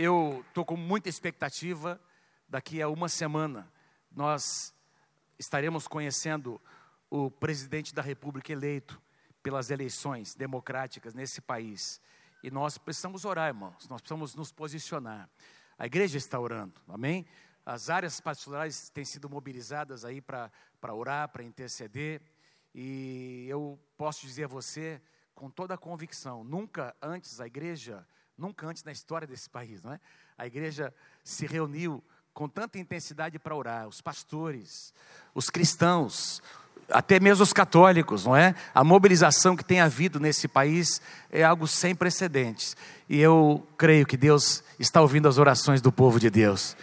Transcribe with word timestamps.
eu 0.00 0.44
estou 0.46 0.64
com 0.64 0.76
muita 0.76 1.08
expectativa. 1.08 2.00
Daqui 2.48 2.80
a 2.80 2.88
uma 2.88 3.08
semana, 3.08 3.70
nós 4.12 4.72
estaremos 5.38 5.88
conhecendo 5.88 6.60
o 7.10 7.28
presidente 7.30 7.92
da 7.92 8.00
República 8.00 8.52
eleito 8.52 9.02
pelas 9.42 9.70
eleições 9.70 10.36
democráticas 10.36 11.14
nesse 11.14 11.40
país. 11.40 12.00
E 12.44 12.50
nós 12.50 12.78
precisamos 12.78 13.24
orar, 13.24 13.48
irmãos, 13.48 13.88
nós 13.88 14.00
precisamos 14.00 14.36
nos 14.36 14.52
posicionar. 14.52 15.28
A 15.76 15.86
igreja 15.86 16.16
está 16.16 16.38
orando, 16.38 16.80
amém? 16.86 17.26
As 17.66 17.90
áreas 17.90 18.20
pastorais 18.20 18.88
têm 18.90 19.04
sido 19.04 19.28
mobilizadas 19.28 20.04
aí 20.04 20.20
para 20.20 20.50
orar, 20.94 21.28
para 21.28 21.42
interceder. 21.42 22.22
E 22.72 23.46
eu 23.48 23.76
posso 23.96 24.24
dizer 24.24 24.44
a 24.44 24.48
você, 24.48 25.02
com 25.34 25.50
toda 25.50 25.74
a 25.74 25.78
convicção, 25.78 26.44
nunca 26.44 26.94
antes 27.02 27.40
a 27.40 27.46
igreja, 27.48 28.06
nunca 28.38 28.66
antes 28.66 28.84
na 28.84 28.92
história 28.92 29.26
desse 29.26 29.50
país, 29.50 29.82
não 29.82 29.92
é? 29.92 30.00
A 30.36 30.46
igreja 30.46 30.94
se 31.24 31.46
reuniu 31.46 32.02
com 32.32 32.48
tanta 32.48 32.78
intensidade 32.78 33.38
para 33.38 33.54
orar, 33.54 33.88
os 33.88 34.00
pastores, 34.00 34.94
os 35.34 35.50
cristãos, 35.50 36.40
até 36.88 37.18
mesmo 37.18 37.42
os 37.42 37.52
católicos, 37.52 38.24
não 38.24 38.36
é? 38.36 38.54
A 38.72 38.84
mobilização 38.84 39.56
que 39.56 39.64
tem 39.64 39.80
havido 39.80 40.20
nesse 40.20 40.46
país 40.46 41.02
é 41.30 41.42
algo 41.42 41.66
sem 41.66 41.94
precedentes. 41.94 42.76
E 43.08 43.18
eu 43.18 43.66
creio 43.76 44.06
que 44.06 44.16
Deus 44.16 44.62
está 44.78 45.00
ouvindo 45.00 45.28
as 45.28 45.36
orações 45.36 45.80
do 45.80 45.90
povo 45.90 46.20
de 46.20 46.30
Deus. 46.30 46.76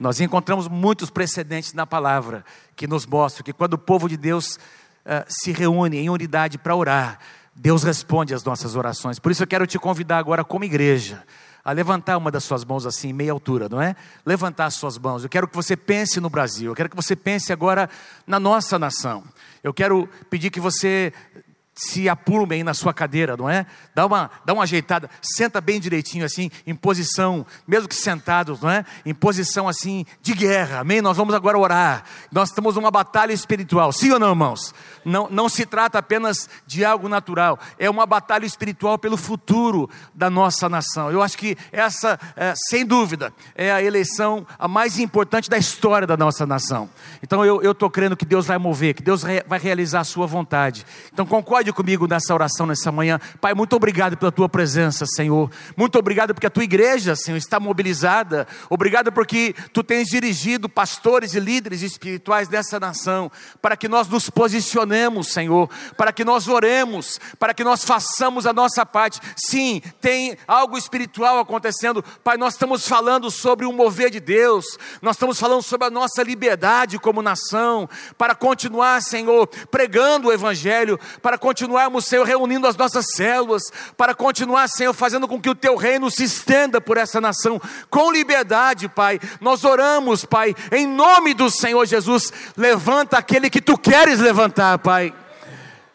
Nós 0.00 0.20
encontramos 0.20 0.66
muitos 0.66 1.10
precedentes 1.10 1.74
na 1.74 1.86
palavra 1.86 2.44
que 2.74 2.86
nos 2.86 3.06
mostram 3.06 3.44
que 3.44 3.52
quando 3.52 3.74
o 3.74 3.78
povo 3.78 4.08
de 4.08 4.16
Deus 4.16 4.56
uh, 4.56 5.24
se 5.28 5.52
reúne 5.52 5.98
em 5.98 6.10
unidade 6.10 6.58
para 6.58 6.74
orar, 6.74 7.20
Deus 7.54 7.82
responde 7.82 8.34
às 8.34 8.42
nossas 8.44 8.76
orações. 8.76 9.18
Por 9.18 9.30
isso 9.30 9.42
eu 9.42 9.46
quero 9.46 9.66
te 9.66 9.78
convidar 9.78 10.18
agora, 10.18 10.44
como 10.44 10.64
igreja, 10.64 11.22
a 11.64 11.70
levantar 11.70 12.16
uma 12.16 12.30
das 12.30 12.44
suas 12.44 12.64
mãos 12.64 12.86
assim, 12.86 13.12
meia 13.12 13.30
altura, 13.30 13.68
não 13.68 13.80
é? 13.80 13.94
Levantar 14.26 14.66
as 14.66 14.74
suas 14.74 14.98
mãos. 14.98 15.22
Eu 15.22 15.28
quero 15.28 15.46
que 15.46 15.54
você 15.54 15.76
pense 15.76 16.18
no 16.18 16.28
Brasil. 16.28 16.72
Eu 16.72 16.74
quero 16.74 16.88
que 16.88 16.96
você 16.96 17.14
pense 17.14 17.52
agora 17.52 17.88
na 18.26 18.40
nossa 18.40 18.78
nação. 18.78 19.22
Eu 19.62 19.72
quero 19.72 20.08
pedir 20.28 20.50
que 20.50 20.58
você 20.58 21.12
se 21.74 22.08
apurme 22.08 22.56
aí 22.56 22.64
na 22.64 22.74
sua 22.74 22.92
cadeira, 22.92 23.36
não 23.36 23.48
é? 23.48 23.66
Dá 23.94 24.04
uma, 24.04 24.30
dá 24.44 24.52
uma 24.52 24.64
ajeitada, 24.64 25.08
senta 25.22 25.60
bem 25.60 25.80
direitinho 25.80 26.24
assim, 26.24 26.50
em 26.66 26.74
posição, 26.74 27.46
mesmo 27.66 27.88
que 27.88 27.94
sentados, 27.94 28.60
não 28.60 28.70
é? 28.70 28.84
Em 29.06 29.14
posição 29.14 29.66
assim 29.68 30.04
de 30.20 30.34
guerra, 30.34 30.80
amém? 30.80 31.00
Nós 31.00 31.16
vamos 31.16 31.34
agora 31.34 31.58
orar. 31.58 32.04
Nós 32.30 32.50
estamos 32.50 32.74
numa 32.74 32.90
batalha 32.90 33.32
espiritual, 33.32 33.90
sim 33.90 34.10
ou 34.10 34.18
não, 34.18 34.30
irmãos? 34.30 34.74
Não, 35.04 35.28
não 35.30 35.48
se 35.48 35.64
trata 35.64 35.98
apenas 35.98 36.48
de 36.66 36.84
algo 36.84 37.08
natural, 37.08 37.58
é 37.78 37.88
uma 37.88 38.06
batalha 38.06 38.44
espiritual 38.44 38.98
pelo 38.98 39.16
futuro 39.16 39.88
da 40.14 40.28
nossa 40.28 40.68
nação. 40.68 41.10
Eu 41.10 41.22
acho 41.22 41.38
que 41.38 41.56
essa, 41.72 42.20
é, 42.36 42.52
sem 42.54 42.84
dúvida, 42.84 43.32
é 43.54 43.72
a 43.72 43.82
eleição 43.82 44.46
a 44.58 44.68
mais 44.68 44.98
importante 44.98 45.48
da 45.48 45.56
história 45.56 46.06
da 46.06 46.16
nossa 46.16 46.46
nação. 46.46 46.88
Então 47.22 47.44
eu 47.44 47.72
estou 47.72 47.90
crendo 47.90 48.16
que 48.16 48.24
Deus 48.24 48.46
vai 48.46 48.58
mover, 48.58 48.94
que 48.94 49.02
Deus 49.02 49.22
vai 49.46 49.58
realizar 49.58 50.00
a 50.00 50.04
sua 50.04 50.26
vontade. 50.26 50.84
Então 51.12 51.24
concorde 51.24 51.71
Comigo 51.72 52.06
nessa 52.06 52.34
oração 52.34 52.66
nessa 52.66 52.92
manhã. 52.92 53.18
Pai, 53.40 53.54
muito 53.54 53.74
obrigado 53.74 54.16
pela 54.16 54.30
tua 54.30 54.48
presença, 54.48 55.06
Senhor. 55.06 55.50
Muito 55.76 55.98
obrigado 55.98 56.34
porque 56.34 56.46
a 56.46 56.50
tua 56.50 56.64
igreja, 56.64 57.16
Senhor, 57.16 57.36
está 57.36 57.58
mobilizada. 57.58 58.46
Obrigado 58.68 59.10
porque 59.10 59.54
tu 59.72 59.82
tens 59.82 60.08
dirigido 60.08 60.68
pastores 60.68 61.34
e 61.34 61.40
líderes 61.40 61.82
espirituais 61.82 62.48
dessa 62.48 62.78
nação 62.78 63.30
para 63.60 63.76
que 63.76 63.88
nós 63.88 64.08
nos 64.08 64.28
posicionemos, 64.28 65.32
Senhor, 65.32 65.70
para 65.96 66.12
que 66.12 66.24
nós 66.24 66.48
oremos, 66.48 67.18
para 67.38 67.54
que 67.54 67.64
nós 67.64 67.84
façamos 67.84 68.46
a 68.46 68.52
nossa 68.52 68.84
parte. 68.84 69.20
Sim, 69.36 69.80
tem 70.00 70.36
algo 70.46 70.76
espiritual 70.76 71.38
acontecendo. 71.38 72.04
Pai, 72.22 72.36
nós 72.36 72.54
estamos 72.54 72.86
falando 72.86 73.30
sobre 73.30 73.66
o 73.66 73.72
mover 73.72 74.10
de 74.10 74.20
Deus. 74.20 74.64
Nós 75.00 75.16
estamos 75.16 75.38
falando 75.38 75.62
sobre 75.62 75.86
a 75.86 75.90
nossa 75.90 76.22
liberdade 76.22 76.98
como 76.98 77.22
nação 77.22 77.88
para 78.18 78.34
continuar, 78.34 79.00
Senhor, 79.00 79.46
pregando 79.70 80.28
o 80.28 80.32
evangelho, 80.32 80.98
para 81.20 81.38
continuar 81.38 81.51
continuarmos, 81.52 82.06
Senhor, 82.06 82.26
reunindo 82.26 82.66
as 82.66 82.76
nossas 82.76 83.04
células, 83.14 83.62
para 83.94 84.14
continuar, 84.14 84.66
Senhor, 84.68 84.94
fazendo 84.94 85.28
com 85.28 85.38
que 85.38 85.50
o 85.50 85.54
teu 85.54 85.76
reino 85.76 86.10
se 86.10 86.24
estenda 86.24 86.80
por 86.80 86.96
essa 86.96 87.20
nação 87.20 87.60
com 87.90 88.10
liberdade, 88.10 88.88
Pai. 88.88 89.20
Nós 89.38 89.62
oramos, 89.62 90.24
Pai, 90.24 90.56
em 90.70 90.86
nome 90.86 91.34
do 91.34 91.50
Senhor 91.50 91.84
Jesus, 91.84 92.32
levanta 92.56 93.18
aquele 93.18 93.50
que 93.50 93.60
tu 93.60 93.76
queres 93.76 94.18
levantar, 94.18 94.78
Pai 94.78 95.12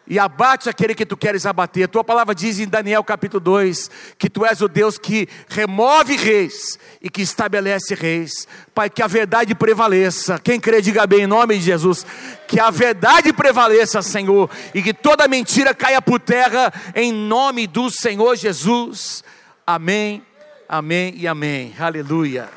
e 0.08 0.18
abate 0.18 0.68
aquele 0.68 0.94
que 0.94 1.04
tu 1.04 1.16
queres 1.16 1.44
abater. 1.44 1.84
A 1.84 1.88
tua 1.88 2.02
palavra 2.02 2.34
diz 2.34 2.58
em 2.58 2.66
Daniel 2.66 3.04
capítulo 3.04 3.40
2 3.40 3.90
que 4.16 4.30
tu 4.30 4.44
és 4.44 4.60
o 4.62 4.68
Deus 4.68 4.96
que 4.96 5.28
remove 5.48 6.16
reis 6.16 6.78
e 7.02 7.10
que 7.10 7.20
estabelece 7.20 7.94
reis. 7.94 8.48
Pai, 8.74 8.88
que 8.88 9.02
a 9.02 9.06
verdade 9.06 9.54
prevaleça. 9.54 10.38
Quem 10.38 10.58
crê, 10.58 10.80
diga 10.80 11.06
bem 11.06 11.22
em 11.22 11.26
nome 11.26 11.58
de 11.58 11.64
Jesus. 11.64 12.06
Que 12.46 12.58
a 12.58 12.70
verdade 12.70 13.32
prevaleça, 13.32 14.00
Senhor, 14.00 14.50
e 14.74 14.82
que 14.82 14.94
toda 14.94 15.28
mentira 15.28 15.74
caia 15.74 16.00
por 16.00 16.18
terra 16.18 16.72
em 16.94 17.12
nome 17.12 17.66
do 17.66 17.90
Senhor 17.90 18.34
Jesus. 18.36 19.22
Amém, 19.66 20.24
amém 20.66 21.12
e 21.16 21.28
amém. 21.28 21.74
Aleluia. 21.78 22.48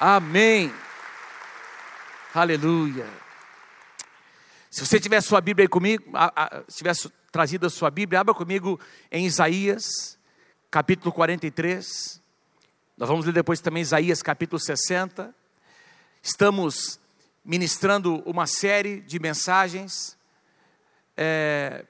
Amém. 0.00 0.72
Aleluia. 2.34 3.21
Se 4.72 4.86
você 4.86 4.98
tiver 4.98 5.20
sua 5.20 5.38
Bíblia 5.42 5.64
aí 5.64 5.68
comigo, 5.68 6.02
se 6.66 6.78
tiver 6.78 6.96
trazido 7.30 7.66
a 7.66 7.70
sua 7.70 7.90
Bíblia, 7.90 8.20
abra 8.20 8.32
comigo 8.32 8.80
em 9.10 9.26
Isaías, 9.26 10.18
capítulo 10.70 11.12
43. 11.12 12.22
Nós 12.96 13.06
vamos 13.06 13.26
ler 13.26 13.34
depois 13.34 13.60
também 13.60 13.82
Isaías, 13.82 14.22
capítulo 14.22 14.58
60. 14.58 15.34
Estamos 16.22 16.98
ministrando 17.44 18.22
uma 18.24 18.46
série 18.46 19.02
de 19.02 19.20
mensagens. 19.20 20.16
É, 21.18 21.84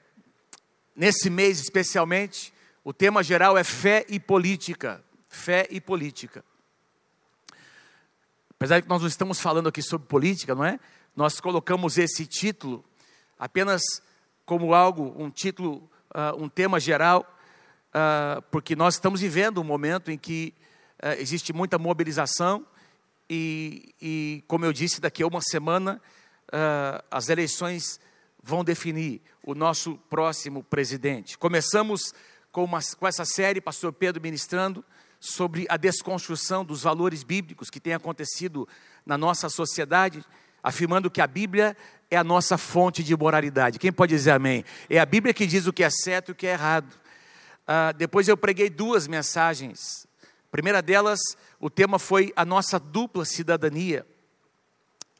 nesse 0.93 1.29
mês 1.29 1.61
especialmente, 1.61 2.53
o 2.83 2.91
tema 2.91 3.23
geral 3.23 3.57
é 3.57 3.63
fé 3.63 4.05
e 4.09 4.19
política. 4.19 5.01
Fé 5.29 5.69
e 5.71 5.79
política. 5.79 6.43
Apesar 8.49 8.75
de 8.79 8.83
que 8.83 8.89
nós 8.89 8.99
não 8.99 9.07
estamos 9.07 9.39
falando 9.39 9.69
aqui 9.69 9.81
sobre 9.81 10.05
política, 10.05 10.53
não 10.53 10.65
é? 10.65 10.77
Nós 11.15 11.39
colocamos 11.39 11.97
esse 11.97 12.25
título 12.25 12.83
apenas 13.37 13.81
como 14.45 14.73
algo, 14.73 15.13
um 15.17 15.29
título, 15.29 15.89
uh, 16.13 16.41
um 16.41 16.49
tema 16.49 16.79
geral, 16.79 17.25
uh, 17.89 18.41
porque 18.51 18.75
nós 18.75 18.95
estamos 18.95 19.21
vivendo 19.21 19.61
um 19.61 19.63
momento 19.63 20.11
em 20.11 20.17
que 20.17 20.53
uh, 21.03 21.19
existe 21.19 21.53
muita 21.53 21.77
mobilização 21.77 22.65
e, 23.29 23.93
e, 24.01 24.43
como 24.47 24.65
eu 24.65 24.73
disse, 24.73 24.99
daqui 24.99 25.23
a 25.23 25.27
uma 25.27 25.41
semana 25.41 26.01
as 27.09 27.29
eleições 27.29 27.99
vão 28.43 28.63
definir 28.63 29.23
o 29.41 29.55
nosso 29.55 29.97
próximo 30.07 30.63
presidente. 30.63 31.35
Começamos 31.35 32.13
com, 32.51 32.63
uma, 32.63 32.79
com 32.99 33.07
essa 33.07 33.25
série, 33.25 33.59
pastor 33.59 33.91
Pedro 33.91 34.21
ministrando, 34.21 34.85
sobre 35.19 35.65
a 35.67 35.77
desconstrução 35.77 36.63
dos 36.63 36.83
valores 36.83 37.23
bíblicos 37.23 37.71
que 37.71 37.79
tem 37.79 37.93
acontecido 37.93 38.67
na 39.03 39.17
nossa 39.17 39.49
sociedade, 39.49 40.23
afirmando 40.63 41.11
que 41.11 41.19
a 41.19 41.27
Bíblia 41.27 41.75
é 42.09 42.15
a 42.15 42.23
nossa 42.23 42.57
fonte 42.57 43.03
de 43.03 43.15
moralidade. 43.15 43.77
Quem 43.77 43.91
pode 43.91 44.15
dizer 44.15 44.31
amém? 44.31 44.63
É 44.89 44.97
a 44.97 45.05
Bíblia 45.05 45.33
que 45.33 45.45
diz 45.45 45.67
o 45.67 45.73
que 45.73 45.83
é 45.83 45.89
certo 45.89 46.29
e 46.29 46.31
o 46.31 46.35
que 46.35 46.47
é 46.47 46.51
errado. 46.51 46.95
Ah, 47.67 47.91
depois 47.91 48.27
eu 48.27 48.37
preguei 48.37 48.69
duas 48.69 49.07
mensagens. 49.07 50.07
A 50.21 50.51
primeira 50.51 50.81
delas, 50.81 51.19
o 51.59 51.69
tema 51.69 51.99
foi 51.99 52.31
a 52.35 52.45
nossa 52.45 52.79
dupla 52.79 53.25
cidadania. 53.25 54.07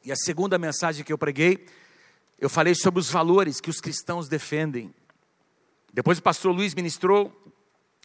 E 0.02 0.10
a 0.10 0.16
segunda 0.16 0.58
mensagem 0.58 1.04
que 1.04 1.12
eu 1.12 1.18
preguei, 1.18 1.66
eu 2.38 2.48
falei 2.48 2.74
sobre 2.74 3.00
os 3.00 3.10
valores 3.10 3.60
que 3.60 3.70
os 3.70 3.80
cristãos 3.80 4.28
defendem. 4.28 4.94
Depois 5.92 6.18
o 6.18 6.22
pastor 6.22 6.54
Luiz 6.54 6.74
ministrou 6.74 7.32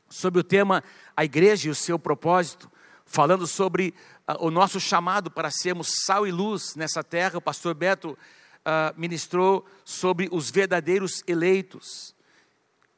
sobre 0.10 0.40
o 0.40 0.44
tema 0.44 0.84
a 1.16 1.24
igreja 1.24 1.68
e 1.68 1.72
o 1.72 1.76
seu 1.76 1.98
propósito 2.00 2.70
falando 3.10 3.48
sobre 3.48 3.94
o 4.40 4.52
nosso 4.52 4.80
chamado 4.80 5.32
para 5.32 5.50
sermos 5.50 5.90
sal 6.06 6.28
e 6.28 6.32
luz 6.32 6.76
nessa 6.76 7.04
terra. 7.04 7.38
O 7.38 7.42
pastor 7.42 7.74
Beto 7.74 8.12
uh, 8.12 9.00
ministrou 9.00 9.66
sobre 9.84 10.30
os 10.32 10.52
verdadeiros 10.52 11.24
eleitos. 11.28 12.14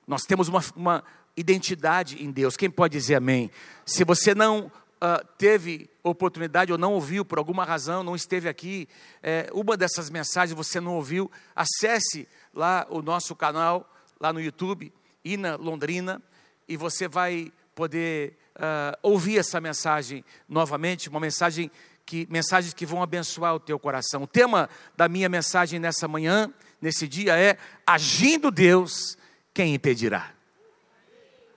Nós 0.05 0.23
temos 0.23 0.47
uma, 0.47 0.63
uma, 0.75 1.03
identidade 1.37 2.21
em 2.21 2.29
Deus. 2.29 2.57
Quem 2.57 2.69
pode 2.69 2.97
dizer 2.97 3.15
amém? 3.15 3.49
Se 3.85 4.03
você 4.03 4.35
não 4.35 4.65
uh, 4.65 5.25
teve 5.37 5.89
oportunidade 6.03 6.71
ou 6.71 6.77
não 6.77 6.93
ouviu 6.93 7.23
por 7.23 7.37
alguma 7.37 7.63
razão, 7.63 8.03
não 8.03 8.15
esteve 8.15 8.49
aqui, 8.49 8.87
é, 9.23 9.49
uma 9.53 9.77
dessas 9.77 10.09
mensagens 10.09 10.55
você 10.55 10.81
não 10.81 10.95
ouviu, 10.95 11.31
acesse 11.55 12.27
lá 12.53 12.85
o 12.89 13.01
nosso 13.01 13.33
canal, 13.35 13.89
lá 14.19 14.33
no 14.33 14.41
YouTube, 14.41 14.91
Ina 15.23 15.55
Londrina, 15.55 16.21
e 16.67 16.75
você 16.75 17.07
vai 17.07 17.51
poder 17.73 18.37
uh, 18.55 18.97
ouvir 19.01 19.37
essa 19.37 19.59
mensagem 19.61 20.23
novamente, 20.47 21.09
uma 21.09 21.19
mensagem 21.19 21.71
que 22.05 22.27
mensagens 22.29 22.73
que 22.73 22.85
vão 22.85 23.01
abençoar 23.01 23.55
o 23.55 23.59
teu 23.59 23.79
coração. 23.79 24.23
O 24.23 24.27
tema 24.27 24.69
da 24.97 25.07
minha 25.07 25.29
mensagem 25.29 25.79
nessa 25.79 26.07
manhã, 26.07 26.51
nesse 26.81 27.07
dia 27.07 27.37
é 27.37 27.57
agindo 27.85 28.51
Deus, 28.51 29.17
quem 29.53 29.75
impedirá? 29.75 30.31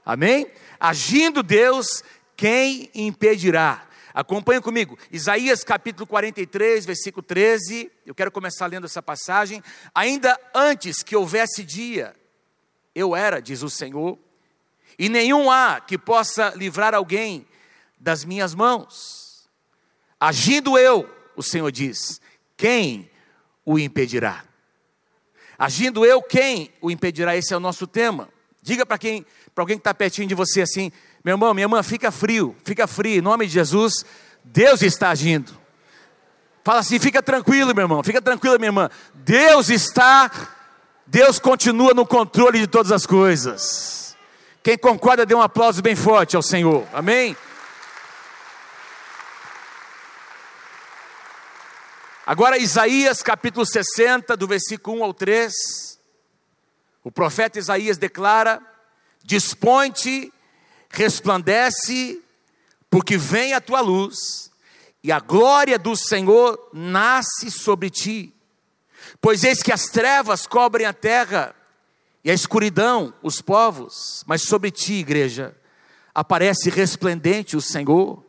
Amém? 0.04 0.46
Agindo 0.78 1.42
Deus, 1.42 2.02
quem 2.36 2.90
impedirá? 2.94 3.86
Acompanhe 4.12 4.60
comigo, 4.60 4.96
Isaías 5.10 5.64
capítulo 5.64 6.06
43, 6.06 6.86
versículo 6.86 7.22
13. 7.22 7.90
Eu 8.06 8.14
quero 8.14 8.30
começar 8.30 8.66
lendo 8.66 8.84
essa 8.84 9.02
passagem. 9.02 9.60
Ainda 9.92 10.38
antes 10.54 11.02
que 11.02 11.16
houvesse 11.16 11.64
dia, 11.64 12.14
eu 12.94 13.16
era, 13.16 13.40
diz 13.40 13.62
o 13.62 13.68
Senhor, 13.68 14.16
e 14.98 15.08
nenhum 15.08 15.50
há 15.50 15.80
que 15.80 15.98
possa 15.98 16.52
livrar 16.56 16.94
alguém 16.94 17.46
das 17.98 18.24
minhas 18.24 18.54
mãos. 18.54 19.48
Agindo 20.18 20.78
eu, 20.78 21.08
o 21.36 21.42
Senhor 21.42 21.70
diz, 21.70 22.20
quem 22.56 23.10
o 23.64 23.78
impedirá? 23.78 24.44
Agindo 25.58 26.04
eu, 26.04 26.22
quem 26.22 26.72
o 26.80 26.90
impedirá? 26.90 27.36
Esse 27.36 27.54
é 27.54 27.56
o 27.56 27.60
nosso 27.60 27.86
tema. 27.86 28.28
Diga 28.62 28.84
para 28.86 28.98
quem, 28.98 29.24
para 29.54 29.62
alguém 29.62 29.76
que 29.76 29.80
está 29.80 29.94
pertinho 29.94 30.28
de 30.28 30.34
você 30.34 30.62
assim, 30.62 30.90
meu 31.24 31.34
irmão, 31.34 31.54
minha 31.54 31.64
irmã, 31.64 31.82
fica 31.82 32.10
frio, 32.10 32.56
fica 32.64 32.86
frio, 32.86 33.18
em 33.18 33.22
nome 33.22 33.46
de 33.46 33.52
Jesus, 33.52 34.04
Deus 34.44 34.82
está 34.82 35.10
agindo. 35.10 35.56
Fala 36.62 36.80
assim, 36.80 36.98
fica 36.98 37.22
tranquilo, 37.22 37.74
meu 37.74 37.84
irmão, 37.84 38.02
fica 38.02 38.22
tranquilo, 38.22 38.58
minha 38.58 38.68
irmã. 38.68 38.90
Deus 39.14 39.68
está, 39.68 40.30
Deus 41.06 41.38
continua 41.38 41.92
no 41.92 42.06
controle 42.06 42.58
de 42.58 42.66
todas 42.66 42.90
as 42.90 43.04
coisas. 43.06 44.03
Quem 44.64 44.78
concorda, 44.78 45.26
dê 45.26 45.34
um 45.34 45.42
aplauso 45.42 45.82
bem 45.82 45.94
forte 45.94 46.36
ao 46.36 46.42
Senhor. 46.42 46.88
Amém? 46.90 47.36
Agora, 52.24 52.56
Isaías 52.56 53.22
capítulo 53.22 53.66
60, 53.66 54.34
do 54.34 54.46
versículo 54.46 55.00
1 55.00 55.04
ao 55.04 55.12
3. 55.12 55.52
O 57.02 57.12
profeta 57.12 57.58
Isaías 57.58 57.98
declara: 57.98 58.58
Dispõe-te 59.22 60.32
resplandece, 60.88 62.22
porque 62.88 63.18
vem 63.18 63.52
a 63.52 63.60
tua 63.60 63.82
luz, 63.82 64.50
e 65.02 65.12
a 65.12 65.20
glória 65.20 65.78
do 65.78 65.94
Senhor 65.94 66.70
nasce 66.72 67.50
sobre 67.50 67.90
ti. 67.90 68.34
Pois 69.20 69.44
eis 69.44 69.62
que 69.62 69.70
as 69.70 69.84
trevas 69.90 70.46
cobrem 70.46 70.86
a 70.86 70.94
terra, 70.94 71.54
e 72.24 72.30
a 72.30 72.34
escuridão 72.34 73.12
os 73.22 73.42
povos, 73.42 74.24
mas 74.26 74.42
sobre 74.42 74.70
ti, 74.70 74.94
igreja, 74.94 75.54
aparece 76.14 76.70
resplendente 76.70 77.56
o 77.56 77.60
Senhor, 77.60 78.24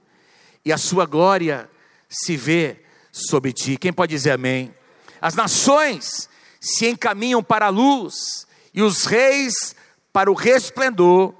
e 0.65 0.73
a 0.73 0.77
sua 0.77 1.05
glória 1.05 1.69
se 2.09 2.35
vê 2.35 2.83
sobre 3.11 3.53
ti. 3.53 3.77
Quem 3.77 3.93
pode 3.93 4.09
dizer 4.09 4.31
amém? 4.31 4.75
As 5.21 5.33
nações 5.33 6.27
se 6.59 6.87
encaminham 6.87 7.41
para 7.41 7.67
a 7.67 7.69
luz, 7.69 8.45
e 8.73 8.81
os 8.81 9.05
reis 9.05 9.73
para 10.11 10.29
o 10.29 10.33
resplendor 10.33 11.33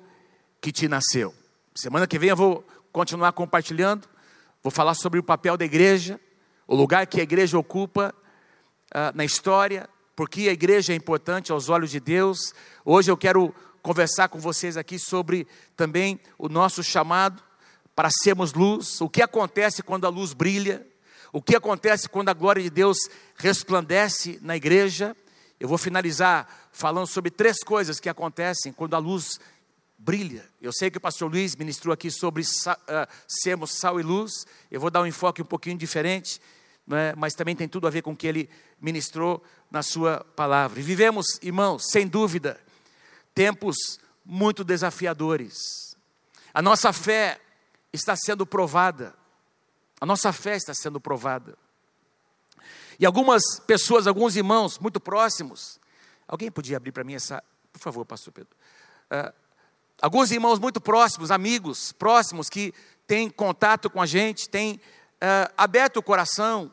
que 0.61 0.71
te 0.71 0.87
nasceu. 0.87 1.35
Semana 1.73 2.07
que 2.07 2.17
vem 2.17 2.29
eu 2.29 2.35
vou 2.35 2.65
continuar 2.91 3.33
compartilhando, 3.33 4.07
vou 4.63 4.71
falar 4.71 4.93
sobre 4.93 5.19
o 5.19 5.23
papel 5.23 5.57
da 5.57 5.65
igreja, 5.65 6.19
o 6.65 6.75
lugar 6.75 7.05
que 7.05 7.19
a 7.19 7.23
igreja 7.23 7.59
ocupa 7.59 8.15
uh, 8.91 9.15
na 9.15 9.25
história, 9.25 9.89
porque 10.15 10.47
a 10.47 10.53
igreja 10.53 10.93
é 10.93 10.95
importante 10.95 11.51
aos 11.51 11.67
olhos 11.69 11.91
de 11.91 11.99
Deus. 11.99 12.53
Hoje 12.85 13.11
eu 13.11 13.17
quero 13.17 13.53
conversar 13.81 14.29
com 14.29 14.39
vocês 14.39 14.77
aqui 14.77 14.97
sobre 14.97 15.45
também 15.75 16.19
o 16.37 16.47
nosso 16.47 16.81
chamado 16.81 17.43
para 17.95 18.09
sermos 18.09 18.53
luz, 18.53 18.99
o 19.01 19.09
que 19.09 19.21
acontece 19.21 19.83
quando 19.83 20.05
a 20.05 20.09
luz 20.09 20.33
brilha, 20.33 20.85
o 21.31 21.41
que 21.41 21.55
acontece 21.55 22.07
quando 22.07 22.29
a 22.29 22.33
glória 22.33 22.63
de 22.63 22.69
Deus 22.69 22.97
resplandece 23.35 24.39
na 24.41 24.55
igreja. 24.55 25.15
Eu 25.59 25.67
vou 25.67 25.77
finalizar 25.77 26.69
falando 26.71 27.07
sobre 27.07 27.29
três 27.29 27.63
coisas 27.63 27.99
que 27.99 28.09
acontecem 28.09 28.71
quando 28.71 28.95
a 28.95 28.99
luz 28.99 29.39
brilha. 29.97 30.45
Eu 30.61 30.71
sei 30.73 30.89
que 30.89 30.97
o 30.97 31.01
pastor 31.01 31.29
Luiz 31.29 31.55
ministrou 31.55 31.93
aqui 31.93 32.11
sobre 32.11 32.41
uh, 32.41 33.07
sermos 33.27 33.71
sal 33.77 33.99
e 33.99 34.03
luz. 34.03 34.45
Eu 34.69 34.79
vou 34.79 34.89
dar 34.89 35.01
um 35.01 35.07
enfoque 35.07 35.41
um 35.41 35.45
pouquinho 35.45 35.77
diferente, 35.77 36.41
é? 36.91 37.13
mas 37.17 37.33
também 37.33 37.55
tem 37.55 37.67
tudo 37.67 37.87
a 37.87 37.89
ver 37.89 38.01
com 38.01 38.11
o 38.11 38.15
que 38.15 38.27
ele 38.27 38.49
ministrou 38.79 39.43
na 39.69 39.83
sua 39.83 40.25
palavra. 40.35 40.79
E 40.79 40.83
vivemos, 40.83 41.25
irmãos, 41.41 41.85
sem 41.91 42.07
dúvida, 42.07 42.59
tempos 43.33 43.99
muito 44.25 44.63
desafiadores. 44.63 45.95
A 46.53 46.61
nossa 46.61 46.93
fé 46.93 47.39
está 47.91 48.15
sendo 48.15 48.45
provada. 48.45 49.13
A 49.99 50.05
nossa 50.05 50.31
fé 50.31 50.55
está 50.55 50.73
sendo 50.73 50.99
provada. 50.99 51.57
E 52.99 53.05
algumas 53.05 53.59
pessoas, 53.67 54.07
alguns 54.07 54.35
irmãos 54.35 54.79
muito 54.79 54.99
próximos, 54.99 55.79
alguém 56.27 56.49
podia 56.49 56.77
abrir 56.77 56.91
para 56.91 57.03
mim 57.03 57.15
essa, 57.15 57.43
por 57.73 57.79
favor, 57.79 58.05
pastor 58.05 58.31
Pedro. 58.33 58.55
Uh, 59.11 59.45
Alguns 60.01 60.29
irmãos 60.29 60.59
muito 60.59 60.81
próximos, 60.81 61.31
amigos 61.31 61.93
próximos, 61.93 62.49
que 62.49 62.73
têm 63.07 63.29
contato 63.29 63.89
com 63.89 64.01
a 64.01 64.05
gente, 64.05 64.49
têm 64.49 64.75
uh, 64.75 65.51
aberto 65.57 65.97
o 65.97 66.03
coração 66.03 66.69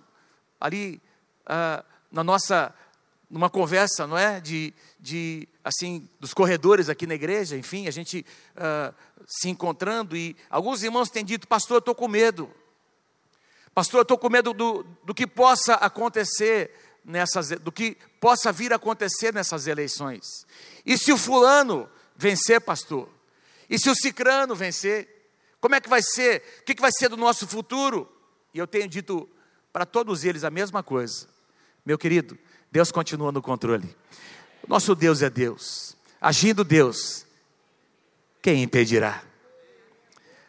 ali 0.60 1.00
uh, 1.44 1.84
na 2.10 2.24
nossa, 2.24 2.74
numa 3.32 3.48
conversa, 3.48 4.06
não 4.06 4.18
é? 4.18 4.42
De, 4.42 4.74
de, 5.00 5.48
assim, 5.64 6.06
dos 6.20 6.34
corredores 6.34 6.90
aqui 6.90 7.06
na 7.06 7.14
igreja, 7.14 7.56
enfim, 7.56 7.88
a 7.88 7.90
gente 7.90 8.26
uh, 8.54 8.94
se 9.26 9.48
encontrando 9.48 10.14
e 10.14 10.36
alguns 10.50 10.82
irmãos 10.82 11.08
têm 11.08 11.24
dito, 11.24 11.48
pastor, 11.48 11.76
eu 11.76 11.78
estou 11.78 11.94
com 11.94 12.06
medo. 12.06 12.52
Pastor, 13.74 14.00
eu 14.00 14.02
estou 14.02 14.18
com 14.18 14.28
medo 14.28 14.52
do, 14.52 14.82
do 15.02 15.14
que 15.14 15.26
possa 15.26 15.76
acontecer 15.76 16.70
nessas, 17.02 17.48
do 17.48 17.72
que 17.72 17.96
possa 18.20 18.52
vir 18.52 18.70
a 18.70 18.76
acontecer 18.76 19.32
nessas 19.32 19.66
eleições. 19.66 20.26
E 20.84 20.98
se 20.98 21.10
o 21.10 21.16
fulano 21.16 21.88
vencer, 22.14 22.60
pastor? 22.60 23.08
E 23.68 23.78
se 23.78 23.88
o 23.88 23.94
cicrano 23.94 24.54
vencer? 24.54 25.08
Como 25.58 25.74
é 25.74 25.80
que 25.80 25.88
vai 25.88 26.02
ser? 26.02 26.42
O 26.60 26.64
que 26.64 26.78
vai 26.78 26.92
ser 26.92 27.08
do 27.08 27.16
nosso 27.16 27.48
futuro? 27.48 28.06
E 28.52 28.58
eu 28.58 28.66
tenho 28.66 28.86
dito 28.86 29.26
para 29.72 29.86
todos 29.86 30.22
eles 30.22 30.44
a 30.44 30.50
mesma 30.50 30.82
coisa. 30.82 31.26
Meu 31.84 31.96
querido, 31.96 32.38
Deus 32.72 32.90
continua 32.90 33.30
no 33.30 33.42
controle. 33.42 33.94
Nosso 34.66 34.94
Deus 34.94 35.20
é 35.20 35.28
Deus. 35.28 35.94
Agindo 36.18 36.64
Deus, 36.64 37.26
quem 38.40 38.62
impedirá? 38.62 39.22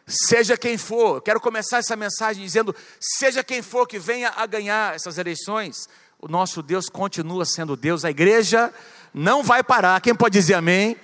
Seja 0.06 0.56
quem 0.56 0.78
for, 0.78 1.20
quero 1.20 1.38
começar 1.38 1.78
essa 1.78 1.94
mensagem 1.94 2.42
dizendo: 2.42 2.74
seja 2.98 3.44
quem 3.44 3.60
for 3.60 3.86
que 3.86 3.98
venha 3.98 4.32
a 4.36 4.46
ganhar 4.46 4.94
essas 4.94 5.18
eleições, 5.18 5.86
o 6.18 6.26
nosso 6.26 6.62
Deus 6.62 6.88
continua 6.88 7.44
sendo 7.44 7.76
Deus, 7.76 8.06
a 8.06 8.10
igreja 8.10 8.72
não 9.12 9.42
vai 9.42 9.62
parar. 9.62 10.00
Quem 10.00 10.14
pode 10.14 10.32
dizer 10.32 10.54
amém? 10.54 10.96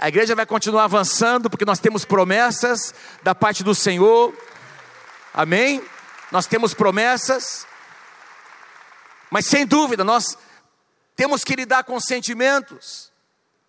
A 0.00 0.08
igreja 0.08 0.34
vai 0.34 0.46
continuar 0.46 0.84
avançando 0.84 1.48
porque 1.48 1.64
nós 1.64 1.78
temos 1.78 2.04
promessas 2.04 2.92
da 3.22 3.34
parte 3.36 3.62
do 3.62 3.74
Senhor. 3.74 4.34
Amém? 5.32 5.80
Nós 6.32 6.46
temos 6.46 6.74
promessas. 6.74 7.66
Mas 9.30 9.46
sem 9.46 9.66
dúvida, 9.66 10.04
nós 10.04 10.36
temos 11.16 11.42
que 11.42 11.56
lidar 11.56 11.82
com 11.84 11.98
sentimentos. 11.98 13.10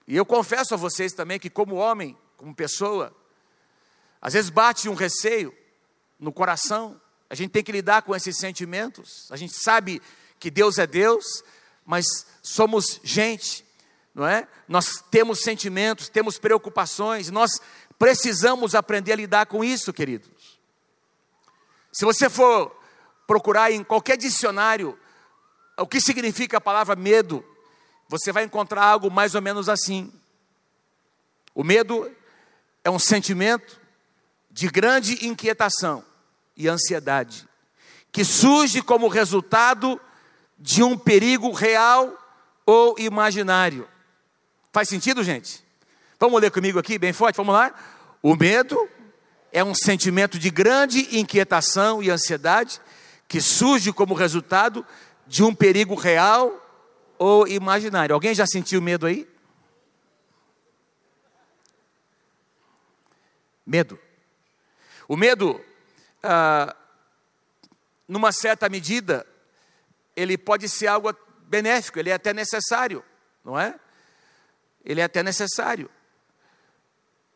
E 0.06 0.16
eu 0.16 0.26
confesso 0.26 0.74
a 0.74 0.78
vocês 0.78 1.14
também 1.14 1.40
que, 1.40 1.50
como 1.50 1.76
homem, 1.76 2.18
como 2.36 2.54
pessoa, 2.54 3.16
às 4.22 4.34
vezes 4.34 4.50
bate 4.50 4.88
um 4.88 4.94
receio 4.94 5.56
no 6.20 6.32
coração. 6.32 7.00
A 7.30 7.36
gente 7.36 7.52
tem 7.52 7.64
que 7.64 7.72
lidar 7.72 8.04
com 8.04 8.16
esses 8.16 8.38
sentimentos. 8.38 9.28
A 9.32 9.38
gente 9.38 9.54
sabe 9.54 10.02
que 10.40 10.52
Deus 10.52 10.78
é 10.78 10.86
Deus, 10.86 11.26
mas 11.86 12.06
somos 12.44 13.00
gente 13.04 13.66
não 14.18 14.26
é? 14.26 14.48
Nós 14.68 15.04
temos 15.12 15.42
sentimentos, 15.42 16.10
temos 16.10 16.40
preocupações, 16.40 17.30
nós 17.30 17.62
precisamos 18.00 18.74
aprender 18.74 19.14
a 19.14 19.16
lidar 19.16 19.46
com 19.46 19.64
isso, 19.64 19.94
queridos. 19.94 20.60
Se 21.94 22.04
você 22.04 22.28
for 22.28 22.76
procurar 23.28 23.72
em 23.72 23.84
qualquer 23.84 24.18
dicionário 24.18 24.98
o 25.78 25.88
que 25.88 26.02
significa 26.02 26.58
a 26.58 26.62
palavra 26.62 26.96
medo, 26.96 27.46
você 28.08 28.32
vai 28.32 28.44
encontrar 28.44 28.84
algo 28.84 29.12
mais 29.12 29.36
ou 29.36 29.42
menos 29.42 29.70
assim. 29.70 30.12
O 31.54 31.64
medo 31.64 32.12
é 32.84 32.90
um 32.90 33.00
sentimento 33.00 33.80
de 34.50 34.68
grande 34.68 35.26
inquietação 35.26 36.04
e 36.56 36.68
ansiedade, 36.68 37.48
que 38.12 38.26
surge 38.26 38.82
como 38.82 39.08
resultado 39.08 40.00
de 40.58 40.82
um 40.82 40.98
perigo 40.98 41.52
real 41.52 42.18
ou 42.66 42.98
imaginário. 42.98 43.88
Faz 44.72 44.90
sentido, 44.90 45.24
gente? 45.24 45.64
Vamos 46.20 46.42
ler 46.42 46.50
comigo 46.50 46.80
aqui, 46.80 46.98
bem 46.98 47.14
forte, 47.14 47.36
vamos 47.36 47.54
lá? 47.54 47.72
O 48.24 48.36
medo 48.36 48.90
é 49.52 49.64
um 49.64 49.76
sentimento 49.76 50.40
de 50.40 50.50
grande 50.50 51.20
inquietação 51.20 52.02
e 52.02 52.10
ansiedade 52.10 52.82
que 53.28 53.42
surge 53.42 53.92
como 53.92 54.14
resultado 54.14 54.86
de 55.28 55.44
um 55.44 55.54
perigo 55.54 55.96
real 55.96 56.52
ou 57.18 57.48
imaginário. 57.48 58.14
Alguém 58.14 58.34
já 58.34 58.46
sentiu 58.46 58.82
medo 58.82 59.06
aí? 59.06 59.28
Medo. 63.66 64.00
O 65.08 65.18
medo, 65.18 65.62
ah, 66.24 66.76
numa 68.08 68.32
certa 68.32 68.70
medida, 68.70 69.28
ele 70.16 70.38
pode 70.38 70.70
ser 70.70 70.88
algo 70.88 71.14
benéfico, 71.42 72.00
ele 72.00 72.10
é 72.10 72.14
até 72.14 72.34
necessário, 72.34 73.04
não 73.44 73.60
é? 73.60 73.80
ele 74.88 75.02
é 75.02 75.04
até 75.04 75.22
necessário. 75.22 75.90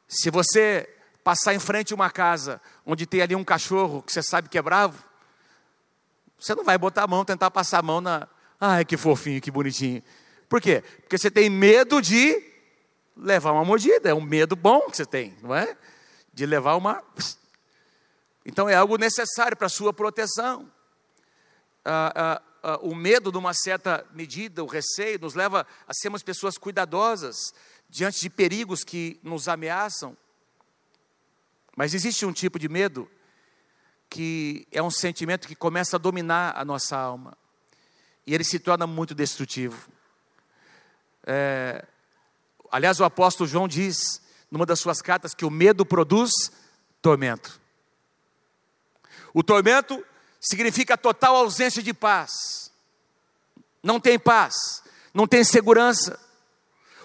Se 0.07 0.29
você 0.29 0.87
passar 1.21 1.53
em 1.53 1.59
frente 1.59 1.91
a 1.91 1.95
uma 1.95 2.09
casa 2.09 2.61
onde 2.85 3.05
tem 3.05 3.21
ali 3.21 3.35
um 3.35 3.43
cachorro 3.43 4.01
que 4.01 4.11
você 4.11 4.23
sabe 4.23 4.47
que 4.47 4.57
é 4.57 4.61
bravo, 4.61 5.03
você 6.41 6.55
não 6.55 6.63
vai 6.63 6.75
botar 6.75 7.03
a 7.03 7.07
mão, 7.07 7.23
tentar 7.23 7.51
passar 7.51 7.77
a 7.77 7.83
mão 7.83 8.01
na. 8.01 8.27
Ai, 8.59 8.83
que 8.83 8.97
fofinho, 8.97 9.39
que 9.39 9.51
bonitinho. 9.51 10.01
Por 10.49 10.59
quê? 10.59 10.83
Porque 11.01 11.15
você 11.15 11.29
tem 11.29 11.51
medo 11.51 12.01
de 12.01 12.43
levar 13.15 13.51
uma 13.51 13.63
mordida. 13.63 14.09
É 14.09 14.13
um 14.13 14.21
medo 14.21 14.55
bom 14.55 14.89
que 14.89 14.97
você 14.97 15.05
tem, 15.05 15.37
não 15.43 15.55
é? 15.55 15.77
De 16.33 16.47
levar 16.47 16.75
uma. 16.75 17.03
Então 18.43 18.67
é 18.67 18.73
algo 18.73 18.97
necessário 18.97 19.55
para 19.55 19.67
a 19.67 19.69
sua 19.69 19.93
proteção. 19.93 20.67
Ah, 21.85 22.11
ah, 22.15 22.41
ah, 22.63 22.79
o 22.81 22.95
medo, 22.95 23.31
de 23.31 23.37
uma 23.37 23.53
certa 23.53 24.03
medida, 24.11 24.63
o 24.63 24.67
receio, 24.67 25.19
nos 25.19 25.35
leva 25.35 25.65
a 25.87 25.93
sermos 25.93 26.23
pessoas 26.23 26.57
cuidadosas 26.57 27.53
diante 27.87 28.19
de 28.19 28.31
perigos 28.31 28.83
que 28.83 29.19
nos 29.21 29.47
ameaçam. 29.47 30.17
Mas 31.77 31.93
existe 31.93 32.25
um 32.25 32.33
tipo 32.33 32.57
de 32.57 32.67
medo 32.67 33.07
que 34.11 34.67
é 34.73 34.83
um 34.83 34.91
sentimento 34.91 35.47
que 35.47 35.55
começa 35.55 35.95
a 35.95 35.99
dominar 35.99 36.53
a 36.57 36.65
nossa 36.65 36.97
alma. 36.97 37.35
E 38.27 38.35
ele 38.35 38.43
se 38.43 38.59
torna 38.59 38.85
muito 38.85 39.15
destrutivo. 39.15 39.89
É, 41.25 41.85
aliás, 42.69 42.99
o 42.99 43.05
apóstolo 43.05 43.49
João 43.49 43.69
diz, 43.69 44.21
numa 44.51 44.65
das 44.65 44.81
suas 44.81 45.01
cartas, 45.01 45.33
que 45.33 45.45
o 45.45 45.49
medo 45.49 45.85
produz 45.85 46.29
tormento. 47.01 47.57
O 49.33 49.41
tormento 49.41 50.05
significa 50.41 50.97
total 50.97 51.37
ausência 51.37 51.81
de 51.81 51.93
paz. 51.93 52.69
Não 53.81 53.97
tem 53.97 54.19
paz, 54.19 54.83
não 55.13 55.25
tem 55.25 55.41
segurança. 55.45 56.19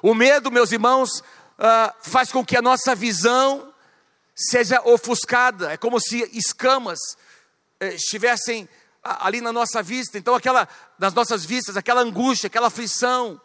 O 0.03 0.13
medo, 0.13 0.51
meus 0.51 0.73
irmãos, 0.73 1.21
uh, 1.21 1.95
faz 2.03 2.33
com 2.33 2.45
que 2.45 2.57
a 2.57 2.63
nossa 2.63 2.97
visão 2.97 3.73
seja 4.37 4.83
ofuscada, 4.85 5.73
é 5.73 5.77
como 5.79 5.99
se 5.99 6.29
escamas 6.37 6.99
eh, 7.81 7.95
estivessem 7.95 8.69
ali 9.03 9.41
na 9.41 9.53
nossa 9.53 9.83
vista. 9.83 10.19
Então, 10.19 10.35
aquela, 10.35 10.69
nas 10.99 11.15
nossas 11.15 11.45
vistas, 11.45 11.77
aquela 11.77 12.03
angústia, 12.03 12.49
aquela 12.49 12.67
aflição, 12.67 13.41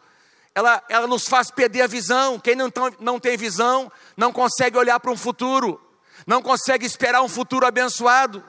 ela, 0.54 0.82
ela 0.88 1.06
nos 1.06 1.26
faz 1.26 1.50
perder 1.50 1.82
a 1.82 1.86
visão. 1.86 2.38
Quem 2.38 2.54
não, 2.54 2.70
não 3.00 3.18
tem 3.18 3.36
visão, 3.36 3.90
não 4.16 4.32
consegue 4.32 4.76
olhar 4.76 5.00
para 5.00 5.10
um 5.10 5.16
futuro, 5.16 5.80
não 6.26 6.42
consegue 6.42 6.84
esperar 6.84 7.22
um 7.22 7.28
futuro 7.28 7.66
abençoado. 7.66 8.44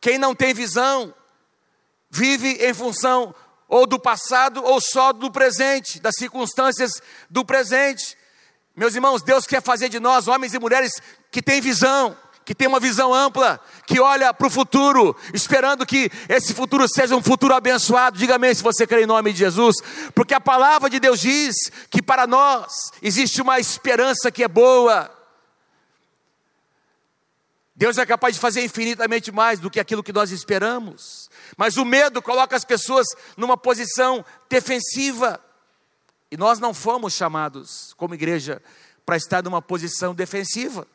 Quem 0.00 0.18
não 0.18 0.34
tem 0.34 0.54
visão, 0.54 1.12
vive 2.08 2.64
em 2.64 2.72
função 2.72 3.34
ou 3.66 3.86
do 3.86 3.98
passado 3.98 4.64
ou 4.64 4.80
só 4.80 5.12
do 5.12 5.30
presente, 5.30 6.00
das 6.00 6.14
circunstâncias 6.16 7.02
do 7.28 7.44
presente. 7.44 8.16
Meus 8.74 8.94
irmãos, 8.94 9.22
Deus 9.22 9.44
quer 9.44 9.60
fazer 9.60 9.88
de 9.88 9.98
nós 9.98 10.28
homens 10.28 10.54
e 10.54 10.58
mulheres 10.58 10.92
que 11.30 11.42
têm 11.42 11.60
visão, 11.60 12.16
que 12.44 12.54
têm 12.54 12.66
uma 12.66 12.80
visão 12.80 13.12
ampla, 13.12 13.60
que 13.86 14.00
olha 14.00 14.32
para 14.32 14.46
o 14.46 14.50
futuro, 14.50 15.14
esperando 15.34 15.84
que 15.84 16.10
esse 16.28 16.54
futuro 16.54 16.88
seja 16.88 17.14
um 17.14 17.22
futuro 17.22 17.54
abençoado. 17.54 18.18
Diga 18.18 18.36
amém 18.36 18.54
se 18.54 18.62
você 18.62 18.86
crê 18.86 19.02
em 19.02 19.06
nome 19.06 19.32
de 19.32 19.38
Jesus, 19.40 19.76
porque 20.14 20.32
a 20.32 20.40
palavra 20.40 20.88
de 20.88 20.98
Deus 20.98 21.20
diz 21.20 21.54
que 21.90 22.00
para 22.00 22.26
nós 22.26 22.90
existe 23.02 23.42
uma 23.42 23.58
esperança 23.58 24.30
que 24.30 24.42
é 24.42 24.48
boa. 24.48 25.14
Deus 27.76 27.96
é 27.96 28.04
capaz 28.04 28.34
de 28.34 28.40
fazer 28.40 28.64
infinitamente 28.64 29.30
mais 29.30 29.60
do 29.60 29.70
que 29.70 29.78
aquilo 29.78 30.02
que 30.02 30.12
nós 30.12 30.32
esperamos. 30.32 31.30
Mas 31.56 31.76
o 31.76 31.84
medo 31.84 32.20
coloca 32.20 32.56
as 32.56 32.64
pessoas 32.64 33.06
numa 33.36 33.56
posição 33.56 34.24
defensiva. 34.48 35.38
E 36.30 36.36
nós 36.36 36.58
não 36.58 36.74
fomos 36.74 37.12
chamados, 37.12 37.94
como 37.96 38.14
igreja, 38.14 38.60
para 39.06 39.16
estar 39.16 39.42
numa 39.44 39.62
posição 39.62 40.14
defensiva. 40.14 40.88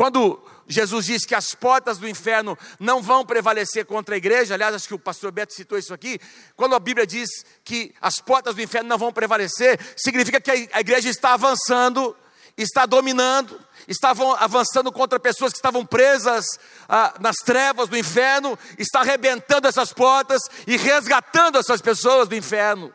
Quando 0.00 0.42
Jesus 0.66 1.04
diz 1.04 1.26
que 1.26 1.34
as 1.34 1.54
portas 1.54 1.98
do 1.98 2.08
inferno 2.08 2.56
não 2.78 3.02
vão 3.02 3.22
prevalecer 3.22 3.84
contra 3.84 4.14
a 4.14 4.16
igreja, 4.16 4.54
aliás, 4.54 4.74
acho 4.74 4.88
que 4.88 4.94
o 4.94 4.98
pastor 4.98 5.30
Beto 5.30 5.52
citou 5.52 5.76
isso 5.76 5.92
aqui. 5.92 6.18
Quando 6.56 6.74
a 6.74 6.80
Bíblia 6.80 7.06
diz 7.06 7.28
que 7.62 7.94
as 8.00 8.18
portas 8.18 8.54
do 8.54 8.62
inferno 8.62 8.88
não 8.88 8.96
vão 8.96 9.12
prevalecer, 9.12 9.78
significa 9.98 10.40
que 10.40 10.70
a 10.72 10.80
igreja 10.80 11.10
está 11.10 11.34
avançando, 11.34 12.16
está 12.56 12.86
dominando, 12.86 13.60
estavam 13.86 14.34
avançando 14.36 14.90
contra 14.90 15.20
pessoas 15.20 15.52
que 15.52 15.58
estavam 15.58 15.84
presas 15.84 16.46
ah, 16.88 17.12
nas 17.20 17.36
trevas 17.44 17.90
do 17.90 17.98
inferno, 17.98 18.58
está 18.78 19.00
arrebentando 19.00 19.68
essas 19.68 19.92
portas 19.92 20.40
e 20.66 20.78
resgatando 20.78 21.58
essas 21.58 21.82
pessoas 21.82 22.26
do 22.26 22.34
inferno. 22.34 22.90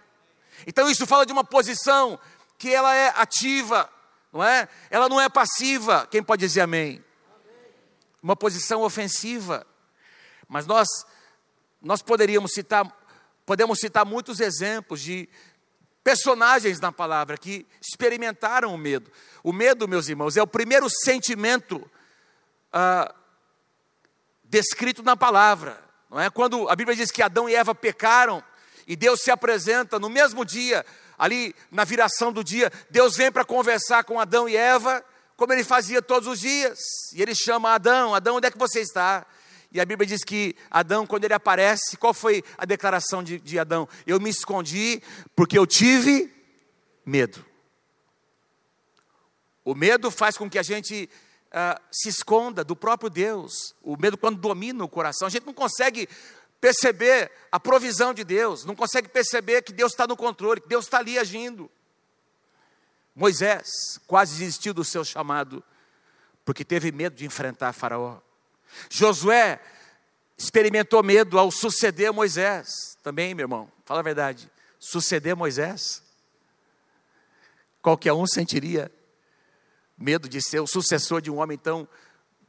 Então 0.66 0.90
isso 0.90 1.06
fala 1.06 1.24
de 1.24 1.32
uma 1.32 1.44
posição 1.44 2.20
que 2.58 2.74
ela 2.74 2.96
é 2.96 3.14
ativa, 3.16 3.88
não 4.36 4.44
é? 4.44 4.68
Ela 4.90 5.08
não 5.08 5.20
é 5.20 5.30
passiva. 5.30 6.06
Quem 6.12 6.22
pode 6.22 6.42
dizer 6.42 6.60
amém? 6.60 7.02
Uma 8.22 8.36
posição 8.36 8.82
ofensiva. 8.82 9.66
Mas 10.46 10.68
nós 10.68 10.88
nós 11.82 12.02
poderíamos 12.02 12.52
citar 12.52 12.86
podemos 13.46 13.80
citar 13.80 14.06
muitos 14.06 14.42
exemplos 14.42 15.00
de 15.00 15.30
personagens 16.04 16.82
na 16.82 16.92
palavra 16.92 17.38
que 17.38 17.66
experimentaram 17.82 18.74
o 18.74 18.78
medo. 18.78 19.10
O 19.42 19.54
medo, 19.54 19.88
meus 19.88 20.10
irmãos, 20.10 20.36
é 20.36 20.42
o 20.42 20.48
primeiro 20.48 20.90
sentimento 20.90 21.90
ah, 22.74 23.16
descrito 24.44 25.02
na 25.02 25.16
palavra. 25.16 25.82
Não 26.10 26.20
é? 26.20 26.30
Quando 26.30 26.68
a 26.68 26.76
Bíblia 26.76 26.98
diz 26.98 27.10
que 27.10 27.22
Adão 27.22 27.48
e 27.48 27.56
Eva 27.56 27.74
pecaram, 27.74 28.44
e 28.86 28.96
Deus 28.96 29.22
se 29.22 29.32
apresenta 29.32 29.98
no 29.98 30.10
mesmo 30.10 30.44
dia, 30.44 30.86
ali 31.18 31.56
na 31.72 31.84
viração 31.84 32.32
do 32.32 32.44
dia, 32.44 32.72
Deus 32.90 33.16
vem 33.16 33.32
para 33.32 33.46
conversar 33.46 34.04
com 34.04 34.20
Adão 34.20 34.48
e 34.48 34.56
Eva, 34.56 35.04
como 35.38 35.54
ele 35.54 35.64
fazia 35.64 36.02
todos 36.02 36.28
os 36.28 36.40
dias. 36.40 36.80
E 37.14 37.22
ele 37.22 37.36
chama 37.36 37.74
Adão: 37.74 38.14
Adão, 38.14 38.38
onde 38.38 38.48
é 38.48 38.52
que 38.52 38.58
você 38.58 38.82
está? 38.82 39.26
E 39.72 39.82
a 39.82 39.86
Bíblia 39.86 40.08
diz 40.08 40.24
que 40.24 40.56
Adão, 40.72 41.06
quando 41.06 41.26
ele 41.26 41.34
aparece, 41.34 41.98
qual 41.98 42.14
foi 42.14 42.44
a 42.58 42.66
declaração 42.66 43.22
de, 43.22 43.40
de 43.40 43.60
Adão? 43.60 43.88
Eu 44.08 44.20
me 44.20 44.30
escondi 44.30 45.02
porque 45.36 45.58
eu 45.58 45.68
tive 45.68 46.34
medo. 47.06 47.46
O 49.64 49.76
medo 49.76 50.10
faz 50.12 50.38
com 50.38 50.50
que 50.50 50.60
a 50.60 50.64
gente 50.64 51.10
uh, 51.48 51.82
se 51.92 52.10
esconda 52.10 52.64
do 52.64 52.76
próprio 52.76 53.10
Deus. 53.10 53.74
O 53.82 53.98
medo, 53.98 54.18
quando 54.18 54.38
domina 54.38 54.84
o 54.84 54.88
coração, 54.88 55.28
a 55.28 55.32
gente 55.32 55.46
não 55.46 55.54
consegue 55.54 56.08
perceber 56.60 57.32
a 57.52 57.60
provisão 57.60 58.14
de 58.14 58.24
Deus, 58.24 58.66
não 58.66 58.76
consegue 58.76 59.08
perceber 59.08 59.62
que 59.62 59.74
Deus 59.74 59.92
está 59.92 60.08
no 60.08 60.18
controle, 60.18 60.62
que 60.62 60.68
Deus 60.68 60.86
está 60.86 61.00
ali 61.00 61.18
agindo. 61.18 61.70
Moisés 63.16 64.00
quase 64.08 64.38
desistiu 64.38 64.74
do 64.74 64.84
seu 64.84 65.06
chamado, 65.06 65.64
porque 66.44 66.66
teve 66.66 66.92
medo 66.92 67.16
de 67.16 67.26
enfrentar 67.26 67.72
Faraó. 67.72 68.20
Josué 68.90 69.62
experimentou 70.38 71.02
medo 71.02 71.40
ao 71.40 71.50
suceder 71.50 72.12
Moisés. 72.12 72.98
Também, 73.02 73.34
meu 73.34 73.46
irmão, 73.46 73.72
fala 73.86 74.02
a 74.02 74.04
verdade. 74.04 74.52
Suceder 74.80 75.36
Moisés. 75.36 76.04
Qualquer 77.82 78.14
um 78.14 78.28
sentiria 78.28 78.92
medo 79.98 80.28
de 80.28 80.42
ser 80.42 80.60
o 80.60 80.68
sucessor 80.68 81.22
de 81.22 81.32
um 81.32 81.38
homem 81.38 81.58
tão, 81.58 81.88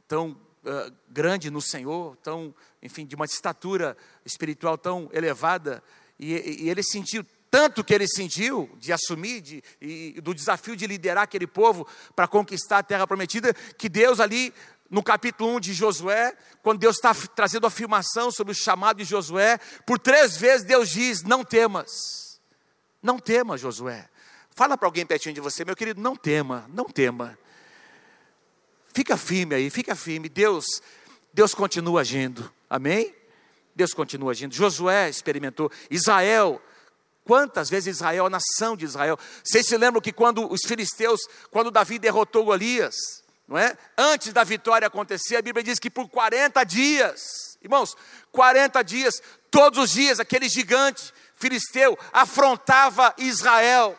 tão 0.07 0.37
uh, 0.67 0.93
grande 1.09 1.49
no 1.49 1.61
Senhor, 1.61 2.15
tão, 2.17 2.53
enfim, 2.81 3.05
de 3.05 3.15
uma 3.15 3.25
estatura 3.25 3.95
espiritual 4.25 4.77
tão 4.77 5.09
elevada, 5.13 5.81
e, 6.19 6.63
e 6.63 6.69
ele 6.69 6.83
sentiu 6.83 7.25
tanto 7.49 7.83
que 7.83 7.93
ele 7.93 8.07
sentiu 8.07 8.69
de 8.77 8.91
assumir, 8.91 9.41
de, 9.41 9.63
e, 9.81 10.19
do 10.21 10.33
desafio 10.33 10.75
de 10.75 10.85
liderar 10.85 11.23
aquele 11.23 11.47
povo 11.47 11.87
para 12.15 12.27
conquistar 12.27 12.79
a 12.79 12.83
terra 12.83 13.07
prometida, 13.07 13.53
que 13.77 13.87
Deus 13.87 14.19
ali, 14.19 14.53
no 14.89 15.01
capítulo 15.01 15.55
1 15.55 15.59
de 15.61 15.73
Josué, 15.73 16.35
quando 16.61 16.79
Deus 16.79 16.97
está 16.97 17.13
trazendo 17.13 17.65
afirmação 17.65 18.31
sobre 18.31 18.51
o 18.51 18.55
chamado 18.55 18.97
de 18.97 19.05
Josué, 19.05 19.57
por 19.85 19.97
três 19.97 20.35
vezes 20.37 20.65
Deus 20.65 20.89
diz: 20.89 21.23
Não 21.23 21.43
temas, 21.43 22.39
não 23.01 23.17
temas, 23.17 23.61
Josué. 23.61 24.09
Fala 24.51 24.77
para 24.77 24.87
alguém 24.87 25.05
pertinho 25.05 25.35
de 25.35 25.41
você, 25.41 25.63
meu 25.63 25.75
querido, 25.75 26.01
não 26.01 26.15
tema, 26.15 26.65
não 26.73 26.85
tema. 26.85 27.37
Fica 28.97 29.15
firme 29.15 29.53
aí, 29.53 29.69
fica 29.69 29.95
firme. 29.95 30.27
Deus, 30.27 30.81
Deus 31.31 31.53
continua 31.53 32.01
agindo. 32.01 32.51
Amém? 32.67 33.13
Deus 33.75 33.93
continua 33.93 34.31
agindo. 34.31 34.55
Josué 34.55 35.07
experimentou. 35.07 35.71
Israel, 35.91 36.59
quantas 37.23 37.69
vezes 37.69 37.97
Israel, 37.97 38.25
a 38.25 38.29
nação 38.31 38.75
de 38.75 38.85
Israel. 38.85 39.15
Vocês 39.43 39.67
se 39.67 39.77
lembram 39.77 40.01
que 40.01 40.11
quando 40.11 40.51
os 40.51 40.61
filisteus, 40.65 41.19
quando 41.51 41.69
Davi 41.69 41.99
derrotou 41.99 42.45
Golias, 42.45 42.95
não 43.47 43.55
é? 43.55 43.77
Antes 43.95 44.33
da 44.33 44.43
vitória 44.43 44.87
acontecer, 44.87 45.35
a 45.35 45.43
Bíblia 45.43 45.63
diz 45.63 45.77
que 45.77 45.91
por 45.91 46.09
40 46.09 46.63
dias, 46.63 47.21
irmãos, 47.61 47.95
40 48.31 48.81
dias, 48.81 49.21
todos 49.51 49.77
os 49.77 49.91
dias, 49.91 50.19
aquele 50.19 50.49
gigante 50.49 51.13
filisteu 51.35 51.95
afrontava 52.11 53.13
Israel. 53.19 53.95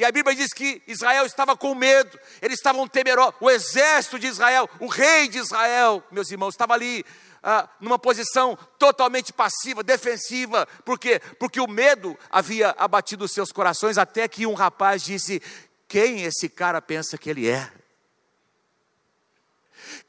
E 0.00 0.04
a 0.06 0.10
Bíblia 0.10 0.34
diz 0.34 0.50
que 0.54 0.82
Israel 0.86 1.26
estava 1.26 1.54
com 1.54 1.74
medo, 1.74 2.18
eles 2.40 2.58
estavam 2.58 2.88
temerosos. 2.88 3.34
O 3.38 3.50
exército 3.50 4.18
de 4.18 4.28
Israel, 4.28 4.66
o 4.78 4.86
rei 4.86 5.28
de 5.28 5.36
Israel, 5.36 6.02
meus 6.10 6.30
irmãos, 6.30 6.54
estava 6.54 6.72
ali 6.72 7.04
ah, 7.42 7.68
numa 7.78 7.98
posição 7.98 8.56
totalmente 8.78 9.30
passiva, 9.30 9.82
defensiva. 9.82 10.66
Por 10.86 10.98
quê? 10.98 11.20
Porque 11.38 11.60
o 11.60 11.68
medo 11.68 12.18
havia 12.30 12.74
abatido 12.78 13.26
os 13.26 13.32
seus 13.32 13.52
corações, 13.52 13.98
até 13.98 14.26
que 14.26 14.46
um 14.46 14.54
rapaz 14.54 15.02
disse: 15.02 15.42
Quem 15.86 16.22
esse 16.22 16.48
cara 16.48 16.80
pensa 16.80 17.18
que 17.18 17.28
ele 17.28 17.46
é? 17.46 17.70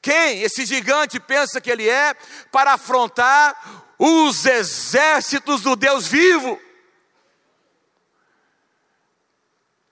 Quem 0.01 0.41
esse 0.41 0.65
gigante 0.65 1.19
pensa 1.19 1.60
que 1.60 1.69
ele 1.69 1.89
é 1.89 2.13
para 2.50 2.75
afrontar 2.75 3.83
os 4.00 4.45
exércitos 4.45 5.60
do 5.60 5.75
Deus 5.75 6.07
vivo? 6.07 6.57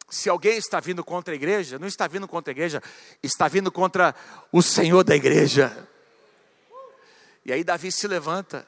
Se 0.10 0.30
alguém 0.30 0.58
está 0.58 0.80
vindo 0.80 1.04
contra 1.04 1.34
a 1.34 1.36
igreja, 1.36 1.78
não 1.78 1.88
está 1.88 2.08
vindo 2.08 2.28
contra 2.28 2.52
a 2.52 2.54
igreja, 2.54 2.82
está 3.22 3.48
vindo 3.48 3.72
contra 3.72 4.16
o 4.52 4.62
Senhor 4.62 5.04
da 5.04 5.16
igreja. 5.16 5.88
E 7.46 7.54
aí 7.54 7.64
Davi 7.64 7.92
se 7.92 8.08
levanta. 8.08 8.68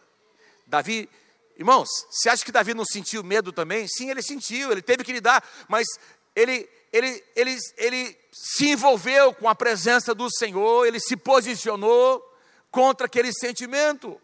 Davi, 0.68 1.10
irmãos, 1.58 1.90
você 2.10 2.30
acha 2.30 2.46
que 2.46 2.52
Davi 2.52 2.74
não 2.74 2.86
sentiu 2.86 3.24
medo 3.24 3.52
também? 3.52 3.88
Sim, 3.88 4.10
ele 4.10 4.22
sentiu, 4.22 4.72
ele 4.72 4.82
teve 4.82 5.04
que 5.04 5.12
lidar, 5.12 5.44
mas 5.68 5.88
ele, 6.36 6.70
ele, 6.94 7.24
ele, 7.36 7.58
ele 7.78 8.18
se 8.32 8.70
envolveu 8.70 9.34
com 9.34 9.50
a 9.50 9.56
presença 9.56 10.14
do 10.14 10.30
Senhor, 10.30 10.86
ele 10.86 11.00
se 11.00 11.18
posicionou 11.18 12.24
contra 12.70 13.08
aquele 13.08 13.34
sentimento. 13.34 14.22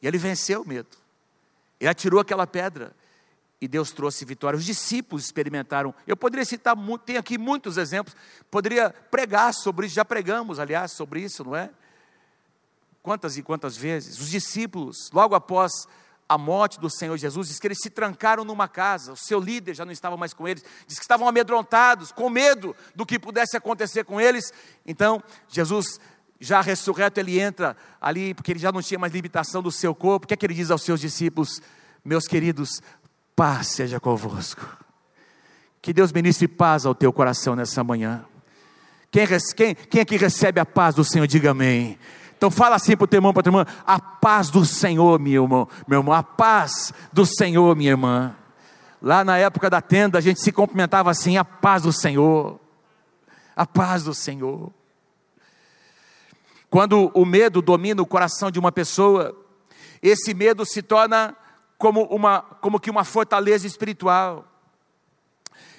E 0.00 0.06
ele 0.06 0.16
venceu 0.16 0.62
o 0.62 0.68
medo. 0.68 0.96
Ele 1.80 1.90
atirou 1.90 2.20
aquela 2.20 2.46
pedra 2.46 2.94
e 3.60 3.66
Deus 3.66 3.90
trouxe 3.90 4.24
vitória. 4.24 4.56
Os 4.56 4.64
discípulos 4.64 5.24
experimentaram. 5.24 5.94
Eu 6.06 6.16
poderia 6.16 6.44
citar, 6.44 6.76
tem 7.04 7.16
aqui 7.16 7.36
muitos 7.36 7.76
exemplos, 7.76 8.14
poderia 8.50 8.90
pregar 9.10 9.52
sobre 9.52 9.86
isso, 9.86 9.96
já 9.96 10.04
pregamos, 10.04 10.58
aliás, 10.58 10.92
sobre 10.92 11.20
isso, 11.20 11.44
não 11.44 11.56
é? 11.56 11.70
Quantas 13.02 13.36
e 13.36 13.42
quantas 13.42 13.76
vezes? 13.76 14.18
Os 14.20 14.28
discípulos, 14.28 15.10
logo 15.12 15.34
após 15.34 15.72
a 16.28 16.36
morte 16.36 16.78
do 16.78 16.90
Senhor 16.90 17.16
Jesus, 17.16 17.48
diz 17.48 17.58
que 17.58 17.66
eles 17.66 17.78
se 17.80 17.88
trancaram 17.88 18.44
numa 18.44 18.68
casa, 18.68 19.12
o 19.12 19.16
seu 19.16 19.40
líder 19.40 19.74
já 19.74 19.84
não 19.84 19.92
estava 19.92 20.16
mais 20.16 20.34
com 20.34 20.46
eles, 20.46 20.62
diz 20.86 20.98
que 20.98 21.04
estavam 21.04 21.26
amedrontados, 21.26 22.12
com 22.12 22.28
medo 22.28 22.76
do 22.94 23.06
que 23.06 23.18
pudesse 23.18 23.56
acontecer 23.56 24.04
com 24.04 24.20
eles. 24.20 24.52
Então, 24.86 25.22
Jesus, 25.48 25.98
já 26.38 26.60
ressurreto, 26.60 27.18
ele 27.18 27.40
entra 27.40 27.76
ali, 27.98 28.34
porque 28.34 28.52
ele 28.52 28.60
já 28.60 28.70
não 28.70 28.82
tinha 28.82 28.98
mais 28.98 29.12
limitação 29.12 29.62
do 29.62 29.72
seu 29.72 29.94
corpo. 29.94 30.24
O 30.24 30.28
que 30.28 30.34
é 30.34 30.36
que 30.36 30.44
ele 30.44 30.54
diz 30.54 30.70
aos 30.70 30.82
seus 30.82 31.00
discípulos? 31.00 31.62
Meus 32.04 32.26
queridos, 32.26 32.80
paz 33.38 33.68
seja 33.68 34.00
convosco. 34.00 34.66
Que 35.80 35.92
Deus 35.92 36.10
ministre 36.10 36.48
paz 36.48 36.84
ao 36.84 36.92
teu 36.92 37.12
coração 37.12 37.54
nessa 37.54 37.84
manhã. 37.84 38.24
Quem, 39.12 39.24
quem, 39.88 40.04
quem 40.04 40.18
recebe 40.18 40.58
a 40.58 40.66
paz 40.66 40.96
do 40.96 41.04
Senhor, 41.04 41.24
diga 41.28 41.52
amém. 41.52 41.96
Então 42.36 42.50
fala 42.50 42.74
assim 42.74 42.96
para 42.96 43.04
o 43.04 43.06
teu 43.06 43.18
irmão, 43.18 43.32
para 43.32 43.40
a 43.40 43.42
tua 43.44 43.50
irmã, 43.50 43.66
a 43.86 44.00
paz 44.00 44.50
do 44.50 44.66
Senhor, 44.66 45.20
meu 45.20 45.44
irmão, 45.44 45.68
meu 45.86 46.00
irmão, 46.00 46.12
a 46.12 46.22
paz 46.22 46.92
do 47.12 47.24
Senhor, 47.24 47.76
minha 47.76 47.90
irmã. 47.90 48.34
Lá 49.00 49.22
na 49.22 49.38
época 49.38 49.70
da 49.70 49.80
tenda, 49.80 50.18
a 50.18 50.20
gente 50.20 50.42
se 50.42 50.50
cumprimentava 50.50 51.08
assim, 51.08 51.36
a 51.36 51.44
paz 51.44 51.84
do 51.84 51.92
Senhor. 51.92 52.58
A 53.54 53.64
paz 53.64 54.02
do 54.02 54.14
Senhor. 54.14 54.72
Quando 56.68 57.12
o 57.14 57.24
medo 57.24 57.62
domina 57.62 58.02
o 58.02 58.06
coração 58.06 58.50
de 58.50 58.58
uma 58.58 58.72
pessoa, 58.72 59.32
esse 60.02 60.34
medo 60.34 60.66
se 60.66 60.82
torna 60.82 61.36
como, 61.78 62.02
uma, 62.06 62.42
como 62.42 62.80
que 62.80 62.90
uma 62.90 63.04
fortaleza 63.04 63.66
espiritual. 63.66 64.44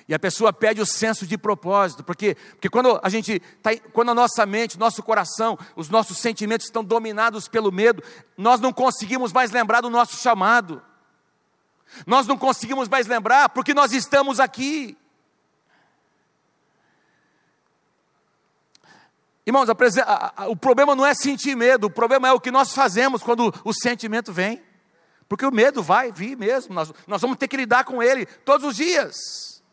E 0.07 0.13
a 0.13 0.17
pessoa 0.17 0.51
perde 0.51 0.81
o 0.81 0.87
senso 0.87 1.27
de 1.27 1.37
propósito, 1.37 2.03
porque, 2.03 2.33
porque 2.53 2.67
quando 2.69 2.99
a 3.03 3.09
gente 3.09 3.39
tá, 3.61 3.69
quando 3.93 4.09
a 4.09 4.15
nossa 4.15 4.43
mente, 4.43 4.79
nosso 4.79 5.03
coração, 5.03 5.55
os 5.75 5.87
nossos 5.87 6.17
sentimentos 6.17 6.65
estão 6.65 6.83
dominados 6.83 7.47
pelo 7.47 7.71
medo, 7.71 8.01
nós 8.35 8.59
não 8.59 8.73
conseguimos 8.73 9.31
mais 9.31 9.51
lembrar 9.51 9.81
do 9.81 9.89
nosso 9.89 10.17
chamado. 10.17 10.81
Nós 12.07 12.25
não 12.25 12.37
conseguimos 12.37 12.89
mais 12.89 13.05
lembrar 13.05 13.49
porque 13.49 13.71
nós 13.71 13.91
estamos 13.91 14.39
aqui. 14.39 14.97
Irmãos, 19.45 19.69
a, 19.69 19.73
a, 20.03 20.43
a, 20.43 20.47
o 20.47 20.55
problema 20.55 20.95
não 20.95 21.05
é 21.05 21.13
sentir 21.13 21.55
medo, 21.55 21.85
o 21.85 21.91
problema 21.91 22.27
é 22.27 22.33
o 22.33 22.39
que 22.39 22.51
nós 22.51 22.73
fazemos 22.73 23.21
quando 23.21 23.53
o 23.63 23.73
sentimento 23.73 24.33
vem. 24.33 24.68
Porque 25.29 25.45
o 25.45 25.51
medo 25.51 25.83
vai 25.83 26.11
vir 26.11 26.35
mesmo, 26.35 26.73
nós, 26.73 26.91
nós 27.05 27.21
vamos 27.21 27.37
ter 27.37 27.47
que 27.47 27.55
lidar 27.55 27.85
com 27.85 28.01
ele 28.01 28.25
todos 28.25 28.67
os 28.67 28.75
dias. 28.75 29.63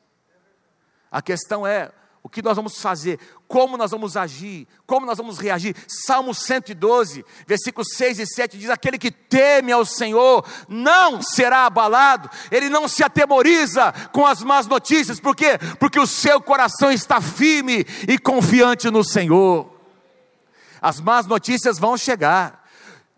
A 1.11 1.23
questão 1.23 1.67
é 1.67 1.91
o 2.23 2.29
que 2.29 2.43
nós 2.43 2.57
vamos 2.57 2.81
fazer, 2.81 3.19
como 3.49 3.77
nós 3.77 3.93
vamos 3.93 4.17
agir, 4.17 4.67
como 4.85 5.07
nós 5.07 5.17
vamos 5.17 5.39
reagir. 5.39 5.75
Salmo 5.89 6.35
112, 6.35 7.25
versículos 7.47 7.89
6 7.95 8.19
e 8.19 8.27
7 8.27 8.59
diz: 8.59 8.69
Aquele 8.69 8.99
que 8.99 9.11
teme 9.11 9.73
ao 9.73 9.87
Senhor 9.87 10.45
não 10.69 11.23
será 11.23 11.65
abalado, 11.65 12.29
ele 12.51 12.69
não 12.69 12.87
se 12.87 13.03
atemoriza 13.03 13.95
com 14.13 14.27
as 14.27 14.43
más 14.43 14.67
notícias, 14.67 15.19
por 15.19 15.35
quê? 15.35 15.57
Porque 15.79 15.99
o 15.99 16.07
seu 16.07 16.39
coração 16.39 16.91
está 16.93 17.19
firme 17.21 17.87
e 18.07 18.19
confiante 18.19 18.91
no 18.91 19.03
Senhor. 19.03 19.73
As 20.83 21.01
más 21.01 21.27
notícias 21.27 21.79
vão 21.79 21.97
chegar, 21.97 22.66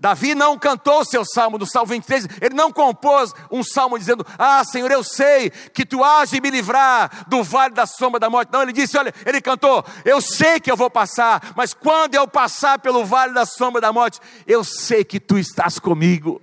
Davi 0.01 0.33
não 0.33 0.57
cantou 0.57 1.01
o 1.01 1.05
seu 1.05 1.25
salmo, 1.25 1.59
do 1.59 1.67
salmo 1.67 1.89
23, 1.89 2.29
ele 2.41 2.55
não 2.55 2.71
compôs 2.71 3.35
um 3.51 3.65
salmo 3.65 3.99
dizendo: 3.99 4.25
Ah, 4.39 4.63
Senhor, 4.63 4.91
eu 4.93 5.03
sei 5.03 5.51
que 5.51 5.85
tu 5.85 6.05
has 6.05 6.31
de 6.31 6.41
me 6.41 6.51
livrar 6.51 7.29
do 7.29 7.43
vale 7.43 7.75
da 7.75 7.85
sombra 7.85 8.21
da 8.21 8.31
morte. 8.31 8.53
Não, 8.53 8.63
ele 8.63 8.73
disse: 8.73 8.97
Olha, 8.97 9.13
ele 9.27 9.41
cantou: 9.41 9.85
Eu 10.05 10.21
sei 10.21 10.61
que 10.61 10.71
eu 10.71 10.77
vou 10.77 10.89
passar, 10.89 11.53
mas 11.57 11.75
quando 11.75 12.15
eu 12.15 12.29
passar 12.29 12.79
pelo 12.79 13.05
vale 13.05 13.35
da 13.35 13.45
sombra 13.45 13.81
da 13.81 13.93
morte, 13.93 14.21
eu 14.47 14.63
sei 14.63 15.03
que 15.03 15.19
tu 15.19 15.37
estás 15.37 15.81
comigo. 15.81 16.41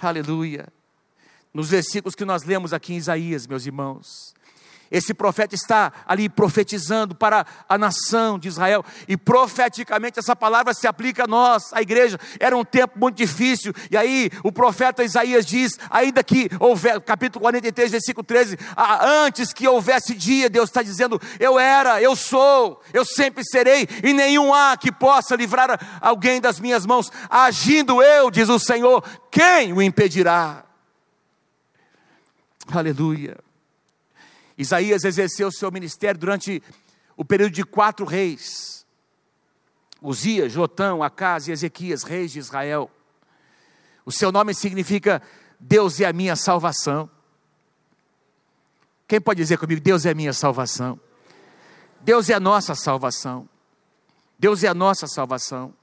Aleluia. 0.00 0.68
Nos 1.52 1.68
versículos 1.68 2.14
que 2.14 2.24
nós 2.24 2.44
lemos 2.44 2.72
aqui 2.72 2.94
em 2.94 2.96
Isaías, 2.96 3.46
meus 3.46 3.66
irmãos, 3.66 4.34
esse 4.90 5.14
profeta 5.14 5.54
está 5.54 5.92
ali 6.06 6.28
profetizando 6.28 7.14
para 7.14 7.46
a 7.68 7.78
nação 7.78 8.38
de 8.38 8.48
Israel, 8.48 8.84
e 9.06 9.16
profeticamente 9.16 10.18
essa 10.18 10.34
palavra 10.34 10.74
se 10.74 10.86
aplica 10.86 11.24
a 11.24 11.26
nós, 11.26 11.72
a 11.72 11.80
igreja. 11.80 12.18
Era 12.40 12.56
um 12.56 12.64
tempo 12.64 12.98
muito 12.98 13.16
difícil, 13.16 13.72
e 13.90 13.96
aí 13.96 14.30
o 14.42 14.50
profeta 14.50 15.04
Isaías 15.04 15.46
diz: 15.46 15.78
ainda 15.88 16.24
que 16.24 16.50
houver, 16.58 17.00
capítulo 17.00 17.42
43, 17.42 17.90
versículo 17.90 18.24
13, 18.24 18.58
antes 19.00 19.52
que 19.52 19.68
houvesse 19.68 20.14
dia, 20.14 20.50
Deus 20.50 20.68
está 20.68 20.82
dizendo: 20.82 21.20
Eu 21.38 21.58
era, 21.58 22.02
eu 22.02 22.16
sou, 22.16 22.82
eu 22.92 23.04
sempre 23.04 23.44
serei, 23.44 23.88
e 24.02 24.12
nenhum 24.12 24.52
há 24.52 24.76
que 24.76 24.90
possa 24.90 25.36
livrar 25.36 25.98
alguém 26.00 26.40
das 26.40 26.58
minhas 26.58 26.84
mãos. 26.84 27.12
Agindo 27.28 28.02
eu, 28.02 28.30
diz 28.30 28.48
o 28.48 28.58
Senhor, 28.58 29.04
quem 29.30 29.72
o 29.72 29.80
impedirá? 29.80 30.64
Aleluia. 32.72 33.49
Isaías 34.60 35.04
exerceu 35.04 35.50
seu 35.50 35.72
ministério 35.72 36.20
durante 36.20 36.62
o 37.16 37.24
período 37.24 37.52
de 37.52 37.64
quatro 37.64 38.04
reis: 38.04 38.84
Uzias, 40.02 40.52
Jotão, 40.52 41.02
Acas 41.02 41.48
e 41.48 41.52
Ezequias, 41.52 42.02
reis 42.02 42.30
de 42.30 42.40
Israel. 42.40 42.90
O 44.04 44.12
seu 44.12 44.30
nome 44.30 44.52
significa 44.52 45.22
Deus 45.58 45.98
é 45.98 46.04
a 46.04 46.12
minha 46.12 46.36
salvação. 46.36 47.10
Quem 49.08 49.18
pode 49.18 49.38
dizer 49.38 49.56
comigo, 49.56 49.80
Deus 49.80 50.04
é 50.04 50.10
a 50.10 50.14
minha 50.14 50.34
salvação? 50.34 51.00
Deus 52.02 52.28
é 52.28 52.34
a 52.34 52.40
nossa 52.40 52.74
salvação. 52.74 53.48
Deus 54.38 54.62
é 54.62 54.68
a 54.68 54.74
nossa 54.74 55.06
salvação. 55.06 55.74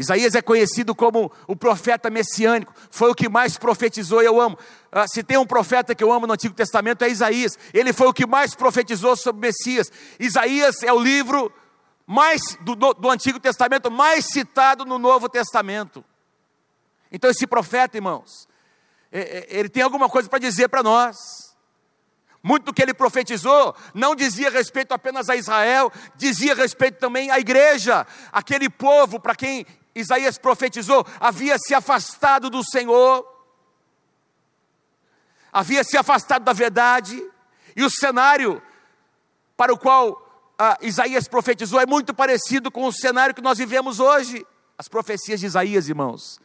Isaías 0.00 0.34
é 0.34 0.40
conhecido 0.40 0.94
como 0.94 1.30
o 1.46 1.54
profeta 1.54 2.08
messiânico, 2.08 2.72
foi 2.90 3.10
o 3.10 3.14
que 3.14 3.28
mais 3.28 3.58
profetizou, 3.58 4.22
eu 4.22 4.40
amo. 4.40 4.58
Ah, 4.90 5.06
se 5.06 5.22
tem 5.22 5.36
um 5.36 5.46
profeta 5.46 5.94
que 5.94 6.02
eu 6.02 6.10
amo 6.10 6.26
no 6.26 6.32
Antigo 6.32 6.54
Testamento 6.54 7.02
é 7.02 7.10
Isaías, 7.10 7.58
ele 7.74 7.92
foi 7.92 8.06
o 8.06 8.12
que 8.12 8.26
mais 8.26 8.54
profetizou 8.54 9.14
sobre 9.14 9.48
Messias. 9.48 9.92
Isaías 10.18 10.82
é 10.82 10.90
o 10.90 10.98
livro 10.98 11.52
mais 12.06 12.40
do, 12.62 12.74
do 12.74 13.10
Antigo 13.10 13.38
Testamento 13.38 13.90
mais 13.90 14.24
citado 14.24 14.86
no 14.86 14.98
Novo 14.98 15.28
Testamento. 15.28 16.02
Então, 17.12 17.30
esse 17.30 17.46
profeta, 17.46 17.98
irmãos, 17.98 18.48
é, 19.12 19.20
é, 19.20 19.46
ele 19.50 19.68
tem 19.68 19.82
alguma 19.82 20.08
coisa 20.08 20.30
para 20.30 20.38
dizer 20.38 20.68
para 20.68 20.82
nós. 20.82 21.18
Muito 22.42 22.64
do 22.64 22.72
que 22.72 22.80
ele 22.80 22.94
profetizou 22.94 23.76
não 23.92 24.14
dizia 24.14 24.48
respeito 24.48 24.94
apenas 24.94 25.28
a 25.28 25.36
Israel, 25.36 25.92
dizia 26.16 26.54
respeito 26.54 26.98
também 26.98 27.30
à 27.30 27.38
igreja, 27.38 28.06
aquele 28.32 28.70
povo 28.70 29.20
para 29.20 29.34
quem 29.34 29.66
Isaías 29.94 30.38
profetizou, 30.38 31.04
havia 31.18 31.56
se 31.58 31.74
afastado 31.74 32.48
do 32.48 32.62
Senhor, 32.64 33.26
havia 35.52 35.82
se 35.82 35.96
afastado 35.96 36.44
da 36.44 36.52
verdade, 36.52 37.20
e 37.74 37.82
o 37.82 37.90
cenário 37.90 38.62
para 39.56 39.72
o 39.72 39.78
qual 39.78 40.54
ah, 40.58 40.78
Isaías 40.82 41.26
profetizou 41.26 41.80
é 41.80 41.86
muito 41.86 42.12
parecido 42.12 42.70
com 42.70 42.84
o 42.84 42.92
cenário 42.92 43.34
que 43.34 43.42
nós 43.42 43.58
vivemos 43.58 43.98
hoje. 43.98 44.46
As 44.76 44.88
profecias 44.88 45.40
de 45.40 45.46
Isaías, 45.46 45.88
irmãos, 45.88 46.40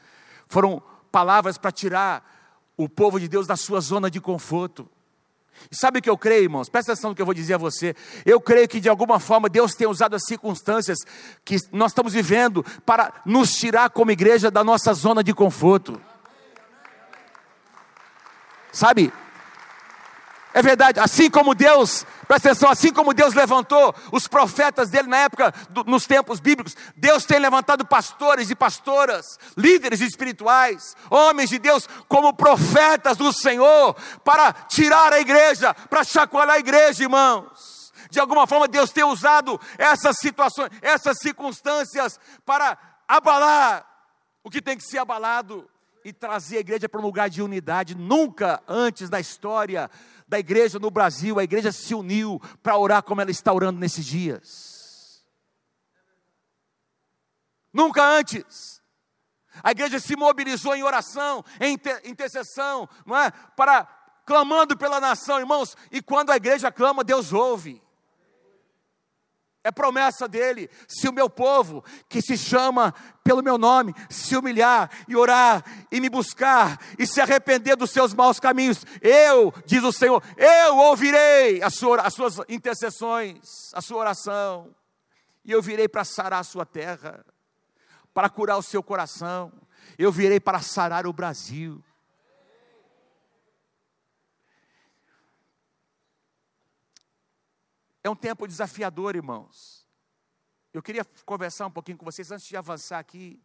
foram 0.47 0.81
palavras 1.12 1.58
para 1.58 1.71
tirar 1.71 2.23
o 2.77 2.89
povo 2.89 3.19
de 3.19 3.27
Deus 3.27 3.47
da 3.47 3.55
sua 3.55 3.79
zona 3.79 4.10
de 4.10 4.19
conforto. 4.19 4.89
E 5.72 5.76
sabe 5.76 6.00
o 6.00 6.02
que 6.02 6.10
eu 6.10 6.18
creio, 6.18 6.44
irmãos? 6.44 6.70
Presta 6.70 6.91
atenção 6.91 7.12
no 7.12 7.15
que 7.15 7.22
eu 7.22 7.26
vou 7.26 7.34
dizer 7.34 7.56
a 7.56 7.58
você. 7.58 7.96
Eu 8.26 8.39
creio 8.39 8.68
que 8.68 8.80
de 8.80 8.89
alguma 8.89 9.20
forma 9.20 9.50
Deus 9.50 9.74
tem 9.74 9.88
usado 9.88 10.15
as 10.15 10.26
circunstâncias 10.26 11.00
que 11.44 11.58
nós 11.72 11.91
estamos 11.91 12.13
vivendo 12.13 12.65
para 12.86 13.13
nos 13.26 13.54
tirar 13.56 13.89
como 13.89 14.12
igreja 14.12 14.52
da 14.52 14.63
nossa 14.63 14.94
zona 14.94 15.24
de 15.24 15.34
conforto. 15.34 16.00
Sabe? 18.72 19.12
É 20.56 20.62
verdade, 20.62 21.02
assim 21.02 21.30
como 21.30 21.54
Deus, 21.54 22.06
presta 22.30 22.48
atenção, 22.48 22.70
assim 22.70 22.94
como 22.94 23.13
Deus 23.13 23.34
levantou 23.34 23.94
os 24.10 24.26
profetas 24.26 24.89
dele 24.89 25.10
na 25.10 25.18
época, 25.18 25.54
do, 25.70 25.84
nos 25.84 26.06
tempos 26.06 26.39
bíblicos, 26.39 26.78
Deus 26.96 27.26
tem 27.26 27.39
levantado 27.39 27.86
pastores 27.86 28.50
e 28.50 28.56
pastoras, 28.56 29.38
líderes 29.58 30.00
espirituais, 30.00 30.96
homens 31.10 31.50
de 31.50 31.60
Deus, 31.60 31.89
como 32.08 32.34
profetas 32.34 33.18
do 33.18 33.34
Senhor, 33.34 33.98
para 34.24 34.54
tirar 34.54 35.12
a 35.12 35.20
igreja, 35.20 35.74
para 35.74 36.06
chacoalhar 36.06 36.56
a 36.56 36.60
igreja, 36.60 37.04
irmãos. 37.04 37.91
De 38.10 38.18
alguma 38.22 38.48
forma, 38.48 38.65
Deus 38.65 38.91
tem 38.91 39.04
usado 39.04 39.60
essas 39.78 40.20
situações, 40.20 40.70
essas 40.82 41.18
circunstâncias, 41.20 42.18
para 42.46 42.78
abalar 43.06 43.86
o 44.41 44.50
que 44.50 44.62
tem 44.62 44.78
que 44.78 44.86
ser 44.86 45.00
abalado 45.00 45.70
e 46.06 46.13
trazer 46.13 46.58
a 46.58 46.60
igreja 46.60 46.88
para 46.88 47.02
um 47.02 47.04
lugar 47.04 47.32
de 47.32 47.41
unidade. 47.41 47.96
Nunca 47.96 48.62
antes 48.68 49.10
na 49.10 49.20
história 49.20 49.89
da 50.28 50.38
igreja 50.38 50.78
no 50.78 50.91
Brasil, 50.91 51.39
a 51.39 51.44
igreja 51.44 51.72
se 51.72 51.96
uniu 51.96 52.39
para 52.62 52.78
orar 52.78 53.02
como 53.02 53.22
ela 53.22 53.32
está 53.32 53.52
orando 53.52 53.80
nesses 53.80 54.06
dias. 54.06 55.26
Nunca 57.74 58.04
antes. 58.04 58.80
A 59.63 59.72
igreja 59.72 60.00
se 60.00 60.15
mobilizou 60.15 60.76
em 60.76 60.84
oração, 60.84 61.44
em 61.60 61.74
intercessão, 62.08 62.88
não 63.04 63.18
é? 63.18 63.32
Para 63.32 63.86
clamando 64.28 64.78
pela 64.78 65.02
nação, 65.02 65.39
irmãos. 65.39 65.76
E 65.91 66.04
quando 66.04 66.32
a 66.32 66.36
igreja 66.36 66.72
clama, 66.72 67.04
Deus 67.04 67.34
ouve. 67.34 67.82
É 69.65 69.71
promessa 69.71 70.28
dele. 70.28 70.69
Se 70.88 71.10
o 71.10 71.12
meu 71.12 71.28
povo, 71.28 71.84
que 72.08 72.21
se 72.21 72.38
chama 72.38 72.93
pelo 73.23 73.41
meu 73.41 73.58
nome, 73.58 73.95
se 74.12 74.38
humilhar 74.38 74.91
e 75.08 75.15
orar 75.15 75.65
e 75.91 75.99
me 75.99 76.08
buscar 76.08 76.80
e 76.99 77.08
se 77.08 77.19
arrepender 77.19 77.75
dos 77.75 77.89
seus 77.89 78.13
maus 78.13 78.39
caminhos, 78.39 78.86
eu, 79.01 79.51
diz 79.65 79.84
o 79.84 79.91
Senhor, 79.91 80.21
eu 80.38 80.78
ouvirei 80.78 81.63
as, 81.63 81.73
sua, 81.73 81.99
as 82.01 82.13
suas 82.13 82.38
intercessões, 82.47 83.39
a 83.73 83.82
sua 83.82 83.97
oração, 83.97 84.69
e 85.43 85.51
eu 85.51 85.63
virei 85.63 85.88
para 85.88 86.06
sarar 86.06 86.41
a 86.41 86.43
sua 86.43 86.63
terra, 86.63 87.25
para 88.13 88.30
curar 88.30 88.58
o 88.58 88.62
seu 88.62 88.84
coração, 88.84 89.51
eu 89.97 90.12
virei 90.12 90.39
para 90.39 90.62
sarar 90.62 91.08
o 91.08 91.13
Brasil. 91.13 91.84
É 98.06 98.10
um 98.10 98.15
tempo 98.15 98.48
desafiador, 98.48 99.15
irmãos. 99.15 99.84
Eu 100.72 100.84
queria 100.84 101.04
conversar 101.26 101.65
um 101.65 101.72
pouquinho 101.72 101.98
com 101.98 102.06
vocês 102.06 102.30
antes 102.30 102.46
de 102.46 102.56
avançar 102.56 103.00
aqui, 103.00 103.41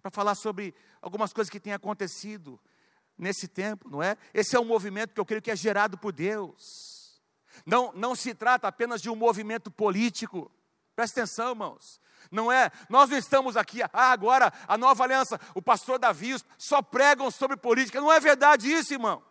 para 0.00 0.10
falar 0.10 0.34
sobre 0.34 0.74
algumas 1.02 1.34
coisas 1.34 1.50
que 1.50 1.60
têm 1.60 1.74
acontecido 1.74 2.58
nesse 3.18 3.46
tempo, 3.46 3.90
não 3.90 4.02
é? 4.02 4.16
Esse 4.32 4.56
é 4.56 4.58
um 4.58 4.64
movimento 4.64 5.12
que 5.12 5.20
eu 5.20 5.26
creio 5.26 5.42
que 5.42 5.50
é 5.50 5.54
gerado 5.54 5.98
por 5.98 6.12
Deus. 6.12 7.20
Não, 7.66 7.92
não 7.92 8.14
se 8.14 8.32
trata 8.32 8.66
apenas 8.66 9.02
de 9.02 9.10
um 9.10 9.14
movimento 9.14 9.70
político. 9.70 10.50
Presta 10.96 11.20
atenção, 11.20 11.50
irmãos. 11.50 12.00
Não 12.30 12.50
é, 12.50 12.70
nós 12.88 13.10
não 13.10 13.18
estamos 13.18 13.54
aqui, 13.54 13.82
ah, 13.82 13.90
agora 13.92 14.50
a 14.66 14.78
nova 14.78 15.04
aliança, 15.04 15.38
o 15.54 15.60
pastor 15.60 15.98
Davi 15.98 16.36
só 16.56 16.80
pregam 16.80 17.30
sobre 17.30 17.54
política. 17.54 18.00
Não 18.00 18.10
é 18.10 18.18
verdade 18.18 18.72
isso, 18.72 18.94
irmão. 18.94 19.22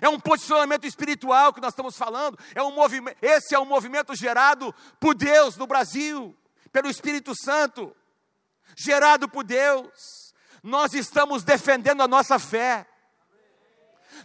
É 0.00 0.08
um 0.08 0.18
posicionamento 0.18 0.86
espiritual 0.86 1.52
que 1.52 1.60
nós 1.60 1.72
estamos 1.72 1.96
falando. 1.96 2.38
É 2.54 2.62
um 2.62 2.72
movimento, 2.72 3.16
esse 3.22 3.54
é 3.54 3.58
um 3.58 3.64
movimento 3.64 4.14
gerado 4.14 4.74
por 4.98 5.14
Deus 5.14 5.56
no 5.56 5.66
Brasil, 5.66 6.36
pelo 6.72 6.88
Espírito 6.88 7.34
Santo, 7.34 7.94
gerado 8.76 9.28
por 9.28 9.44
Deus. 9.44 10.34
Nós 10.62 10.94
estamos 10.94 11.44
defendendo 11.44 12.02
a 12.02 12.08
nossa 12.08 12.38
fé. 12.38 12.86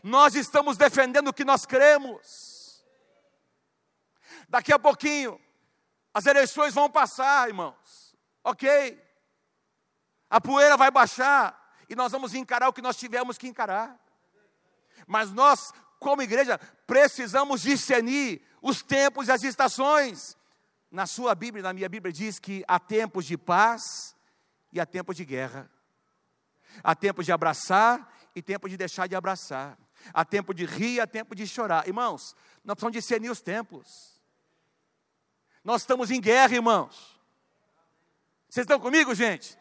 Nós 0.03 0.35
estamos 0.35 0.77
defendendo 0.77 1.27
o 1.27 1.33
que 1.33 1.43
nós 1.43 1.65
cremos. 1.65 2.83
Daqui 4.47 4.73
a 4.73 4.79
pouquinho, 4.79 5.39
as 6.13 6.25
eleições 6.25 6.73
vão 6.73 6.89
passar, 6.89 7.47
irmãos. 7.47 8.15
Ok? 8.43 8.99
A 10.29 10.39
poeira 10.39 10.77
vai 10.77 10.89
baixar 10.89 11.59
e 11.89 11.95
nós 11.95 12.11
vamos 12.11 12.33
encarar 12.33 12.69
o 12.69 12.73
que 12.73 12.81
nós 12.81 12.95
tivemos 12.95 13.37
que 13.37 13.47
encarar. 13.47 13.99
Mas 15.09 15.31
nós, 15.31 15.73
como 15.97 16.21
igreja, 16.21 16.59
precisamos 16.85 17.61
discernir 17.61 18.43
os 18.61 18.83
tempos 18.83 19.27
e 19.27 19.31
as 19.31 19.41
estações. 19.41 20.37
Na 20.91 21.07
sua 21.07 21.33
Bíblia, 21.33 21.63
na 21.63 21.73
minha 21.73 21.89
Bíblia, 21.89 22.13
diz 22.13 22.37
que 22.37 22.63
há 22.67 22.79
tempos 22.79 23.25
de 23.25 23.35
paz 23.35 24.15
e 24.71 24.79
há 24.79 24.85
tempos 24.85 25.17
de 25.17 25.25
guerra. 25.25 25.67
Há 26.83 26.93
tempo 26.93 27.23
de 27.23 27.31
abraçar 27.31 28.07
e 28.35 28.41
tempo 28.43 28.69
de 28.69 28.77
deixar 28.77 29.07
de 29.07 29.15
abraçar. 29.15 29.79
Há 30.13 30.23
tempo 30.23 30.53
de 30.53 30.63
rir 30.63 30.97
e 30.97 30.99
há 30.99 31.07
tempo 31.07 31.33
de 31.33 31.47
chorar. 31.47 31.87
Irmãos, 31.87 32.35
nós 32.63 32.75
precisamos 32.75 32.93
discernir 32.93 33.31
os 33.31 33.41
tempos. 33.41 34.21
Nós 35.63 35.81
estamos 35.81 36.11
em 36.11 36.21
guerra, 36.21 36.53
irmãos. 36.53 37.19
Vocês 38.47 38.63
estão 38.63 38.79
comigo, 38.79 39.15
gente? 39.15 39.57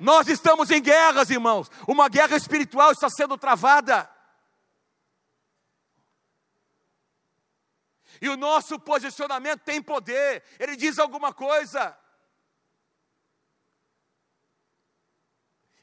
Nós 0.00 0.26
estamos 0.26 0.72
em 0.72 0.82
guerras, 0.82 1.30
irmãos. 1.30 1.70
Uma 1.86 2.08
guerra 2.08 2.36
espiritual 2.36 2.90
está 2.90 3.08
sendo 3.08 3.38
travada. 3.38 4.10
E 8.20 8.28
o 8.28 8.36
nosso 8.36 8.78
posicionamento 8.78 9.60
tem 9.60 9.82
poder. 9.82 10.42
Ele 10.58 10.76
diz 10.76 10.98
alguma 10.98 11.32
coisa. 11.32 11.96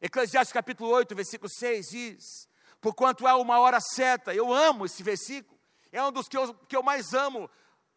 Eclesiastes 0.01 0.53
capítulo 0.53 0.89
8, 0.91 1.15
versículo 1.15 1.49
6 1.49 1.89
diz: 1.89 2.49
Porquanto 2.79 3.27
há 3.27 3.35
uma 3.35 3.59
hora 3.59 3.79
certa, 3.81 4.33
eu 4.33 4.53
amo 4.53 4.85
esse 4.85 5.03
versículo, 5.03 5.59
é 5.91 6.01
um 6.03 6.11
dos 6.11 6.27
que 6.27 6.37
eu, 6.37 6.53
que 6.53 6.75
eu 6.75 6.83
mais 6.83 7.13
amo 7.13 7.49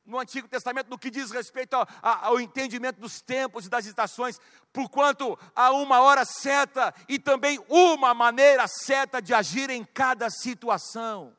no 0.05 0.18
Antigo 0.18 0.49
Testamento, 0.49 0.90
no 0.90 0.99
que 0.99 1.11
diz 1.11 1.31
respeito 1.31 1.75
ao, 1.75 1.87
ao 2.03 2.40
entendimento 2.40 3.01
dos 3.01 3.21
tempos 3.21 3.66
e 3.66 3.68
das 3.68 3.87
estações, 3.87 4.40
porquanto 4.73 5.38
há 5.55 5.71
uma 5.71 6.01
hora 6.01 6.25
certa 6.25 6.92
e 7.09 7.18
também 7.18 7.64
uma 7.68 8.12
maneira 8.12 8.66
certa 8.66 9.23
de 9.23 9.33
agir 9.33 9.71
em 9.71 9.85
cada 9.85 10.29
situação. 10.29 11.37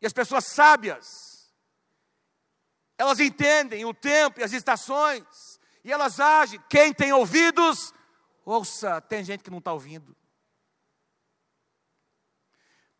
E 0.00 0.06
as 0.06 0.12
pessoas 0.12 0.46
sábias, 0.46 1.52
elas 2.96 3.20
entendem 3.20 3.84
o 3.84 3.94
tempo 3.94 4.40
e 4.40 4.42
as 4.44 4.52
estações, 4.52 5.60
e 5.84 5.92
elas 5.92 6.20
agem. 6.20 6.60
Quem 6.68 6.92
tem 6.92 7.12
ouvidos, 7.12 7.92
ouça. 8.44 9.00
Tem 9.00 9.24
gente 9.24 9.42
que 9.42 9.50
não 9.50 9.58
está 9.58 9.72
ouvindo. 9.72 10.16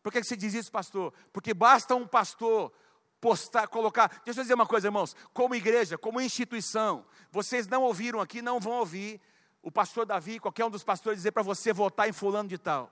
Por 0.01 0.11
que 0.11 0.23
você 0.23 0.35
diz 0.35 0.53
isso, 0.53 0.71
pastor? 0.71 1.13
Porque 1.31 1.53
basta 1.53 1.95
um 1.95 2.07
pastor 2.07 2.73
postar, 3.19 3.67
colocar. 3.67 4.21
Deixa 4.23 4.39
eu 4.39 4.43
dizer 4.43 4.53
uma 4.53 4.65
coisa, 4.65 4.87
irmãos. 4.87 5.15
Como 5.33 5.55
igreja, 5.55 5.97
como 5.97 6.21
instituição, 6.21 7.05
vocês 7.31 7.67
não 7.67 7.83
ouviram 7.83 8.19
aqui, 8.19 8.41
não 8.41 8.59
vão 8.59 8.73
ouvir 8.73 9.21
o 9.61 9.71
pastor 9.71 10.05
Davi, 10.05 10.39
qualquer 10.39 10.65
um 10.65 10.69
dos 10.69 10.83
pastores, 10.83 11.19
dizer 11.19 11.31
para 11.31 11.43
você 11.43 11.73
votar 11.73 12.07
em 12.07 12.13
fulano 12.13 12.47
de 12.47 12.57
tal. 12.57 12.91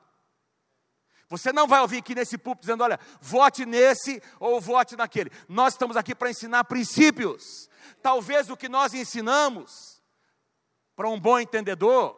Você 1.29 1.51
não 1.51 1.67
vai 1.67 1.81
ouvir 1.81 1.97
aqui 1.97 2.15
nesse 2.15 2.37
púlpito 2.37 2.65
dizendo, 2.65 2.83
olha, 2.83 2.99
vote 3.19 3.65
nesse 3.65 4.21
ou 4.39 4.61
vote 4.61 4.95
naquele. 4.95 5.29
Nós 5.47 5.73
estamos 5.73 5.97
aqui 5.97 6.15
para 6.15 6.29
ensinar 6.29 6.63
princípios. 6.63 7.69
Talvez 8.01 8.49
o 8.49 8.55
que 8.55 8.69
nós 8.69 8.93
ensinamos, 8.93 10.01
para 10.95 11.09
um 11.09 11.19
bom 11.19 11.37
entendedor, 11.39 12.17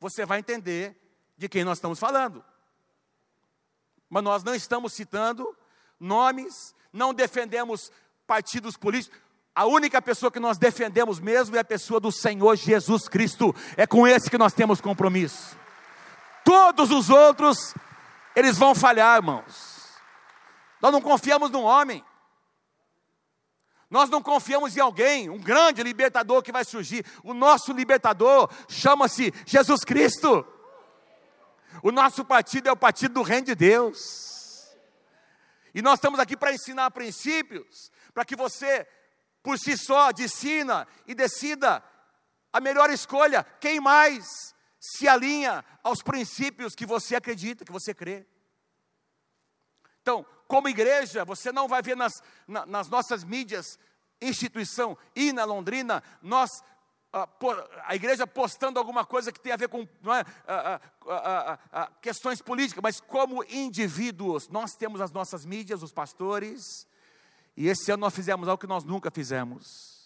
você 0.00 0.26
vai 0.26 0.40
entender 0.40 0.96
de 1.36 1.48
quem 1.48 1.62
nós 1.62 1.78
estamos 1.78 1.98
falando. 1.98 2.44
Mas 4.08 4.24
nós 4.24 4.42
não 4.42 4.54
estamos 4.54 4.94
citando 4.94 5.56
nomes, 5.98 6.74
não 6.92 7.14
defendemos 7.14 7.92
partidos 8.26 8.76
políticos. 8.76 9.16
A 9.54 9.66
única 9.66 10.02
pessoa 10.02 10.30
que 10.30 10.40
nós 10.40 10.58
defendemos 10.58 11.20
mesmo 11.20 11.54
é 11.54 11.60
a 11.60 11.64
pessoa 11.64 12.00
do 12.00 12.10
Senhor 12.10 12.56
Jesus 12.56 13.08
Cristo. 13.08 13.54
É 13.76 13.86
com 13.86 14.08
esse 14.08 14.28
que 14.28 14.38
nós 14.38 14.52
temos 14.52 14.80
compromisso. 14.80 15.56
Todos 16.44 16.90
os 16.90 17.10
outros 17.10 17.74
eles 18.34 18.56
vão 18.56 18.74
falhar, 18.74 19.16
irmãos. 19.16 20.00
Nós 20.80 20.92
não 20.92 21.00
confiamos 21.00 21.50
num 21.50 21.62
homem. 21.62 22.04
Nós 23.90 24.08
não 24.08 24.22
confiamos 24.22 24.76
em 24.76 24.80
alguém, 24.80 25.28
um 25.28 25.38
grande 25.38 25.82
libertador 25.82 26.42
que 26.42 26.52
vai 26.52 26.64
surgir. 26.64 27.04
O 27.24 27.34
nosso 27.34 27.72
libertador 27.72 28.48
chama-se 28.68 29.34
Jesus 29.44 29.80
Cristo. 29.80 30.46
O 31.82 31.90
nosso 31.90 32.24
partido 32.24 32.68
é 32.68 32.72
o 32.72 32.76
partido 32.76 33.14
do 33.14 33.22
Reino 33.22 33.46
de 33.46 33.54
Deus. 33.56 34.70
E 35.74 35.82
nós 35.82 35.94
estamos 35.94 36.20
aqui 36.20 36.36
para 36.36 36.52
ensinar 36.52 36.90
princípios, 36.92 37.90
para 38.14 38.24
que 38.24 38.36
você, 38.36 38.86
por 39.42 39.58
si 39.58 39.76
só, 39.76 40.12
decida 40.12 40.86
e 41.06 41.14
decida 41.14 41.82
a 42.52 42.60
melhor 42.60 42.90
escolha. 42.90 43.44
Quem 43.60 43.80
mais 43.80 44.54
se 44.80 45.06
alinha 45.06 45.62
aos 45.82 46.02
princípios 46.02 46.74
que 46.74 46.86
você 46.86 47.14
acredita, 47.14 47.64
que 47.64 47.72
você 47.72 47.92
crê. 47.92 48.26
Então, 50.00 50.24
como 50.48 50.68
igreja, 50.68 51.24
você 51.24 51.52
não 51.52 51.68
vai 51.68 51.82
ver 51.82 51.96
nas, 51.96 52.22
na, 52.48 52.64
nas 52.64 52.88
nossas 52.88 53.22
mídias, 53.22 53.78
instituição 54.20 54.96
e 55.14 55.32
na 55.32 55.44
Londrina, 55.44 56.02
nós 56.22 56.62
a 57.84 57.94
igreja 57.96 58.24
postando 58.24 58.78
alguma 58.78 59.04
coisa 59.04 59.32
que 59.32 59.40
tem 59.40 59.52
a 59.52 59.56
ver 59.56 59.68
com 59.68 59.82
é, 59.82 60.78
questões 62.00 62.40
políticas, 62.40 62.80
mas 62.80 63.00
como 63.00 63.42
indivíduos, 63.44 64.48
nós 64.48 64.76
temos 64.76 65.00
as 65.00 65.10
nossas 65.10 65.44
mídias, 65.44 65.82
os 65.82 65.92
pastores, 65.92 66.86
e 67.56 67.66
esse 67.66 67.90
ano 67.90 68.02
nós 68.02 68.14
fizemos 68.14 68.46
algo 68.46 68.60
que 68.60 68.66
nós 68.66 68.84
nunca 68.84 69.10
fizemos. 69.10 69.99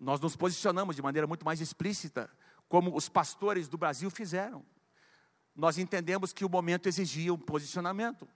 Nós 0.00 0.18
nos 0.18 0.34
posicionamos 0.34 0.96
de 0.96 1.02
maneira 1.02 1.26
muito 1.26 1.44
mais 1.44 1.60
explícita, 1.60 2.30
como 2.68 2.96
os 2.96 3.08
pastores 3.08 3.68
do 3.68 3.76
Brasil 3.76 4.10
fizeram. 4.10 4.64
Nós 5.54 5.76
entendemos 5.76 6.32
que 6.32 6.44
o 6.44 6.48
momento 6.48 6.88
exigia 6.88 7.34
um 7.34 7.38
posicionamento. 7.38 8.26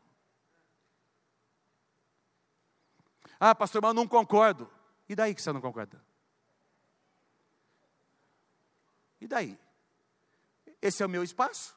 Ah, 3.40 3.54
pastor, 3.54 3.80
mas 3.80 3.88
eu 3.88 3.94
não 3.94 4.06
concordo. 4.06 4.70
E 5.08 5.16
daí 5.16 5.34
que 5.34 5.40
você 5.40 5.52
não 5.52 5.60
concorda? 5.60 6.04
E 9.20 9.26
daí? 9.26 9.58
Esse 10.82 11.02
é 11.02 11.06
o 11.06 11.08
meu 11.08 11.24
espaço. 11.24 11.74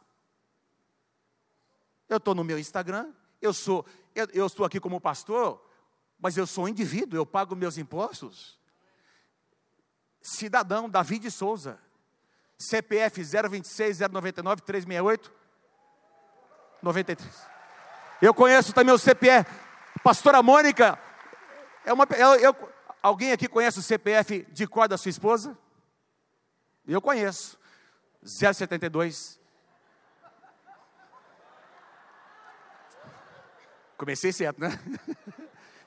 Eu 2.10 2.17
estou 2.17 2.36
no 2.36 2.43
meu 2.43 2.60
Instagram, 2.60 3.13
eu 3.41 3.54
sou, 3.54 3.86
eu, 4.13 4.28
eu 4.34 4.47
estou 4.47 4.65
aqui 4.65 4.80
como 4.80 5.00
pastor, 5.00 5.62
mas 6.19 6.36
eu 6.38 6.47
sou 6.47 6.65
um 6.65 6.67
indivíduo, 6.67 7.17
eu 7.17 7.26
pago 7.26 7.56
meus 7.56 7.78
impostos. 7.78 8.57
Cidadão 10.27 10.89
David 10.89 11.31
Souza, 11.31 11.79
CPF 12.57 13.23
026 13.23 13.99
099 13.99 14.61
368 14.61 15.31
93. 16.81 17.29
Eu 18.21 18.33
conheço 18.33 18.73
também 18.73 18.93
o 18.93 18.97
CPF. 18.97 19.49
Pastora 20.03 20.43
Mônica, 20.43 20.99
é 21.85 21.93
uma, 21.93 22.05
eu, 22.17 22.35
eu, 22.35 22.73
Alguém 23.01 23.31
aqui 23.31 23.47
conhece 23.47 23.79
o 23.79 23.81
CPF 23.81 24.45
de 24.51 24.67
cor 24.67 24.89
da 24.89 24.97
sua 24.97 25.09
esposa? 25.09 25.57
Eu 26.85 27.01
conheço. 27.01 27.57
072. 28.21 29.39
Comecei 33.95 34.33
certo, 34.33 34.59
né? 34.59 34.77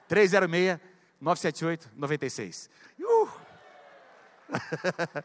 306 0.08 0.80
978 1.20 1.90
96. 1.94 2.70
Uh! 2.98 3.09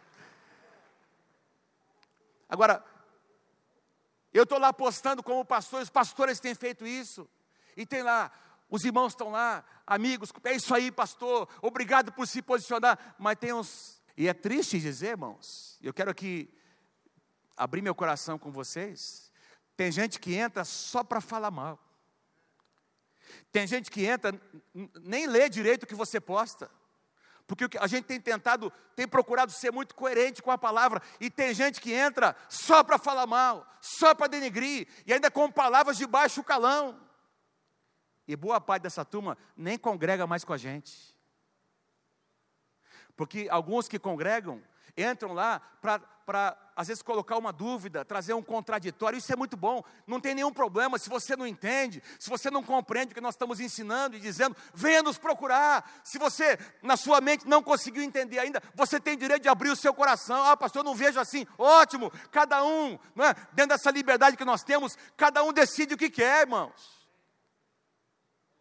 Agora, 2.48 2.84
eu 4.34 4.44
estou 4.44 4.60
lá 4.60 4.72
postando 4.74 5.24
como 5.24 5.46
pastor, 5.46 5.82
os 5.82 5.90
pastores 5.90 6.40
têm 6.40 6.54
feito 6.54 6.86
isso. 6.86 7.28
E 7.76 7.86
tem 7.86 8.04
lá, 8.04 8.32
os 8.70 8.86
irmãos 8.86 9.14
estão 9.14 9.32
lá, 9.32 9.64
amigos, 9.86 10.32
é 10.44 10.54
isso 10.54 10.74
aí, 10.74 10.92
pastor, 10.92 11.48
obrigado 11.62 12.12
por 12.12 12.28
se 12.28 12.42
posicionar. 12.42 13.16
Mas 13.18 13.38
tem 13.38 13.54
uns, 13.54 14.02
e 14.18 14.28
é 14.28 14.34
triste 14.34 14.80
dizer, 14.80 15.10
irmãos, 15.10 15.78
eu 15.82 15.94
quero 15.94 16.12
aqui 16.12 16.54
abrir 17.56 17.82
meu 17.82 17.96
coração 17.96 18.38
com 18.38 18.52
vocês. 18.52 19.32
Tem 19.76 19.92
gente 19.92 20.20
que 20.20 20.36
entra 20.36 20.64
só 20.64 21.04
para 21.04 21.20
falar 21.20 21.52
mal. 21.52 21.80
Tem 23.52 23.66
gente 23.66 23.90
que 23.90 24.06
entra, 24.06 24.40
nem 25.02 25.28
lê 25.28 25.50
direito 25.50 25.84
o 25.84 25.88
que 25.88 25.96
você 25.96 26.20
posta. 26.20 26.70
Porque 27.48 27.78
a 27.78 27.86
gente 27.86 28.06
tem 28.06 28.20
tentado, 28.20 28.72
tem 28.96 29.08
procurado 29.08 29.52
ser 29.52 29.72
muito 29.72 29.94
coerente 29.94 30.42
com 30.42 30.50
a 30.50 30.58
palavra, 30.58 31.02
e 31.20 31.30
tem 31.30 31.54
gente 31.54 31.80
que 31.80 31.94
entra 31.94 32.36
só 32.50 32.84
para 32.84 32.98
falar 32.98 33.28
mal, 33.28 33.68
só 33.80 34.16
para 34.16 34.28
denegrir, 34.28 34.88
e 35.06 35.14
ainda 35.14 35.30
com 35.30 35.52
palavras 35.52 35.98
de 35.98 36.08
baixo 36.08 36.44
calão. 36.44 37.00
E 38.28 38.36
boa 38.36 38.60
parte 38.60 38.84
dessa 38.84 39.06
turma 39.06 39.38
nem 39.56 39.78
congrega 39.78 40.26
mais 40.26 40.44
com 40.44 40.54
a 40.54 40.58
gente. 40.58 41.16
Porque 43.16 43.48
alguns 43.50 43.88
que 43.88 44.00
congregam 44.00 44.62
entram 44.98 45.34
lá 45.34 45.62
para, 45.82 46.58
às 46.76 46.88
vezes, 46.88 47.04
colocar 47.04 47.38
uma 47.38 47.52
dúvida, 47.52 48.06
trazer 48.06 48.34
um 48.34 48.42
contraditório. 48.42 49.18
Isso 49.18 49.32
é 49.32 49.36
muito 49.36 49.58
bom, 49.58 49.84
não 50.08 50.20
tem 50.20 50.34
nenhum 50.34 50.52
problema. 50.52 50.98
Se 50.98 51.10
você 51.10 51.36
não 51.36 51.46
entende, 51.46 52.02
se 52.20 52.30
você 52.30 52.50
não 52.50 52.64
compreende 52.64 53.12
o 53.12 53.16
que 53.16 53.22
nós 53.22 53.36
estamos 53.36 53.60
ensinando 53.60 54.16
e 54.16 54.20
dizendo, 54.20 54.56
venha 54.74 55.04
nos 55.04 55.18
procurar. 55.18 56.02
Se 56.04 56.18
você, 56.18 56.58
na 56.82 56.96
sua 56.98 57.20
mente, 57.22 57.48
não 57.48 57.62
conseguiu 57.62 58.04
entender 58.04 58.40
ainda, 58.40 58.62
você 58.74 59.00
tem 59.00 59.18
direito 59.18 59.44
de 59.44 59.50
abrir 59.50 59.70
o 59.70 59.76
seu 59.76 59.94
coração. 59.94 60.44
Ah, 60.44 60.58
pastor, 60.58 60.80
eu 60.82 60.86
não 60.86 60.96
vejo 60.96 61.20
assim. 61.20 61.46
Ótimo, 61.58 62.12
cada 62.32 62.64
um, 62.64 62.94
é? 62.94 63.34
dentro 63.54 63.76
dessa 63.76 63.92
liberdade 63.92 64.38
que 64.38 64.46
nós 64.46 64.64
temos, 64.64 64.98
cada 65.18 65.44
um 65.44 65.52
decide 65.52 65.94
o 65.94 65.98
que 65.98 66.10
quer, 66.10 66.42
irmãos. 66.42 67.06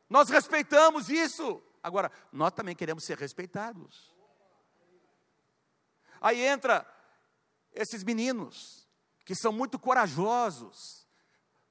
Nós 0.09 0.29
respeitamos 0.29 1.09
isso. 1.09 1.63
Agora, 1.83 2.11
nós 2.33 2.53
também 2.53 2.75
queremos 2.75 3.05
ser 3.05 3.19
respeitados. 3.19 4.14
Aí 6.25 6.43
entra 6.43 6.91
esses 7.71 8.03
meninos 8.03 8.89
que 9.27 9.35
são 9.35 9.53
muito 9.53 9.79
corajosos 9.79 11.07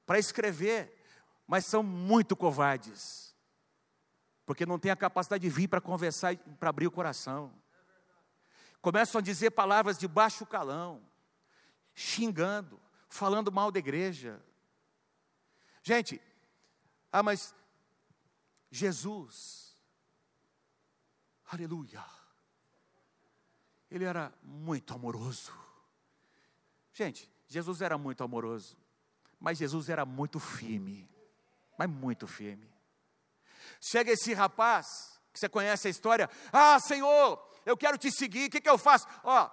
para 0.06 0.16
escrever, 0.16 0.96
mas 1.44 1.66
são 1.66 1.82
muito 1.82 2.36
covardes. 2.36 3.34
Porque 4.46 4.64
não 4.64 4.78
têm 4.78 4.92
a 4.92 4.96
capacidade 4.96 5.42
de 5.42 5.50
vir 5.50 5.66
para 5.66 5.80
conversar, 5.80 6.36
para 6.36 6.68
abrir 6.68 6.86
o 6.86 6.92
coração. 6.92 7.52
Começam 8.80 9.18
a 9.18 9.22
dizer 9.22 9.50
palavras 9.50 9.98
de 9.98 10.06
baixo 10.06 10.46
calão, 10.46 11.02
xingando, 11.92 12.80
falando 13.08 13.50
mal 13.50 13.72
da 13.72 13.80
igreja. 13.80 14.40
Gente, 15.82 16.22
ah, 17.10 17.24
mas 17.24 17.52
Jesus, 18.70 19.76
aleluia, 21.44 22.04
ele 23.96 24.04
era 24.04 24.32
muito 24.42 24.92
amoroso. 24.94 25.52
Gente, 26.92 27.30
Jesus 27.46 27.80
era 27.80 27.96
muito 27.96 28.22
amoroso, 28.24 28.76
mas 29.38 29.58
Jesus 29.58 29.88
era 29.88 30.04
muito 30.04 30.38
firme, 30.38 31.08
mas 31.78 31.88
muito 31.88 32.26
firme. 32.26 32.72
Chega 33.80 34.12
esse 34.12 34.32
rapaz, 34.32 35.20
que 35.32 35.38
você 35.38 35.48
conhece 35.48 35.88
a 35.88 35.90
história, 35.90 36.30
ah, 36.52 36.78
Senhor, 36.80 37.42
eu 37.66 37.76
quero 37.76 37.98
te 37.98 38.10
seguir, 38.10 38.46
o 38.46 38.50
que, 38.50 38.60
que 38.60 38.68
eu 38.68 38.78
faço? 38.78 39.06
Ó, 39.22 39.50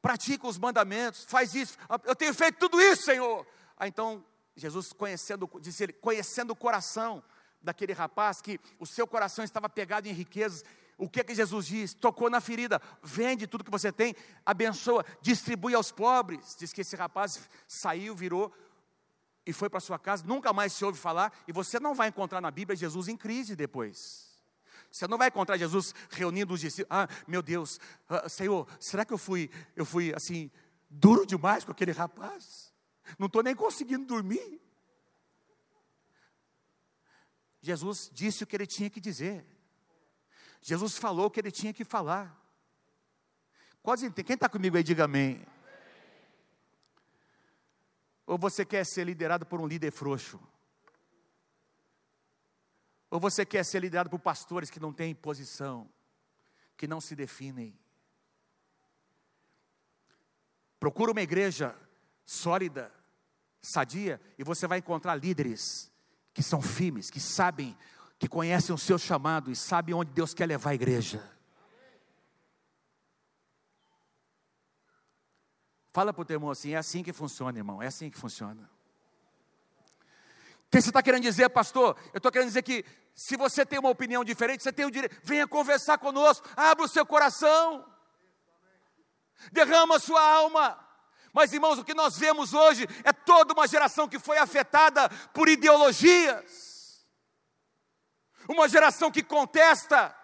pratica 0.00 0.46
os 0.46 0.58
mandamentos, 0.58 1.24
faz 1.24 1.54
isso, 1.54 1.76
eu 2.04 2.14
tenho 2.14 2.34
feito 2.34 2.58
tudo 2.58 2.80
isso, 2.80 3.04
Senhor. 3.04 3.46
Ah, 3.76 3.88
então, 3.88 4.24
Jesus 4.56 4.92
conhecendo, 4.92 5.48
disse 5.60 5.84
ele, 5.84 5.92
conhecendo 5.92 6.52
o 6.52 6.56
coração, 6.56 7.22
daquele 7.60 7.92
rapaz 7.92 8.40
que 8.40 8.60
o 8.78 8.86
seu 8.86 9.06
coração 9.06 9.44
estava 9.44 9.68
pegado 9.68 10.08
em 10.08 10.12
riquezas. 10.12 10.64
O 10.98 11.08
que 11.08 11.20
é 11.20 11.24
que 11.24 11.34
Jesus 11.34 11.66
diz? 11.66 11.94
Tocou 11.94 12.28
na 12.28 12.40
ferida, 12.40 12.82
vende 13.00 13.46
tudo 13.46 13.62
que 13.62 13.70
você 13.70 13.92
tem, 13.92 14.16
abençoa, 14.44 15.06
distribui 15.22 15.72
aos 15.72 15.92
pobres. 15.92 16.56
Diz 16.58 16.72
que 16.72 16.80
esse 16.80 16.96
rapaz 16.96 17.48
saiu, 17.68 18.16
virou 18.16 18.52
e 19.46 19.52
foi 19.52 19.70
para 19.70 19.80
sua 19.80 19.98
casa, 19.98 20.26
nunca 20.26 20.52
mais 20.52 20.74
se 20.74 20.84
ouve 20.84 20.98
falar, 20.98 21.32
e 21.48 21.52
você 21.52 21.80
não 21.80 21.94
vai 21.94 22.08
encontrar 22.08 22.38
na 22.38 22.50
Bíblia 22.50 22.76
Jesus 22.76 23.08
em 23.08 23.16
crise 23.16 23.56
depois. 23.56 24.28
Você 24.90 25.06
não 25.06 25.16
vai 25.16 25.28
encontrar 25.28 25.56
Jesus 25.56 25.94
reunindo 26.10 26.52
os 26.52 26.60
discípulos. 26.60 26.90
Ah, 26.90 27.08
meu 27.26 27.40
Deus, 27.40 27.80
ah, 28.10 28.28
Senhor, 28.28 28.68
será 28.78 29.06
que 29.06 29.12
eu 29.12 29.16
fui, 29.16 29.50
eu 29.74 29.86
fui 29.86 30.12
assim, 30.14 30.50
duro 30.90 31.24
demais 31.24 31.64
com 31.64 31.72
aquele 31.72 31.92
rapaz? 31.92 32.74
Não 33.18 33.26
estou 33.26 33.42
nem 33.42 33.54
conseguindo 33.54 34.04
dormir. 34.04 34.60
Jesus 37.62 38.10
disse 38.12 38.44
o 38.44 38.46
que 38.46 38.56
ele 38.56 38.66
tinha 38.66 38.90
que 38.90 39.00
dizer. 39.00 39.46
Jesus 40.60 40.96
falou 40.96 41.26
o 41.26 41.30
que 41.30 41.40
ele 41.40 41.50
tinha 41.50 41.72
que 41.72 41.84
falar. 41.84 42.36
Quase 43.82 44.10
quem 44.10 44.34
está 44.34 44.48
comigo 44.48 44.76
aí, 44.76 44.82
diga 44.82 45.04
amém. 45.04 45.44
Ou 48.26 48.36
você 48.36 48.64
quer 48.64 48.84
ser 48.84 49.04
liderado 49.04 49.46
por 49.46 49.60
um 49.60 49.66
líder 49.66 49.90
frouxo? 49.90 50.38
Ou 53.10 53.18
você 53.18 53.46
quer 53.46 53.64
ser 53.64 53.80
liderado 53.80 54.10
por 54.10 54.18
pastores 54.18 54.68
que 54.68 54.78
não 54.78 54.92
têm 54.92 55.14
posição, 55.14 55.88
que 56.76 56.86
não 56.86 57.00
se 57.00 57.16
definem? 57.16 57.78
Procura 60.78 61.12
uma 61.12 61.22
igreja 61.22 61.74
sólida, 62.26 62.92
sadia, 63.62 64.20
e 64.38 64.44
você 64.44 64.66
vai 64.66 64.78
encontrar 64.78 65.14
líderes 65.14 65.90
que 66.34 66.42
são 66.42 66.60
firmes, 66.60 67.10
que 67.10 67.18
sabem, 67.18 67.76
que 68.18 68.28
conhecem 68.28 68.74
o 68.74 68.78
seu 68.78 68.98
chamado 68.98 69.50
e 69.50 69.56
sabem 69.56 69.94
onde 69.94 70.10
Deus 70.10 70.34
quer 70.34 70.46
levar 70.46 70.70
a 70.70 70.74
igreja. 70.74 71.22
Fala 75.92 76.12
para 76.12 76.22
o 76.22 76.24
teu 76.24 76.34
irmão 76.34 76.50
assim: 76.50 76.72
é 76.72 76.76
assim 76.76 77.02
que 77.02 77.12
funciona, 77.12 77.58
irmão, 77.58 77.82
é 77.82 77.86
assim 77.86 78.10
que 78.10 78.18
funciona. 78.18 78.70
O 80.66 80.70
que 80.70 80.82
você 80.82 80.90
está 80.90 81.02
querendo 81.02 81.22
dizer, 81.22 81.48
pastor? 81.48 81.96
Eu 82.12 82.18
estou 82.18 82.30
querendo 82.30 82.48
dizer 82.48 82.62
que 82.62 82.84
se 83.14 83.36
você 83.36 83.64
tem 83.64 83.78
uma 83.78 83.88
opinião 83.88 84.22
diferente, 84.22 84.62
você 84.62 84.72
tem 84.72 84.84
o 84.84 84.90
direito, 84.90 85.16
venha 85.24 85.46
conversar 85.48 85.98
conosco, 85.98 86.46
abra 86.54 86.84
o 86.84 86.88
seu 86.88 87.06
coração, 87.06 87.84
derrama 89.50 89.96
a 89.96 89.98
sua 89.98 90.22
alma. 90.22 90.78
Mas, 91.32 91.52
irmãos, 91.52 91.78
o 91.78 91.84
que 91.84 91.94
nós 91.94 92.18
vemos 92.18 92.52
hoje 92.52 92.86
é 93.04 93.12
toda 93.12 93.54
uma 93.54 93.66
geração 93.66 94.08
que 94.08 94.18
foi 94.18 94.38
afetada 94.38 95.08
por 95.32 95.48
ideologias, 95.48 96.67
uma 98.48 98.68
geração 98.68 99.10
que 99.10 99.22
contesta, 99.22 100.16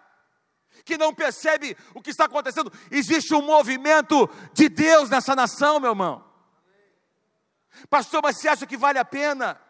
que 0.83 0.97
não 0.97 1.13
percebe 1.13 1.77
o 1.93 2.01
que 2.01 2.09
está 2.09 2.25
acontecendo. 2.25 2.71
Existe 2.89 3.33
um 3.33 3.41
movimento 3.41 4.27
de 4.53 4.67
Deus 4.67 5.09
nessa 5.09 5.35
nação, 5.35 5.79
meu 5.79 5.91
irmão. 5.91 6.25
Pastor, 7.89 8.21
mas 8.23 8.37
você 8.37 8.47
acha 8.47 8.65
que 8.65 8.77
vale 8.77 8.97
a 8.97 9.05
pena 9.05 9.61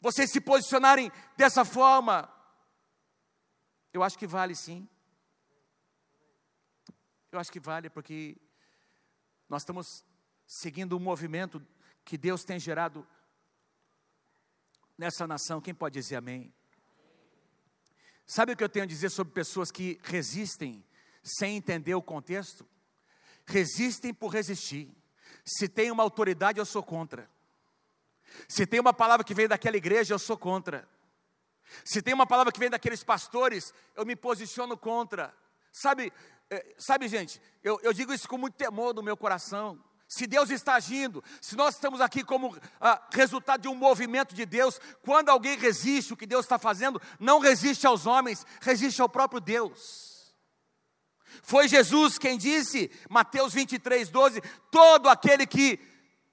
vocês 0.00 0.30
se 0.30 0.40
posicionarem 0.40 1.10
dessa 1.36 1.64
forma? 1.64 2.32
Eu 3.92 4.02
acho 4.02 4.16
que 4.16 4.26
vale 4.26 4.54
sim. 4.54 4.88
Eu 7.32 7.40
acho 7.40 7.50
que 7.50 7.58
vale 7.58 7.90
porque 7.90 8.36
nós 9.48 9.62
estamos 9.62 10.04
seguindo 10.46 10.96
um 10.96 11.00
movimento 11.00 11.66
que 12.04 12.16
Deus 12.16 12.44
tem 12.44 12.58
gerado 12.58 13.06
nessa 14.96 15.26
nação. 15.26 15.60
Quem 15.60 15.74
pode 15.74 15.94
dizer 15.94 16.16
amém? 16.16 16.54
Sabe 18.26 18.52
o 18.52 18.56
que 18.56 18.64
eu 18.64 18.68
tenho 18.68 18.84
a 18.84 18.88
dizer 18.88 19.10
sobre 19.10 19.32
pessoas 19.32 19.70
que 19.70 20.00
resistem 20.02 20.84
sem 21.22 21.56
entender 21.56 21.94
o 21.94 22.02
contexto? 22.02 22.68
Resistem 23.46 24.12
por 24.12 24.32
resistir. 24.32 24.90
Se 25.44 25.68
tem 25.68 25.92
uma 25.92 26.02
autoridade, 26.02 26.58
eu 26.58 26.66
sou 26.66 26.82
contra. 26.82 27.30
Se 28.48 28.66
tem 28.66 28.80
uma 28.80 28.92
palavra 28.92 29.24
que 29.24 29.32
vem 29.32 29.46
daquela 29.46 29.76
igreja, 29.76 30.12
eu 30.12 30.18
sou 30.18 30.36
contra. 30.36 30.88
Se 31.84 32.02
tem 32.02 32.12
uma 32.12 32.26
palavra 32.26 32.52
que 32.52 32.58
vem 32.58 32.68
daqueles 32.68 33.04
pastores, 33.04 33.72
eu 33.94 34.04
me 34.04 34.16
posiciono 34.16 34.76
contra. 34.76 35.32
Sabe, 35.72 36.12
é, 36.50 36.74
sabe 36.78 37.06
gente, 37.06 37.40
eu, 37.62 37.78
eu 37.82 37.92
digo 37.92 38.12
isso 38.12 38.28
com 38.28 38.36
muito 38.36 38.54
temor 38.54 38.92
no 38.92 39.02
meu 39.02 39.16
coração. 39.16 39.82
Se 40.08 40.26
Deus 40.26 40.50
está 40.50 40.74
agindo, 40.74 41.22
se 41.40 41.56
nós 41.56 41.74
estamos 41.74 42.00
aqui 42.00 42.22
como 42.22 42.56
ah, 42.80 43.02
resultado 43.10 43.62
de 43.62 43.68
um 43.68 43.74
movimento 43.74 44.34
de 44.34 44.46
Deus, 44.46 44.80
quando 45.02 45.30
alguém 45.30 45.58
resiste 45.58 46.12
o 46.12 46.16
que 46.16 46.26
Deus 46.26 46.44
está 46.44 46.58
fazendo, 46.58 47.02
não 47.18 47.40
resiste 47.40 47.86
aos 47.86 48.06
homens, 48.06 48.46
resiste 48.60 49.02
ao 49.02 49.08
próprio 49.08 49.40
Deus. 49.40 50.34
Foi 51.42 51.66
Jesus 51.66 52.18
quem 52.18 52.38
disse, 52.38 52.90
Mateus 53.10 53.52
23, 53.52 54.08
12: 54.08 54.40
todo 54.70 55.08
aquele 55.08 55.44
que 55.44 55.80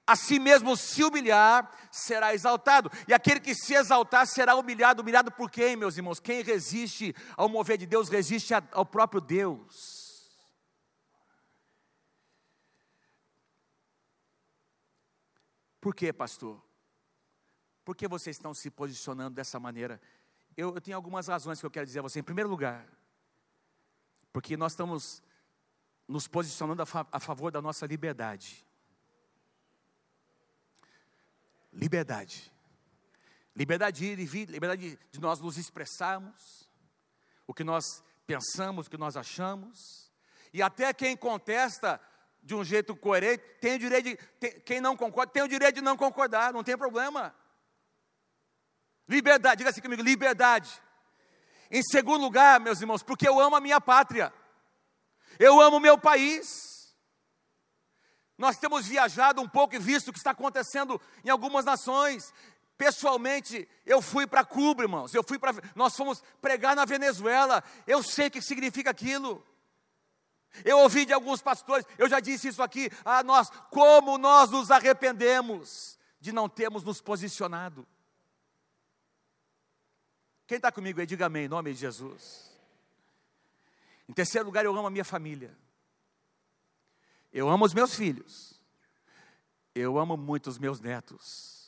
a 0.06 0.14
si 0.14 0.38
mesmo 0.38 0.76
se 0.76 1.02
humilhar 1.02 1.68
será 1.90 2.34
exaltado, 2.34 2.90
e 3.08 3.14
aquele 3.14 3.40
que 3.40 3.54
se 3.54 3.74
exaltar 3.74 4.26
será 4.26 4.54
humilhado. 4.54 5.02
Humilhado 5.02 5.32
por 5.32 5.50
quem, 5.50 5.76
meus 5.76 5.96
irmãos? 5.96 6.20
Quem 6.20 6.42
resiste 6.42 7.14
ao 7.36 7.48
mover 7.48 7.78
de 7.78 7.86
Deus 7.86 8.08
resiste 8.08 8.52
ao 8.72 8.86
próprio 8.86 9.20
Deus. 9.20 10.03
Por 15.84 15.94
quê, 15.94 16.14
pastor? 16.14 16.64
Por 17.84 17.94
que 17.94 18.08
vocês 18.08 18.36
estão 18.36 18.54
se 18.54 18.70
posicionando 18.70 19.34
dessa 19.34 19.60
maneira? 19.60 20.00
Eu, 20.56 20.74
eu 20.74 20.80
tenho 20.80 20.96
algumas 20.96 21.28
razões 21.28 21.60
que 21.60 21.66
eu 21.66 21.70
quero 21.70 21.84
dizer 21.84 21.98
a 21.98 22.02
você. 22.02 22.20
Em 22.20 22.22
primeiro 22.22 22.48
lugar, 22.48 22.88
porque 24.32 24.56
nós 24.56 24.72
estamos 24.72 25.22
nos 26.08 26.26
posicionando 26.26 26.80
a, 26.80 26.86
fa 26.86 27.06
a 27.12 27.20
favor 27.20 27.52
da 27.52 27.60
nossa 27.60 27.84
liberdade. 27.84 28.66
Liberdade. 31.70 32.50
Liberdade 33.54 33.98
de 33.98 34.06
ir 34.06 34.18
e 34.18 34.24
vir, 34.24 34.48
liberdade 34.48 34.96
de, 34.96 34.98
de 35.10 35.20
nós 35.20 35.38
nos 35.38 35.58
expressarmos, 35.58 36.66
o 37.46 37.52
que 37.52 37.62
nós 37.62 38.02
pensamos, 38.26 38.86
o 38.86 38.90
que 38.90 38.96
nós 38.96 39.18
achamos. 39.18 40.10
E 40.50 40.62
até 40.62 40.94
quem 40.94 41.14
contesta 41.14 42.00
de 42.44 42.54
um 42.54 42.62
jeito 42.62 42.94
coerente, 42.94 43.42
tem 43.58 43.76
o 43.76 43.78
direito 43.78 44.04
de. 44.04 44.16
Tem, 44.38 44.60
quem 44.60 44.80
não 44.80 44.96
concorda, 44.96 45.32
tem 45.32 45.42
o 45.42 45.48
direito 45.48 45.76
de 45.76 45.80
não 45.80 45.96
concordar, 45.96 46.52
não 46.52 46.62
tem 46.62 46.76
problema. 46.76 47.34
Liberdade, 49.08 49.58
diga 49.58 49.70
assim 49.70 49.80
comigo, 49.80 50.02
liberdade. 50.02 50.70
Em 51.70 51.82
segundo 51.82 52.22
lugar, 52.22 52.60
meus 52.60 52.80
irmãos, 52.80 53.02
porque 53.02 53.26
eu 53.26 53.40
amo 53.40 53.56
a 53.56 53.60
minha 53.60 53.80
pátria, 53.80 54.32
eu 55.38 55.58
amo 55.60 55.78
o 55.78 55.80
meu 55.80 55.96
país. 55.96 56.94
Nós 58.36 58.58
temos 58.58 58.86
viajado 58.86 59.40
um 59.40 59.48
pouco 59.48 59.74
e 59.74 59.78
visto 59.78 60.08
o 60.08 60.12
que 60.12 60.18
está 60.18 60.32
acontecendo 60.32 61.00
em 61.24 61.30
algumas 61.30 61.64
nações. 61.64 62.32
Pessoalmente, 62.76 63.66
eu 63.86 64.02
fui 64.02 64.26
para 64.26 64.44
Cuba, 64.44 64.82
irmãos. 64.82 65.14
Eu 65.14 65.22
fui 65.22 65.38
para, 65.38 65.52
nós 65.74 65.96
fomos 65.96 66.22
pregar 66.42 66.76
na 66.76 66.84
Venezuela. 66.84 67.62
Eu 67.86 68.02
sei 68.02 68.26
o 68.26 68.30
que 68.30 68.42
significa 68.42 68.90
aquilo. 68.90 69.46
Eu 70.62 70.78
ouvi 70.80 71.06
de 71.06 71.12
alguns 71.12 71.40
pastores, 71.40 71.86
eu 71.98 72.08
já 72.08 72.20
disse 72.20 72.48
isso 72.48 72.62
aqui, 72.62 72.90
a 73.04 73.22
nós, 73.22 73.50
como 73.70 74.18
nós 74.18 74.50
nos 74.50 74.70
arrependemos 74.70 75.98
de 76.20 76.32
não 76.32 76.48
termos 76.48 76.84
nos 76.84 77.00
posicionado. 77.00 77.86
Quem 80.46 80.56
está 80.56 80.70
comigo 80.70 81.00
aí, 81.00 81.06
diga 81.06 81.26
amém, 81.26 81.46
em 81.46 81.48
nome 81.48 81.72
de 81.72 81.80
Jesus. 81.80 82.52
Em 84.08 84.12
terceiro 84.12 84.46
lugar, 84.46 84.64
eu 84.64 84.76
amo 84.76 84.86
a 84.86 84.90
minha 84.90 85.04
família. 85.04 85.56
Eu 87.32 87.48
amo 87.48 87.64
os 87.64 87.72
meus 87.72 87.94
filhos. 87.94 88.60
Eu 89.74 89.98
amo 89.98 90.16
muito 90.16 90.48
os 90.48 90.58
meus 90.58 90.80
netos. 90.80 91.63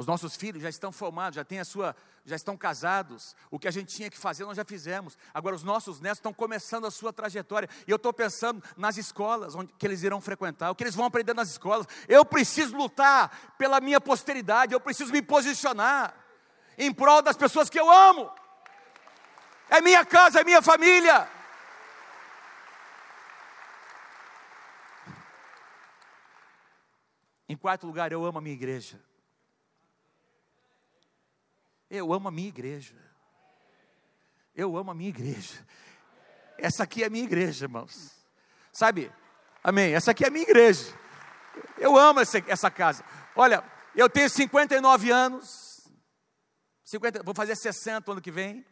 Os 0.00 0.06
nossos 0.06 0.34
filhos 0.34 0.62
já 0.62 0.70
estão 0.70 0.90
formados, 0.90 1.36
já 1.36 1.44
têm 1.44 1.60
a 1.60 1.64
sua, 1.64 1.94
já 2.24 2.34
estão 2.34 2.56
casados. 2.56 3.36
O 3.50 3.58
que 3.58 3.68
a 3.68 3.70
gente 3.70 3.94
tinha 3.94 4.08
que 4.08 4.16
fazer, 4.16 4.46
nós 4.46 4.56
já 4.56 4.64
fizemos. 4.64 5.18
Agora 5.34 5.54
os 5.54 5.62
nossos 5.62 6.00
netos 6.00 6.20
estão 6.20 6.32
começando 6.32 6.86
a 6.86 6.90
sua 6.90 7.12
trajetória. 7.12 7.68
E 7.86 7.90
eu 7.90 7.96
estou 7.96 8.10
pensando 8.10 8.64
nas 8.78 8.96
escolas 8.96 9.54
onde 9.54 9.74
que 9.74 9.86
eles 9.86 10.02
irão 10.02 10.18
frequentar, 10.18 10.70
o 10.70 10.74
que 10.74 10.82
eles 10.82 10.94
vão 10.94 11.04
aprender 11.04 11.34
nas 11.34 11.50
escolas. 11.50 11.86
Eu 12.08 12.24
preciso 12.24 12.74
lutar 12.74 13.52
pela 13.58 13.78
minha 13.78 14.00
posteridade, 14.00 14.72
eu 14.72 14.80
preciso 14.80 15.12
me 15.12 15.20
posicionar 15.20 16.14
em 16.78 16.90
prol 16.90 17.20
das 17.20 17.36
pessoas 17.36 17.68
que 17.68 17.78
eu 17.78 17.90
amo. 17.90 18.32
É 19.68 19.82
minha 19.82 20.02
casa, 20.02 20.40
é 20.40 20.44
minha 20.44 20.62
família. 20.62 21.28
Em 27.46 27.54
quarto 27.54 27.86
lugar, 27.86 28.10
eu 28.12 28.24
amo 28.24 28.38
a 28.38 28.40
minha 28.40 28.56
igreja. 28.56 29.09
Eu 31.90 32.12
amo 32.12 32.28
a 32.28 32.30
minha 32.30 32.48
igreja. 32.48 32.94
Eu 34.54 34.76
amo 34.76 34.92
a 34.92 34.94
minha 34.94 35.08
igreja. 35.08 35.66
Essa 36.56 36.84
aqui 36.84 37.02
é 37.02 37.06
a 37.06 37.10
minha 37.10 37.24
igreja, 37.24 37.64
irmãos. 37.64 38.12
Sabe? 38.72 39.12
Amém. 39.62 39.92
Essa 39.92 40.12
aqui 40.12 40.24
é 40.24 40.28
a 40.28 40.30
minha 40.30 40.44
igreja. 40.44 40.94
Eu 41.76 41.96
amo 41.96 42.20
essa, 42.20 42.70
casa. 42.70 43.04
Olha, 43.34 43.64
eu 43.96 44.08
tenho 44.08 44.30
59 44.30 45.10
anos. 45.10 45.90
50, 46.84 47.22
vou 47.24 47.34
fazer 47.34 47.56
60 47.56 48.12
ano 48.12 48.20
que 48.20 48.30
vem. 48.30 48.64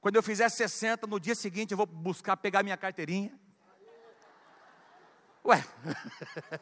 Quando 0.00 0.16
eu 0.16 0.22
fizer 0.22 0.48
60, 0.48 1.06
no 1.06 1.18
dia 1.18 1.34
seguinte 1.34 1.72
eu 1.72 1.76
vou 1.76 1.86
buscar 1.86 2.36
pegar 2.36 2.62
minha 2.62 2.76
carteirinha. 2.76 3.38
Ué. 5.44 5.64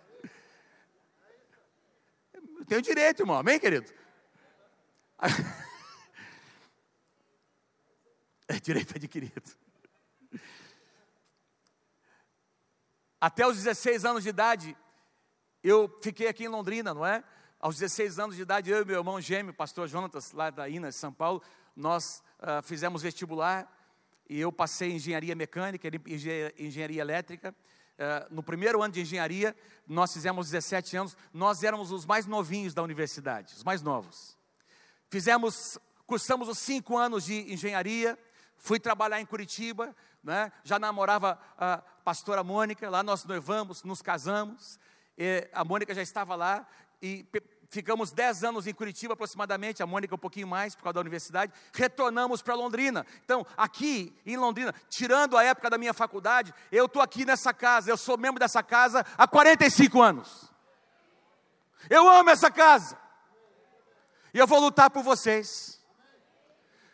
Eu 2.59 2.67
tenho 2.67 2.83
direito, 2.83 3.23
irmão. 3.23 3.39
Amém, 3.39 3.59
querido? 3.59 3.91
É 8.49 8.59
direito 8.59 8.97
adquirido. 8.97 9.49
Até 13.21 13.47
os 13.47 13.59
16 13.59 14.05
anos 14.05 14.25
de 14.25 14.31
idade, 14.31 14.77
eu 15.63 15.89
fiquei 16.03 16.27
aqui 16.27 16.47
em 16.47 16.49
Londrina, 16.49 16.93
não 16.93 17.07
é? 17.07 17.23
Aos 17.61 17.77
16 17.77 18.19
anos 18.19 18.35
de 18.35 18.43
idade, 18.43 18.69
eu 18.69 18.83
e 18.83 18.85
meu 18.85 18.97
irmão 18.97 19.21
gêmeo, 19.21 19.55
pastor 19.55 19.87
Jonatas, 19.87 20.33
lá 20.33 20.51
da 20.51 20.69
INA, 20.69 20.89
de 20.89 20.97
São 20.97 21.13
Paulo, 21.13 21.41
nós 21.77 22.25
uh, 22.41 22.61
fizemos 22.65 23.03
vestibular 23.03 23.71
e 24.29 24.41
eu 24.41 24.51
passei 24.51 24.91
em 24.91 24.97
engenharia 24.97 25.37
mecânica, 25.37 25.89
engenharia 26.59 27.01
elétrica. 27.01 27.55
Uh, 27.99 28.35
no 28.35 28.43
primeiro 28.43 28.83
ano 28.83 28.95
de 28.95 29.03
engenharia, 29.03 29.55
nós 29.87 30.13
fizemos 30.13 30.51
17 30.51 30.97
anos, 30.97 31.17
nós 31.33 31.63
éramos 31.63 31.93
os 31.93 32.05
mais 32.05 32.27
novinhos 32.27 32.75
da 32.75 32.83
universidade, 32.83 33.55
os 33.55 33.63
mais 33.63 33.81
novos. 33.81 34.40
Fizemos, 35.11 35.77
cursamos 36.07 36.49
os 36.49 36.57
cinco 36.59 36.97
anos 36.97 37.25
de 37.25 37.53
engenharia, 37.53 38.17
fui 38.57 38.79
trabalhar 38.79 39.21
em 39.21 39.27
Curitiba, 39.27 39.95
né? 40.23 40.53
já 40.63 40.79
namorava 40.79 41.37
a 41.59 41.79
pastora 42.05 42.45
Mônica, 42.45 42.89
lá 42.89 43.03
nós 43.03 43.25
noivamos, 43.25 43.83
nos 43.83 44.01
casamos, 44.01 44.79
a 45.53 45.65
Mônica 45.65 45.93
já 45.93 46.01
estava 46.01 46.37
lá, 46.37 46.65
e 47.03 47.27
ficamos 47.71 48.13
dez 48.13 48.45
anos 48.45 48.69
em 48.69 48.73
Curitiba 48.73 49.15
aproximadamente, 49.15 49.83
a 49.83 49.87
Mônica 49.87 50.15
um 50.15 50.19
pouquinho 50.19 50.47
mais 50.47 50.77
por 50.77 50.85
causa 50.85 50.95
da 50.95 51.01
universidade, 51.01 51.53
retornamos 51.73 52.41
para 52.41 52.55
Londrina. 52.55 53.05
Então, 53.25 53.45
aqui 53.57 54.15
em 54.25 54.37
Londrina, 54.37 54.73
tirando 54.89 55.37
a 55.37 55.43
época 55.43 55.69
da 55.69 55.77
minha 55.77 55.93
faculdade, 55.93 56.55
eu 56.71 56.87
estou 56.87 57.03
aqui 57.03 57.25
nessa 57.25 57.53
casa, 57.53 57.91
eu 57.91 57.97
sou 57.97 58.17
membro 58.17 58.39
dessa 58.39 58.63
casa 58.63 59.05
há 59.19 59.27
45 59.27 60.01
anos. 60.01 60.53
Eu 61.89 62.09
amo 62.09 62.31
essa 62.31 62.49
casa. 62.49 62.97
E 64.33 64.39
eu 64.39 64.47
vou 64.47 64.61
lutar 64.61 64.91
por 64.91 65.03
vocês. 65.03 65.81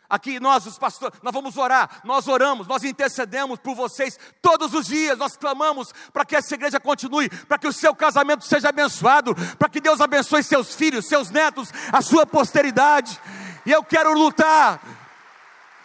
Aqui 0.09 0.39
nós, 0.39 0.65
os 0.65 0.77
pastores, 0.77 1.19
nós 1.21 1.33
vamos 1.33 1.57
orar, 1.57 2.01
nós 2.05 2.29
oramos, 2.29 2.65
nós 2.65 2.83
intercedemos 2.85 3.59
por 3.59 3.75
vocês 3.75 4.17
todos 4.41 4.73
os 4.73 4.87
dias, 4.87 5.17
nós 5.17 5.35
clamamos 5.35 5.93
para 6.13 6.23
que 6.23 6.33
essa 6.33 6.53
igreja 6.55 6.79
continue, 6.79 7.29
para 7.29 7.57
que 7.57 7.67
o 7.67 7.73
seu 7.73 7.93
casamento 7.93 8.45
seja 8.45 8.69
abençoado, 8.69 9.35
para 9.57 9.67
que 9.67 9.81
Deus 9.81 9.99
abençoe 9.99 10.43
seus 10.43 10.73
filhos, 10.75 11.07
seus 11.07 11.29
netos, 11.29 11.69
a 11.91 12.01
sua 12.01 12.25
posteridade. 12.25 13.19
E 13.65 13.71
eu 13.71 13.83
quero 13.83 14.13
lutar 14.13 14.81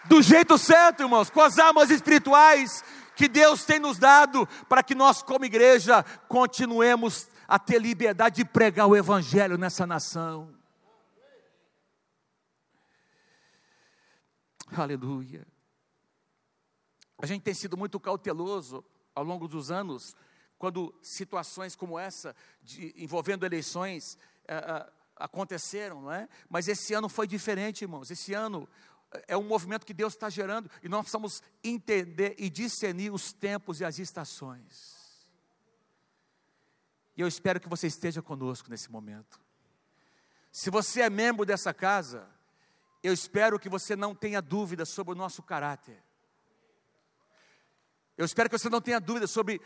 do 0.04 0.22
jeito 0.22 0.56
certo, 0.56 1.02
irmãos, 1.02 1.28
com 1.28 1.40
as 1.40 1.58
armas 1.58 1.90
espirituais 1.90 2.84
que 3.16 3.26
Deus 3.26 3.64
tem 3.64 3.80
nos 3.80 3.98
dado 3.98 4.48
para 4.68 4.84
que 4.84 4.94
nós, 4.94 5.20
como 5.20 5.44
igreja, 5.44 6.04
continuemos 6.28 7.26
a 7.48 7.58
ter 7.58 7.80
liberdade 7.80 8.36
de 8.36 8.44
pregar 8.44 8.86
o 8.86 8.96
Evangelho 8.96 9.58
nessa 9.58 9.84
nação. 9.84 10.61
Aleluia. 14.74 15.46
A 17.18 17.26
gente 17.26 17.42
tem 17.42 17.54
sido 17.54 17.76
muito 17.76 18.00
cauteloso 18.00 18.84
ao 19.14 19.22
longo 19.22 19.46
dos 19.46 19.70
anos, 19.70 20.16
quando 20.58 20.94
situações 21.02 21.76
como 21.76 21.98
essa, 21.98 22.34
de, 22.62 22.94
envolvendo 22.96 23.44
eleições, 23.44 24.18
é, 24.48 24.90
aconteceram, 25.16 26.02
não 26.02 26.12
é? 26.12 26.28
Mas 26.48 26.68
esse 26.68 26.94
ano 26.94 27.08
foi 27.08 27.26
diferente, 27.26 27.82
irmãos. 27.82 28.10
Esse 28.10 28.32
ano 28.32 28.68
é 29.28 29.36
um 29.36 29.42
movimento 29.42 29.84
que 29.84 29.92
Deus 29.92 30.14
está 30.14 30.30
gerando 30.30 30.70
e 30.82 30.88
nós 30.88 31.02
precisamos 31.02 31.42
entender 31.62 32.34
e 32.38 32.48
discernir 32.48 33.12
os 33.12 33.32
tempos 33.32 33.80
e 33.80 33.84
as 33.84 33.98
estações. 33.98 35.28
E 37.14 37.20
eu 37.20 37.28
espero 37.28 37.60
que 37.60 37.68
você 37.68 37.86
esteja 37.86 38.22
conosco 38.22 38.70
nesse 38.70 38.90
momento. 38.90 39.38
Se 40.50 40.70
você 40.70 41.02
é 41.02 41.10
membro 41.10 41.44
dessa 41.44 41.74
casa, 41.74 42.28
eu 43.02 43.12
espero 43.12 43.58
que 43.58 43.68
você 43.68 43.96
não 43.96 44.14
tenha 44.14 44.40
dúvida 44.40 44.84
sobre 44.84 45.12
o 45.12 45.16
nosso 45.16 45.42
caráter. 45.42 46.02
Eu 48.16 48.24
espero 48.24 48.48
que 48.48 48.58
você 48.58 48.68
não 48.68 48.80
tenha 48.80 49.00
dúvida 49.00 49.26
sobre 49.26 49.60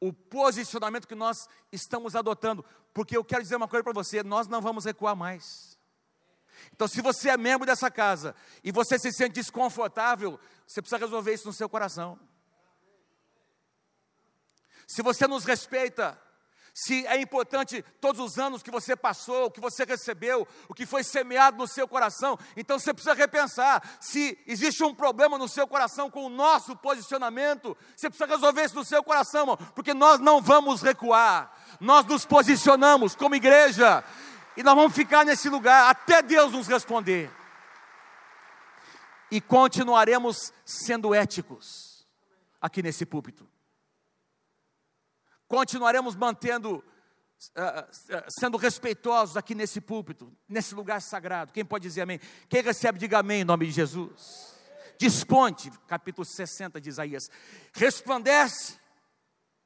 o 0.00 0.12
posicionamento 0.12 1.08
que 1.08 1.14
nós 1.14 1.48
estamos 1.70 2.14
adotando, 2.14 2.64
porque 2.94 3.16
eu 3.16 3.24
quero 3.24 3.42
dizer 3.42 3.56
uma 3.56 3.68
coisa 3.68 3.84
para 3.84 3.92
você: 3.92 4.22
nós 4.22 4.46
não 4.46 4.60
vamos 4.60 4.84
recuar 4.84 5.14
mais. 5.14 5.76
Então, 6.72 6.88
se 6.88 7.02
você 7.02 7.30
é 7.30 7.36
membro 7.36 7.66
dessa 7.66 7.90
casa 7.90 8.34
e 8.64 8.72
você 8.72 8.98
se 8.98 9.12
sente 9.12 9.34
desconfortável, 9.34 10.40
você 10.66 10.80
precisa 10.80 10.98
resolver 10.98 11.34
isso 11.34 11.46
no 11.46 11.52
seu 11.52 11.68
coração. 11.68 12.18
Se 14.86 15.02
você 15.02 15.26
nos 15.26 15.44
respeita, 15.44 16.18
se 16.78 17.06
é 17.06 17.18
importante 17.18 17.82
todos 18.02 18.20
os 18.20 18.38
anos 18.38 18.62
que 18.62 18.70
você 18.70 18.94
passou, 18.94 19.46
o 19.46 19.50
que 19.50 19.62
você 19.62 19.82
recebeu, 19.82 20.46
o 20.68 20.74
que 20.74 20.84
foi 20.84 21.02
semeado 21.02 21.56
no 21.56 21.66
seu 21.66 21.88
coração, 21.88 22.38
então 22.54 22.78
você 22.78 22.92
precisa 22.92 23.14
repensar. 23.14 23.82
Se 23.98 24.38
existe 24.46 24.84
um 24.84 24.94
problema 24.94 25.38
no 25.38 25.48
seu 25.48 25.66
coração 25.66 26.10
com 26.10 26.26
o 26.26 26.28
nosso 26.28 26.76
posicionamento, 26.76 27.74
você 27.96 28.10
precisa 28.10 28.28
resolver 28.28 28.62
isso 28.62 28.74
no 28.74 28.84
seu 28.84 29.02
coração, 29.02 29.56
porque 29.74 29.94
nós 29.94 30.20
não 30.20 30.42
vamos 30.42 30.82
recuar, 30.82 31.50
nós 31.80 32.04
nos 32.04 32.26
posicionamos 32.26 33.16
como 33.16 33.34
igreja, 33.34 34.04
e 34.54 34.62
nós 34.62 34.74
vamos 34.74 34.94
ficar 34.94 35.24
nesse 35.24 35.48
lugar 35.48 35.88
até 35.88 36.20
Deus 36.20 36.52
nos 36.52 36.66
responder. 36.66 37.30
E 39.30 39.40
continuaremos 39.40 40.52
sendo 40.62 41.14
éticos 41.14 42.06
aqui 42.60 42.82
nesse 42.82 43.06
púlpito 43.06 43.55
continuaremos 45.48 46.14
mantendo, 46.14 46.84
uh, 47.56 48.24
sendo 48.28 48.56
respeitosos 48.56 49.36
aqui 49.36 49.54
nesse 49.54 49.80
púlpito, 49.80 50.32
nesse 50.48 50.74
lugar 50.74 51.00
sagrado. 51.00 51.52
Quem 51.52 51.64
pode 51.64 51.82
dizer 51.82 52.02
amém? 52.02 52.20
Quem 52.48 52.62
recebe, 52.62 52.98
diga 52.98 53.18
amém 53.18 53.40
em 53.40 53.44
nome 53.44 53.66
de 53.66 53.72
Jesus. 53.72 54.54
Desponte, 54.98 55.70
capítulo 55.86 56.24
60 56.24 56.80
de 56.80 56.88
Isaías. 56.88 57.30
Resplandece, 57.74 58.78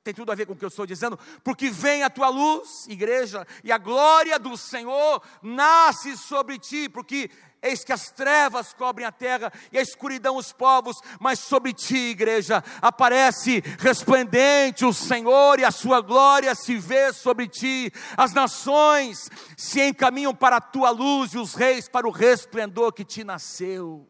tem 0.02 0.14
tudo 0.14 0.32
a 0.32 0.34
ver 0.34 0.46
com 0.46 0.54
o 0.54 0.56
que 0.56 0.64
eu 0.64 0.68
estou 0.68 0.86
dizendo, 0.86 1.18
porque 1.44 1.70
vem 1.70 2.02
a 2.02 2.10
tua 2.10 2.28
luz, 2.28 2.86
igreja, 2.88 3.46
e 3.62 3.70
a 3.70 3.78
glória 3.78 4.38
do 4.38 4.56
Senhor 4.56 5.22
nasce 5.42 6.16
sobre 6.16 6.58
ti, 6.58 6.88
porque 6.88 7.30
Eis 7.62 7.84
que 7.84 7.92
as 7.92 8.10
trevas 8.10 8.72
cobrem 8.72 9.06
a 9.06 9.12
terra 9.12 9.52
e 9.70 9.78
a 9.78 9.82
escuridão 9.82 10.36
os 10.36 10.50
povos, 10.50 10.96
mas 11.18 11.38
sobre 11.40 11.74
ti, 11.74 12.10
igreja, 12.10 12.64
aparece 12.80 13.62
resplendente 13.78 14.84
o 14.84 14.94
Senhor 14.94 15.60
e 15.60 15.64
a 15.64 15.70
sua 15.70 16.00
glória 16.00 16.54
se 16.54 16.78
vê 16.78 17.12
sobre 17.12 17.46
ti. 17.46 17.92
As 18.16 18.32
nações 18.32 19.28
se 19.58 19.82
encaminham 19.82 20.34
para 20.34 20.56
a 20.56 20.60
tua 20.60 20.90
luz 20.90 21.34
e 21.34 21.38
os 21.38 21.54
reis 21.54 21.86
para 21.86 22.08
o 22.08 22.10
resplendor 22.10 22.94
que 22.94 23.04
te 23.04 23.22
nasceu. 23.22 24.08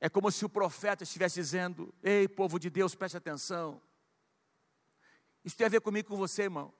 É 0.00 0.08
como 0.08 0.32
se 0.32 0.44
o 0.44 0.48
profeta 0.48 1.04
estivesse 1.04 1.36
dizendo: 1.36 1.94
Ei, 2.02 2.26
povo 2.26 2.58
de 2.58 2.68
Deus, 2.68 2.96
preste 2.96 3.16
atenção. 3.16 3.80
Isso 5.44 5.56
tem 5.56 5.66
a 5.66 5.70
ver 5.70 5.80
comigo 5.80 6.08
com 6.08 6.16
você, 6.16 6.42
irmão. 6.42 6.74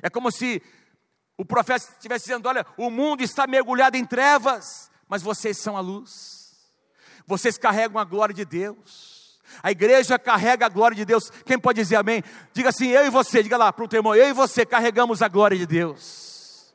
É 0.00 0.08
como 0.08 0.30
se 0.30 0.62
o 1.40 1.44
profeta 1.44 1.86
estivesse 1.92 2.26
dizendo: 2.26 2.46
Olha, 2.46 2.66
o 2.76 2.90
mundo 2.90 3.22
está 3.22 3.46
mergulhado 3.46 3.96
em 3.96 4.04
trevas, 4.04 4.90
mas 5.08 5.22
vocês 5.22 5.56
são 5.56 5.74
a 5.74 5.80
luz, 5.80 6.70
vocês 7.26 7.56
carregam 7.56 7.98
a 7.98 8.04
glória 8.04 8.34
de 8.34 8.44
Deus. 8.44 9.40
A 9.62 9.70
igreja 9.70 10.18
carrega 10.18 10.66
a 10.66 10.68
glória 10.68 10.94
de 10.94 11.06
Deus. 11.06 11.30
Quem 11.46 11.58
pode 11.58 11.80
dizer 11.80 11.96
amém? 11.96 12.22
Diga 12.52 12.68
assim: 12.68 12.88
eu 12.88 13.06
e 13.06 13.08
você, 13.08 13.42
diga 13.42 13.56
lá 13.56 13.72
para 13.72 13.82
o 13.82 13.88
teu 13.88 14.00
irmão, 14.00 14.14
eu 14.14 14.28
e 14.28 14.34
você 14.34 14.66
carregamos 14.66 15.22
a 15.22 15.28
glória 15.28 15.56
de 15.56 15.64
Deus. 15.64 16.74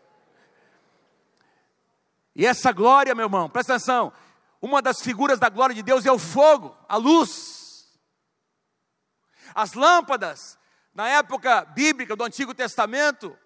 E 2.36 2.44
essa 2.44 2.72
glória, 2.72 3.14
meu 3.14 3.26
irmão, 3.26 3.48
presta 3.48 3.76
atenção. 3.76 4.12
Uma 4.60 4.82
das 4.82 5.00
figuras 5.00 5.38
da 5.38 5.48
glória 5.48 5.76
de 5.76 5.84
Deus 5.84 6.08
é 6.08 6.12
o 6.12 6.18
fogo, 6.18 6.76
a 6.90 6.98
luz. 6.98 7.88
As 9.54 9.74
lâmpadas, 9.74 10.58
na 10.92 11.08
época 11.08 11.66
bíblica 11.66 12.16
do 12.16 12.24
Antigo 12.24 12.52
Testamento, 12.52 13.38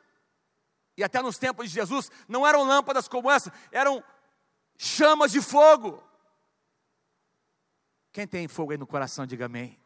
e 1.00 1.04
até 1.04 1.22
nos 1.22 1.38
tempos 1.38 1.70
de 1.70 1.74
Jesus, 1.74 2.12
não 2.28 2.45
eram 2.45 2.66
lâmpadas 2.66 3.08
como 3.08 3.32
essa, 3.32 3.54
eram 3.72 4.04
chamas 4.78 5.32
de 5.32 5.41
fogo. 5.41 6.04
Quem 8.12 8.28
tem 8.28 8.50
fogo 8.50 8.74
aí 8.74 8.78
no 8.78 8.86
coração, 8.86 9.26
diga 9.26 9.45
amém. 9.45 9.80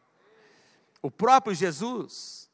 O 1.00 1.12
próprio 1.12 1.54
Jesus 1.54 2.50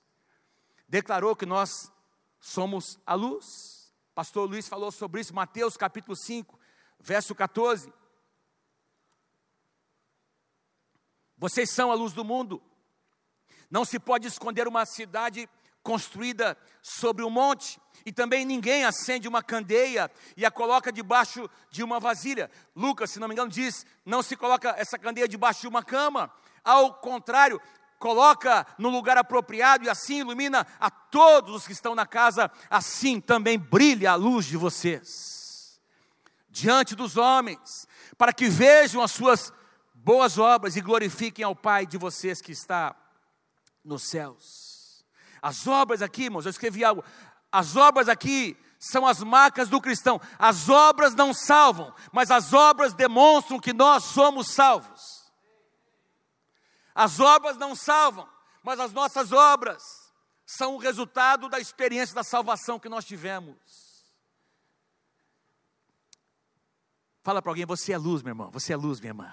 declarou 0.86 1.34
que 1.34 1.46
nós 1.46 1.90
somos 2.38 2.98
a 3.06 3.14
luz. 3.14 3.94
Pastor 4.14 4.46
Luiz 4.46 4.68
falou 4.68 4.92
sobre 4.92 5.22
isso, 5.22 5.34
Mateus 5.34 5.74
capítulo 5.74 6.14
5, 6.14 6.60
verso 6.98 7.34
14. 7.34 7.90
Vocês 11.38 11.70
são 11.70 11.90
a 11.90 11.94
luz 11.94 12.12
do 12.12 12.26
mundo. 12.26 12.62
Não 13.70 13.86
se 13.86 13.98
pode 13.98 14.26
esconder 14.26 14.68
uma 14.68 14.84
cidade 14.84 15.48
construída 15.82 16.56
sobre 16.82 17.24
um 17.24 17.30
monte, 17.30 17.80
e 18.04 18.12
também 18.12 18.44
ninguém 18.44 18.84
acende 18.84 19.28
uma 19.28 19.42
candeia 19.42 20.10
e 20.36 20.44
a 20.44 20.50
coloca 20.50 20.90
debaixo 20.90 21.48
de 21.70 21.82
uma 21.82 22.00
vasilha. 22.00 22.50
Lucas, 22.74 23.10
se 23.10 23.20
não 23.20 23.28
me 23.28 23.34
engano, 23.34 23.50
diz: 23.50 23.84
não 24.04 24.22
se 24.22 24.36
coloca 24.36 24.74
essa 24.78 24.98
candeia 24.98 25.28
debaixo 25.28 25.62
de 25.62 25.68
uma 25.68 25.82
cama. 25.82 26.32
Ao 26.64 26.94
contrário, 26.94 27.60
coloca 27.98 28.66
no 28.78 28.88
lugar 28.88 29.18
apropriado 29.18 29.84
e 29.84 29.90
assim 29.90 30.20
ilumina 30.20 30.66
a 30.78 30.90
todos 30.90 31.54
os 31.54 31.66
que 31.66 31.72
estão 31.72 31.94
na 31.94 32.06
casa. 32.06 32.50
Assim 32.70 33.20
também 33.20 33.58
brilha 33.58 34.12
a 34.12 34.14
luz 34.14 34.46
de 34.46 34.56
vocês 34.56 35.40
diante 36.50 36.96
dos 36.96 37.16
homens, 37.16 37.86
para 38.18 38.32
que 38.32 38.48
vejam 38.48 39.00
as 39.00 39.12
suas 39.12 39.52
boas 39.94 40.36
obras 40.36 40.76
e 40.76 40.80
glorifiquem 40.80 41.44
ao 41.44 41.54
Pai 41.54 41.86
de 41.86 41.96
vocês 41.96 42.40
que 42.42 42.52
está 42.52 42.94
nos 43.84 44.02
céus. 44.02 44.69
As 45.42 45.66
obras 45.66 46.02
aqui, 46.02 46.24
irmãos, 46.24 46.44
eu 46.44 46.50
escrevi 46.50 46.84
algo. 46.84 47.04
As 47.50 47.76
obras 47.76 48.08
aqui 48.08 48.56
são 48.78 49.06
as 49.06 49.22
marcas 49.22 49.68
do 49.68 49.80
cristão. 49.80 50.20
As 50.38 50.68
obras 50.68 51.14
não 51.14 51.34
salvam, 51.34 51.94
mas 52.12 52.30
as 52.30 52.52
obras 52.52 52.94
demonstram 52.94 53.60
que 53.60 53.72
nós 53.72 54.04
somos 54.04 54.52
salvos. 54.52 55.30
As 56.94 57.20
obras 57.20 57.56
não 57.56 57.74
salvam, 57.74 58.28
mas 58.62 58.80
as 58.80 58.92
nossas 58.92 59.32
obras 59.32 59.82
são 60.44 60.74
o 60.74 60.78
resultado 60.78 61.48
da 61.48 61.60
experiência 61.60 62.14
da 62.14 62.24
salvação 62.24 62.78
que 62.78 62.88
nós 62.88 63.04
tivemos. 63.04 63.56
Fala 67.22 67.40
para 67.40 67.50
alguém, 67.52 67.66
você 67.66 67.92
é 67.92 67.98
luz, 67.98 68.22
meu 68.22 68.32
irmão, 68.32 68.50
você 68.50 68.72
é 68.72 68.76
luz, 68.76 68.98
minha 68.98 69.10
irmã. 69.10 69.32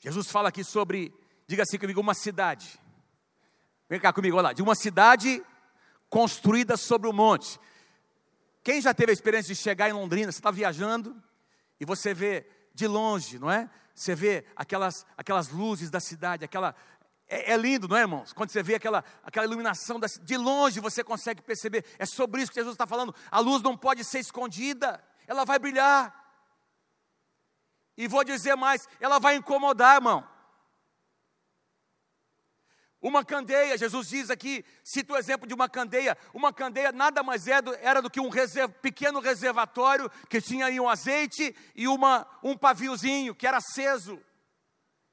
Jesus 0.00 0.30
fala 0.30 0.50
aqui 0.50 0.62
sobre 0.62 1.14
Diga 1.46 1.62
assim 1.62 1.78
comigo, 1.78 2.00
uma 2.00 2.14
cidade. 2.14 2.80
Vem 3.88 4.00
cá 4.00 4.12
comigo, 4.12 4.36
olha 4.36 4.44
lá. 4.44 4.52
De 4.52 4.62
uma 4.62 4.74
cidade 4.74 5.42
construída 6.08 6.76
sobre 6.76 7.08
o 7.08 7.10
um 7.10 7.14
monte. 7.14 7.60
Quem 8.62 8.80
já 8.80 8.94
teve 8.94 9.10
a 9.10 9.12
experiência 9.12 9.54
de 9.54 9.60
chegar 9.60 9.90
em 9.90 9.92
Londrina, 9.92 10.32
você 10.32 10.38
está 10.38 10.50
viajando 10.50 11.14
e 11.78 11.84
você 11.84 12.14
vê 12.14 12.46
de 12.72 12.86
longe, 12.86 13.38
não 13.38 13.50
é? 13.50 13.68
Você 13.94 14.14
vê 14.14 14.44
aquelas, 14.56 15.04
aquelas 15.16 15.48
luzes 15.48 15.90
da 15.90 16.00
cidade, 16.00 16.44
aquela. 16.44 16.74
É, 17.28 17.52
é 17.52 17.56
lindo, 17.56 17.86
não 17.86 17.96
é, 17.96 18.00
irmãos? 18.00 18.32
Quando 18.32 18.50
você 18.50 18.62
vê 18.62 18.74
aquela, 18.74 19.04
aquela 19.22 19.46
iluminação, 19.46 20.00
da, 20.00 20.06
de 20.06 20.36
longe 20.36 20.80
você 20.80 21.04
consegue 21.04 21.42
perceber. 21.42 21.84
É 21.98 22.06
sobre 22.06 22.42
isso 22.42 22.50
que 22.50 22.58
Jesus 22.58 22.74
está 22.74 22.86
falando. 22.86 23.14
A 23.30 23.38
luz 23.38 23.62
não 23.62 23.76
pode 23.76 24.02
ser 24.02 24.18
escondida, 24.18 25.02
ela 25.26 25.44
vai 25.44 25.58
brilhar. 25.58 26.22
E 27.96 28.08
vou 28.08 28.24
dizer 28.24 28.56
mais, 28.56 28.88
ela 28.98 29.18
vai 29.20 29.36
incomodar, 29.36 29.96
irmão. 29.96 30.26
Uma 33.04 33.22
candeia, 33.22 33.76
Jesus 33.76 34.08
diz 34.08 34.30
aqui, 34.30 34.64
cita 34.82 35.12
o 35.12 35.16
exemplo 35.18 35.46
de 35.46 35.52
uma 35.52 35.68
candeia. 35.68 36.16
Uma 36.32 36.54
candeia 36.54 36.90
nada 36.90 37.22
mais 37.22 37.46
é 37.46 37.60
do, 37.60 37.74
era 37.74 38.00
do 38.00 38.08
que 38.08 38.18
um 38.18 38.30
reserv, 38.30 38.72
pequeno 38.80 39.20
reservatório 39.20 40.10
que 40.30 40.40
tinha 40.40 40.64
aí 40.64 40.80
um 40.80 40.88
azeite 40.88 41.54
e 41.76 41.86
uma, 41.86 42.26
um 42.42 42.56
paviozinho 42.56 43.34
que 43.34 43.46
era 43.46 43.58
aceso. 43.58 44.18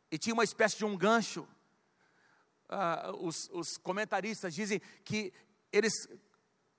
E 0.10 0.18
tinha 0.18 0.34
uma 0.34 0.46
espécie 0.46 0.78
de 0.78 0.86
um 0.86 0.96
gancho. 0.96 1.46
Ah, 2.70 3.12
os, 3.20 3.50
os 3.52 3.76
comentaristas 3.84 4.56
dizem 4.56 4.82
que 5.04 5.34
eles 5.70 5.92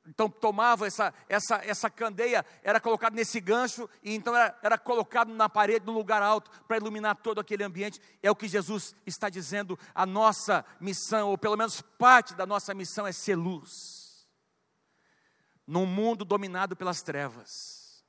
então 0.07 0.29
tomava 0.29 0.87
essa, 0.87 1.15
essa, 1.29 1.57
essa 1.65 1.89
candeia, 1.89 2.45
era 2.63 2.81
colocado 2.81 3.15
nesse 3.15 3.41
gancho, 3.41 3.89
e 4.03 4.15
então 4.15 4.35
era, 4.35 4.59
era 4.63 4.79
colocado 4.79 5.33
na 5.33 5.49
parede, 5.49 5.87
num 5.87 5.93
lugar 5.93 6.23
alto, 6.23 6.51
para 6.67 6.77
iluminar 6.77 7.17
todo 7.17 7.41
aquele 7.41 7.63
ambiente. 7.63 8.01
É 8.23 8.31
o 8.31 8.35
que 8.35 8.49
Jesus 8.49 8.97
está 9.07 9.29
dizendo, 9.29 9.79
a 9.95 10.05
nossa 10.05 10.65
missão, 10.81 11.29
ou 11.31 11.39
pelo 11.39 11.57
menos 11.57 11.81
parte 11.81 12.35
da 12.35 12.45
nossa 12.45 12.75
missão, 12.75 13.07
é 13.07 13.13
ser 13.13 13.37
luz. 13.37 14.27
Num 15.65 15.87
mundo 15.87 16.25
dominado 16.25 16.75
pelas 16.75 17.01
trevas. 17.01 18.03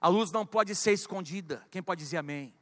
A 0.00 0.08
luz 0.08 0.32
não 0.32 0.44
pode 0.44 0.74
ser 0.74 0.92
escondida. 0.92 1.64
Quem 1.70 1.82
pode 1.82 2.02
dizer 2.02 2.16
amém? 2.16 2.52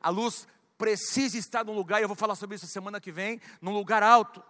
A 0.00 0.10
luz 0.10 0.46
precisa 0.76 1.38
estar 1.38 1.64
num 1.64 1.74
lugar, 1.74 2.00
e 2.00 2.04
eu 2.04 2.08
vou 2.08 2.16
falar 2.16 2.34
sobre 2.34 2.56
isso 2.56 2.66
semana 2.66 3.00
que 3.00 3.12
vem, 3.12 3.40
num 3.62 3.72
lugar 3.72 4.02
alto 4.02 4.42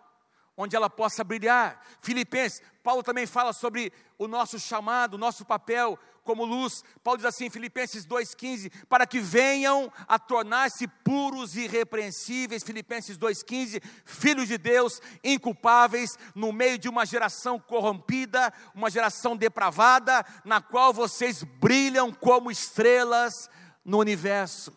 onde 0.61 0.76
ela 0.76 0.90
possa 0.90 1.24
brilhar. 1.24 1.80
Filipenses, 2.02 2.62
Paulo 2.82 3.02
também 3.02 3.26
fala 3.26 3.50
sobre 3.50 3.90
o 4.18 4.28
nosso 4.28 4.58
chamado, 4.58 5.14
o 5.14 5.18
nosso 5.18 5.42
papel 5.42 5.98
como 6.22 6.44
luz. 6.44 6.84
Paulo 7.02 7.16
diz 7.16 7.24
assim 7.24 7.48
Filipenses 7.48 8.06
2,15: 8.06 8.70
para 8.86 9.06
que 9.06 9.20
venham 9.20 9.90
a 10.06 10.18
tornar-se 10.18 10.86
puros 10.86 11.56
e 11.56 11.61
irrepreensíveis. 11.61 12.62
Filipenses 12.62 13.16
2,15: 13.16 13.82
filhos 14.04 14.48
de 14.48 14.58
Deus, 14.58 15.00
inculpáveis, 15.24 16.18
no 16.34 16.52
meio 16.52 16.78
de 16.78 16.90
uma 16.90 17.06
geração 17.06 17.58
corrompida, 17.58 18.52
uma 18.74 18.90
geração 18.90 19.34
depravada, 19.34 20.22
na 20.44 20.61
qual 20.61 20.92
vocês 20.92 21.42
brilham 21.42 22.12
como 22.12 22.50
estrelas 22.50 23.48
no 23.82 23.98
universo. 23.98 24.76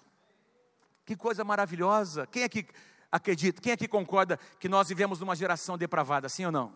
Que 1.05 1.17
coisa 1.17 1.43
maravilhosa! 1.43 2.25
Quem 2.25 2.43
é 2.43 2.47
que 2.47 2.65
acredita, 3.14 3.61
quem 3.61 3.74
aqui 3.74 3.88
concorda 3.88 4.38
que 4.59 4.68
nós 4.68 4.88
vivemos 4.88 5.20
numa 5.20 5.36
geração 5.36 5.78
depravada, 5.78 6.28
sim 6.28 6.45
ou 6.45 6.51
não? 6.51 6.74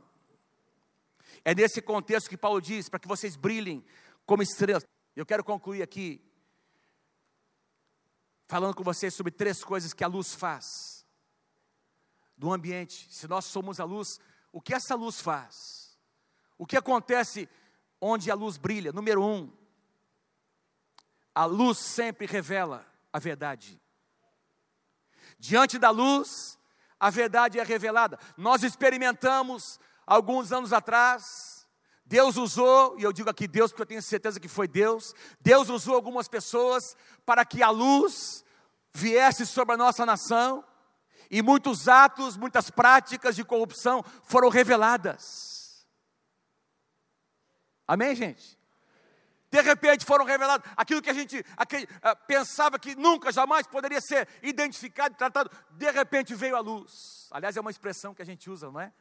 É 1.44 1.56
nesse 1.56 1.82
contexto 1.82 2.30
que 2.30 2.38
Paulo 2.38 2.62
diz, 2.62 2.88
para 2.88 3.00
que 3.00 3.08
vocês 3.08 3.36
brilhem 3.36 3.84
como 4.24 4.44
estrelas. 4.44 4.86
Eu 5.16 5.26
quero 5.26 5.44
concluir 5.44 5.82
aqui, 5.82 6.22
falando 8.48 8.76
com 8.76 8.84
vocês 8.84 9.16
sobre 9.16 9.32
três 9.32 9.64
coisas 9.64 9.94
que 9.94 10.04
a 10.04 10.08
luz 10.08 10.36
faz 10.36 11.08
do 12.38 12.54
ambiente. 12.54 13.08
Se 13.10 13.28
nós 13.28 13.46
somos 13.46 13.80
a 13.80 13.84
luz, 13.84 14.20
o 14.52 14.62
que 14.62 14.76
essa 14.76 14.94
luz 14.94 15.20
faz? 15.20 15.98
O 16.56 16.68
que 16.68 16.78
acontece 16.78 17.50
onde 18.00 18.30
a 18.30 18.36
luz 18.36 18.58
brilha? 18.58 18.92
Número 18.92 19.24
um, 19.24 19.52
a 21.34 21.46
luz 21.46 21.80
sempre 21.80 22.28
revela 22.28 22.86
a 23.12 23.18
verdade. 23.18 23.82
Diante 25.40 25.78
da 25.78 25.90
luz, 25.90 26.58
a 27.00 27.10
verdade 27.10 27.60
é 27.60 27.64
revelada. 27.64 28.20
Nós 28.36 28.64
experimentamos 28.64 29.80
alguns 30.06 30.52
anos 30.52 30.74
atrás, 30.74 31.68
Deus 32.06 32.38
usou, 32.38 32.98
e 32.98 33.04
eu 33.04 33.12
digo 33.12 33.30
aqui 33.30 33.48
Deus 33.48 33.72
porque 33.72 33.82
eu 33.82 33.88
tenho 33.88 34.02
certeza 34.02 34.40
que 34.40 34.48
foi 34.48 34.68
Deus, 34.68 35.14
Deus 35.42 35.70
usou 35.70 35.96
algumas 35.96 36.28
pessoas 36.28 36.96
para 37.26 37.46
que 37.46 37.62
a 37.62 37.70
luz 37.70 38.44
viesse 38.94 39.46
sobre 39.46 39.76
a 39.76 39.78
nossa 39.78 40.06
nação, 40.06 40.64
e 41.30 41.42
muitos 41.42 41.88
atos, 41.88 42.38
muitas 42.38 42.70
práticas 42.70 43.36
de 43.36 43.44
corrupção 43.44 44.04
foram 44.24 44.50
reveladas. 44.50 45.86
Amém, 47.86 48.16
gente? 48.16 48.57
De 49.50 49.62
repente 49.62 50.06
foram 50.06 50.26
revelados 50.26 50.70
aquilo 50.76 51.02
que 51.02 51.10
a 51.10 51.14
gente 51.14 51.44
aquele, 51.56 51.86
uh, 51.86 52.16
pensava 52.28 52.78
que 52.78 52.96
nunca, 52.96 53.32
jamais 53.32 53.66
poderia 53.66 54.02
ser 54.02 54.28
identificado 54.44 55.16
e 55.16 55.18
tratado, 55.18 55.50
de 55.72 55.90
repente 55.92 56.36
veio 56.36 56.56
a 56.56 56.60
luz. 56.60 57.28
Aliás, 57.32 57.56
é 57.56 57.62
uma 57.62 57.72
expressão 57.72 58.14
que 58.14 58.22
a 58.22 58.26
gente 58.26 58.50
usa, 58.50 58.70
não 58.70 58.80
é? 58.80 58.92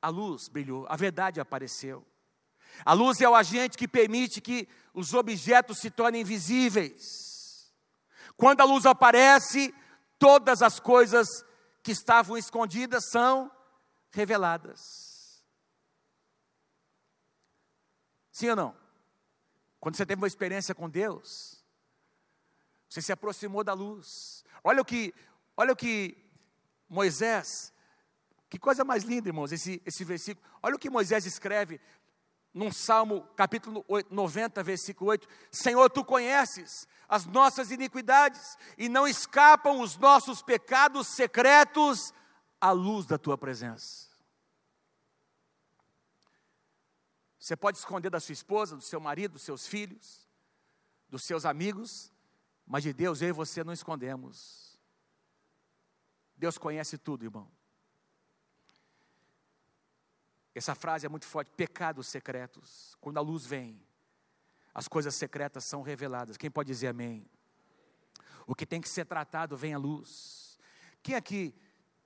A 0.00 0.08
luz 0.08 0.48
brilhou, 0.48 0.84
a 0.88 0.96
verdade 0.96 1.40
apareceu. 1.40 2.04
A 2.84 2.92
luz 2.92 3.20
é 3.20 3.28
o 3.28 3.34
agente 3.34 3.78
que 3.78 3.86
permite 3.86 4.40
que 4.40 4.68
os 4.92 5.14
objetos 5.14 5.78
se 5.78 5.90
tornem 5.90 6.24
visíveis. 6.24 7.72
Quando 8.36 8.62
a 8.62 8.64
luz 8.64 8.86
aparece, 8.86 9.72
todas 10.18 10.62
as 10.62 10.80
coisas 10.80 11.28
que 11.82 11.92
estavam 11.92 12.36
escondidas 12.36 13.10
são 13.10 13.50
reveladas. 14.10 15.11
Sim 18.32 18.48
ou 18.48 18.56
não? 18.56 18.74
Quando 19.78 19.96
você 19.96 20.06
teve 20.06 20.20
uma 20.20 20.26
experiência 20.26 20.74
com 20.74 20.88
Deus, 20.88 21.62
você 22.88 23.02
se 23.02 23.12
aproximou 23.12 23.62
da 23.62 23.74
luz. 23.74 24.42
Olha 24.64 24.80
o 24.80 24.84
que, 24.84 25.14
olha 25.56 25.72
o 25.72 25.76
que 25.76 26.16
Moisés, 26.88 27.72
que 28.48 28.58
coisa 28.58 28.84
mais 28.84 29.04
linda, 29.04 29.28
irmãos, 29.28 29.52
esse, 29.52 29.82
esse 29.84 30.04
versículo. 30.04 30.46
Olha 30.62 30.76
o 30.76 30.78
que 30.78 30.88
Moisés 30.88 31.26
escreve 31.26 31.80
num 32.54 32.70
Salmo, 32.70 33.22
capítulo 33.36 33.84
90, 34.10 34.62
versículo 34.62 35.10
8: 35.10 35.28
Senhor, 35.50 35.90
tu 35.90 36.04
conheces 36.04 36.86
as 37.08 37.26
nossas 37.26 37.70
iniquidades 37.70 38.56
e 38.78 38.88
não 38.88 39.06
escapam 39.06 39.80
os 39.80 39.96
nossos 39.96 40.42
pecados 40.42 41.08
secretos 41.08 42.14
à 42.60 42.70
luz 42.70 43.04
da 43.06 43.18
tua 43.18 43.36
presença. 43.36 44.11
Você 47.42 47.56
pode 47.56 47.76
esconder 47.76 48.08
da 48.08 48.20
sua 48.20 48.34
esposa, 48.34 48.76
do 48.76 48.82
seu 48.82 49.00
marido, 49.00 49.32
dos 49.32 49.42
seus 49.42 49.66
filhos, 49.66 50.28
dos 51.08 51.24
seus 51.24 51.44
amigos, 51.44 52.12
mas 52.64 52.84
de 52.84 52.92
Deus 52.92 53.20
eu 53.20 53.30
e 53.30 53.32
você 53.32 53.64
não 53.64 53.72
escondemos. 53.72 54.78
Deus 56.36 56.56
conhece 56.56 56.96
tudo, 56.96 57.24
irmão. 57.24 57.50
Essa 60.54 60.76
frase 60.76 61.04
é 61.04 61.08
muito 61.08 61.26
forte: 61.26 61.50
pecados 61.50 62.06
secretos. 62.06 62.96
Quando 63.00 63.18
a 63.18 63.20
luz 63.20 63.44
vem, 63.44 63.84
as 64.72 64.86
coisas 64.86 65.12
secretas 65.12 65.64
são 65.64 65.82
reveladas. 65.82 66.36
Quem 66.36 66.48
pode 66.48 66.68
dizer 66.68 66.86
amém? 66.86 67.28
O 68.46 68.54
que 68.54 68.64
tem 68.64 68.80
que 68.80 68.88
ser 68.88 69.04
tratado 69.04 69.56
vem 69.56 69.74
à 69.74 69.78
luz. 69.78 70.60
Quem 71.02 71.16
aqui 71.16 71.52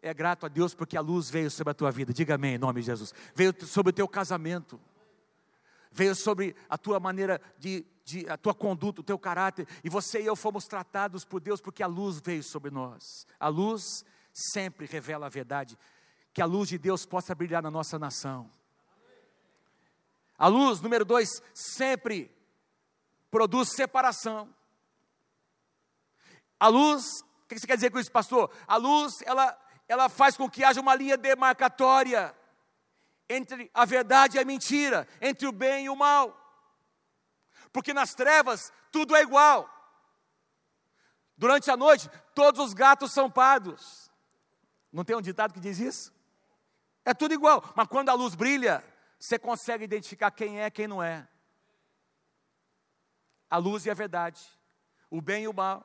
é 0.00 0.14
grato 0.14 0.46
a 0.46 0.48
Deus 0.48 0.74
porque 0.74 0.96
a 0.96 1.02
luz 1.02 1.28
veio 1.28 1.50
sobre 1.50 1.72
a 1.72 1.74
tua 1.74 1.90
vida? 1.90 2.10
Diga 2.10 2.36
amém 2.36 2.54
em 2.54 2.58
nome 2.58 2.80
de 2.80 2.86
Jesus. 2.86 3.12
Veio 3.34 3.54
sobre 3.66 3.90
o 3.90 3.92
teu 3.92 4.08
casamento 4.08 4.80
veio 5.96 6.14
sobre 6.14 6.54
a 6.68 6.76
tua 6.76 7.00
maneira 7.00 7.40
de, 7.58 7.84
de, 8.04 8.28
a 8.28 8.36
tua 8.36 8.54
conduta, 8.54 9.00
o 9.00 9.04
teu 9.04 9.18
caráter, 9.18 9.66
e 9.82 9.88
você 9.88 10.20
e 10.20 10.26
eu 10.26 10.36
fomos 10.36 10.66
tratados 10.66 11.24
por 11.24 11.40
Deus 11.40 11.58
porque 11.58 11.82
a 11.82 11.86
luz 11.86 12.20
veio 12.20 12.42
sobre 12.42 12.70
nós. 12.70 13.26
A 13.40 13.48
luz 13.48 14.04
sempre 14.30 14.84
revela 14.84 15.24
a 15.26 15.30
verdade, 15.30 15.78
que 16.34 16.42
a 16.42 16.44
luz 16.44 16.68
de 16.68 16.76
Deus 16.76 17.06
possa 17.06 17.34
brilhar 17.34 17.62
na 17.62 17.70
nossa 17.70 17.98
nação. 17.98 18.50
A 20.38 20.48
luz, 20.48 20.82
número 20.82 21.02
dois, 21.02 21.42
sempre 21.54 22.30
produz 23.30 23.70
separação. 23.70 24.54
A 26.60 26.68
luz, 26.68 27.06
o 27.44 27.48
que 27.48 27.58
você 27.58 27.66
quer 27.66 27.76
dizer 27.76 27.90
com 27.90 27.98
isso, 27.98 28.12
pastor? 28.12 28.50
A 28.66 28.76
luz, 28.76 29.14
ela, 29.24 29.58
ela 29.88 30.10
faz 30.10 30.36
com 30.36 30.50
que 30.50 30.62
haja 30.62 30.78
uma 30.78 30.94
linha 30.94 31.16
demarcatória 31.16 32.36
entre 33.28 33.70
a 33.74 33.84
verdade 33.84 34.36
e 34.36 34.40
a 34.40 34.44
mentira, 34.44 35.06
entre 35.20 35.46
o 35.46 35.52
bem 35.52 35.86
e 35.86 35.90
o 35.90 35.96
mal. 35.96 36.42
Porque 37.72 37.92
nas 37.92 38.14
trevas 38.14 38.72
tudo 38.90 39.14
é 39.14 39.22
igual. 39.22 39.72
Durante 41.36 41.70
a 41.70 41.76
noite, 41.76 42.08
todos 42.34 42.60
os 42.64 42.72
gatos 42.72 43.12
são 43.12 43.30
pardos. 43.30 44.10
Não 44.90 45.04
tem 45.04 45.16
um 45.16 45.20
ditado 45.20 45.52
que 45.52 45.60
diz 45.60 45.78
isso? 45.78 46.14
É 47.04 47.12
tudo 47.12 47.34
igual, 47.34 47.62
mas 47.76 47.86
quando 47.86 48.08
a 48.08 48.14
luz 48.14 48.34
brilha, 48.34 48.82
você 49.18 49.38
consegue 49.38 49.84
identificar 49.84 50.30
quem 50.30 50.60
é, 50.60 50.70
quem 50.70 50.86
não 50.86 51.02
é. 51.02 51.28
A 53.48 53.58
luz 53.58 53.86
e 53.86 53.90
a 53.90 53.94
verdade, 53.94 54.40
o 55.10 55.20
bem 55.20 55.44
e 55.44 55.48
o 55.48 55.52
mal. 55.52 55.84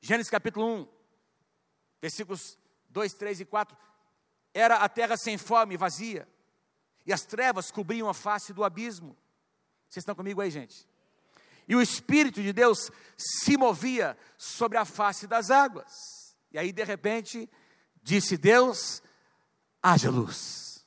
Gênesis 0.00 0.30
capítulo 0.30 0.66
1, 0.66 0.88
versículos 2.00 2.58
2, 2.90 3.14
3 3.14 3.40
e 3.40 3.44
4 3.44 3.76
era 4.56 4.76
a 4.76 4.88
terra 4.88 5.18
sem 5.18 5.36
forma 5.36 5.74
e 5.74 5.76
vazia, 5.76 6.26
e 7.04 7.12
as 7.12 7.26
trevas 7.26 7.70
cobriam 7.70 8.08
a 8.08 8.14
face 8.14 8.54
do 8.54 8.64
abismo. 8.64 9.16
Vocês 9.86 10.02
estão 10.02 10.14
comigo 10.14 10.40
aí, 10.40 10.50
gente? 10.50 10.88
E 11.68 11.76
o 11.76 11.82
Espírito 11.82 12.42
de 12.42 12.52
Deus 12.52 12.90
se 13.16 13.56
movia 13.56 14.16
sobre 14.38 14.78
a 14.78 14.84
face 14.84 15.26
das 15.26 15.50
águas. 15.50 16.34
E 16.50 16.58
aí, 16.58 16.72
de 16.72 16.82
repente, 16.84 17.50
disse 18.02 18.38
Deus: 18.38 19.02
haja 19.82 20.10
luz. 20.10 20.86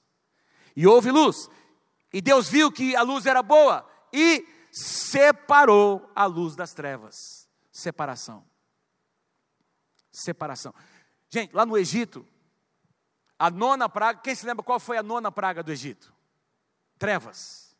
E 0.75 0.87
houve 0.87 1.11
luz. 1.11 1.47
E 2.11 2.21
Deus 2.21 2.49
viu 2.49 2.71
que 2.71 2.95
a 2.95 3.03
luz 3.03 3.27
era 3.27 3.43
boa 3.43 3.87
e 4.11 4.47
separou 4.71 6.09
a 6.15 6.25
luz 6.25 6.55
das 6.55 6.73
trevas. 6.73 7.47
Separação. 7.71 8.43
Separação. 10.11 10.73
Gente, 11.29 11.53
lá 11.53 11.65
no 11.65 11.77
Egito, 11.77 12.27
a 13.39 13.49
nona 13.49 13.87
praga, 13.87 14.19
quem 14.21 14.35
se 14.35 14.45
lembra 14.45 14.63
qual 14.63 14.79
foi 14.79 14.97
a 14.97 15.03
nona 15.03 15.31
praga 15.31 15.63
do 15.63 15.71
Egito? 15.71 16.13
Trevas. 16.99 17.73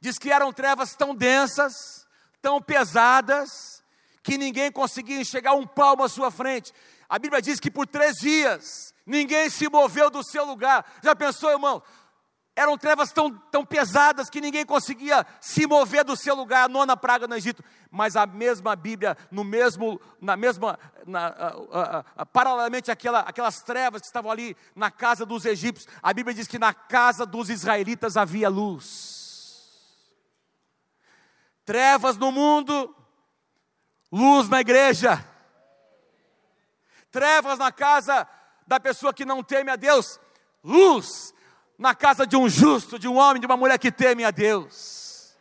Diz 0.00 0.18
que 0.18 0.32
eram 0.32 0.52
trevas 0.52 0.96
tão 0.96 1.14
densas, 1.14 2.04
tão 2.42 2.60
pesadas, 2.60 3.82
que 4.24 4.36
ninguém 4.36 4.72
conseguia 4.72 5.20
enxergar 5.20 5.54
um 5.54 5.66
palmo 5.66 6.02
à 6.02 6.08
sua 6.08 6.30
frente. 6.30 6.72
A 7.08 7.18
Bíblia 7.18 7.40
diz 7.40 7.60
que 7.60 7.70
por 7.70 7.86
três 7.86 8.16
dias 8.16 8.92
ninguém 9.06 9.48
se 9.48 9.68
moveu 9.68 10.10
do 10.10 10.24
seu 10.24 10.44
lugar. 10.44 10.84
Já 11.02 11.14
pensou, 11.14 11.50
irmão? 11.50 11.82
Eram 12.56 12.78
trevas 12.78 13.10
tão, 13.10 13.36
tão 13.50 13.64
pesadas 13.64 14.30
que 14.30 14.40
ninguém 14.40 14.64
conseguia 14.64 15.26
se 15.40 15.66
mover 15.66 16.04
do 16.04 16.16
seu 16.16 16.36
lugar, 16.36 16.64
a 16.64 16.68
nona 16.68 16.96
praga 16.96 17.26
no 17.26 17.34
Egito. 17.34 17.64
Mas 17.90 18.14
a 18.14 18.26
mesma 18.26 18.76
Bíblia, 18.76 19.16
no 19.28 19.42
mesmo, 19.42 20.00
na 20.20 20.36
mesma, 20.36 20.78
na, 21.04 22.04
paralelamente 22.32 22.92
àquela, 22.92 23.20
aquelas 23.20 23.60
trevas 23.62 24.00
que 24.00 24.06
estavam 24.06 24.30
ali 24.30 24.56
na 24.74 24.88
casa 24.88 25.26
dos 25.26 25.44
egípcios, 25.44 25.92
a 26.00 26.12
Bíblia 26.12 26.32
diz 26.32 26.46
que 26.46 26.58
na 26.58 26.72
casa 26.72 27.26
dos 27.26 27.50
israelitas 27.50 28.16
havia 28.16 28.48
luz. 28.48 29.24
Trevas 31.64 32.16
no 32.16 32.30
mundo, 32.30 32.94
luz 34.12 34.48
na 34.48 34.60
igreja. 34.60 35.24
Trevas 37.10 37.58
na 37.58 37.72
casa 37.72 38.28
da 38.64 38.78
pessoa 38.78 39.12
que 39.12 39.24
não 39.24 39.42
teme 39.42 39.72
a 39.72 39.76
Deus, 39.76 40.20
luz 40.62 41.33
na 41.78 41.94
casa 41.94 42.26
de 42.26 42.36
um 42.36 42.48
justo, 42.48 42.98
de 42.98 43.08
um 43.08 43.16
homem, 43.16 43.40
de 43.40 43.46
uma 43.46 43.56
mulher 43.56 43.78
que 43.78 43.90
teme 43.90 44.24
a 44.24 44.30
Deus. 44.30 45.34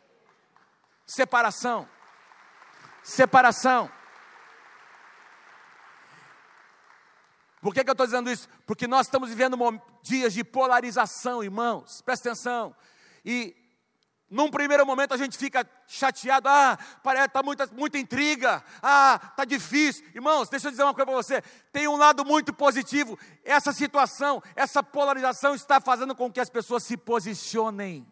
Separação. 1.06 1.88
Separação. 3.04 3.92
Por 7.62 7.74
que, 7.74 7.84
que 7.84 7.90
eu 7.90 7.94
estou 7.94 8.06
dizendo 8.06 8.30
isso? 8.30 8.50
Porque 8.66 8.88
nós 8.88 9.08
estamos 9.08 9.30
vivendo 9.30 9.58
dias 10.02 10.34
de 10.34 10.44
polarização, 10.44 11.44
irmãos, 11.44 12.02
presta 12.02 12.30
atenção. 12.30 12.76
E 13.24 13.56
num 14.34 14.50
primeiro 14.50 14.84
momento 14.84 15.14
a 15.14 15.18
gente 15.18 15.38
fica 15.38 15.64
chateado, 15.86 16.50
ah, 16.50 16.76
parece 17.04 17.28
está 17.28 17.44
muita, 17.44 17.68
muita 17.68 18.00
intriga, 18.00 18.64
ah, 18.82 19.20
está 19.30 19.46
difícil. 19.46 20.04
Irmãos, 20.12 20.50
deixa 20.50 20.68
eu 20.68 20.72
dizer 20.72 20.82
uma 20.82 20.94
coisa 20.94 21.06
para 21.06 21.16
você: 21.16 21.44
tem 21.72 21.88
um 21.88 21.96
lado 21.96 22.26
muito 22.26 22.52
positivo. 22.52 23.16
Essa 23.44 23.72
situação, 23.72 24.42
essa 24.56 24.82
polarização 24.82 25.54
está 25.54 25.80
fazendo 25.80 26.16
com 26.16 26.32
que 26.32 26.40
as 26.40 26.50
pessoas 26.50 26.84
se 26.84 26.98
posicionem. 26.98 28.12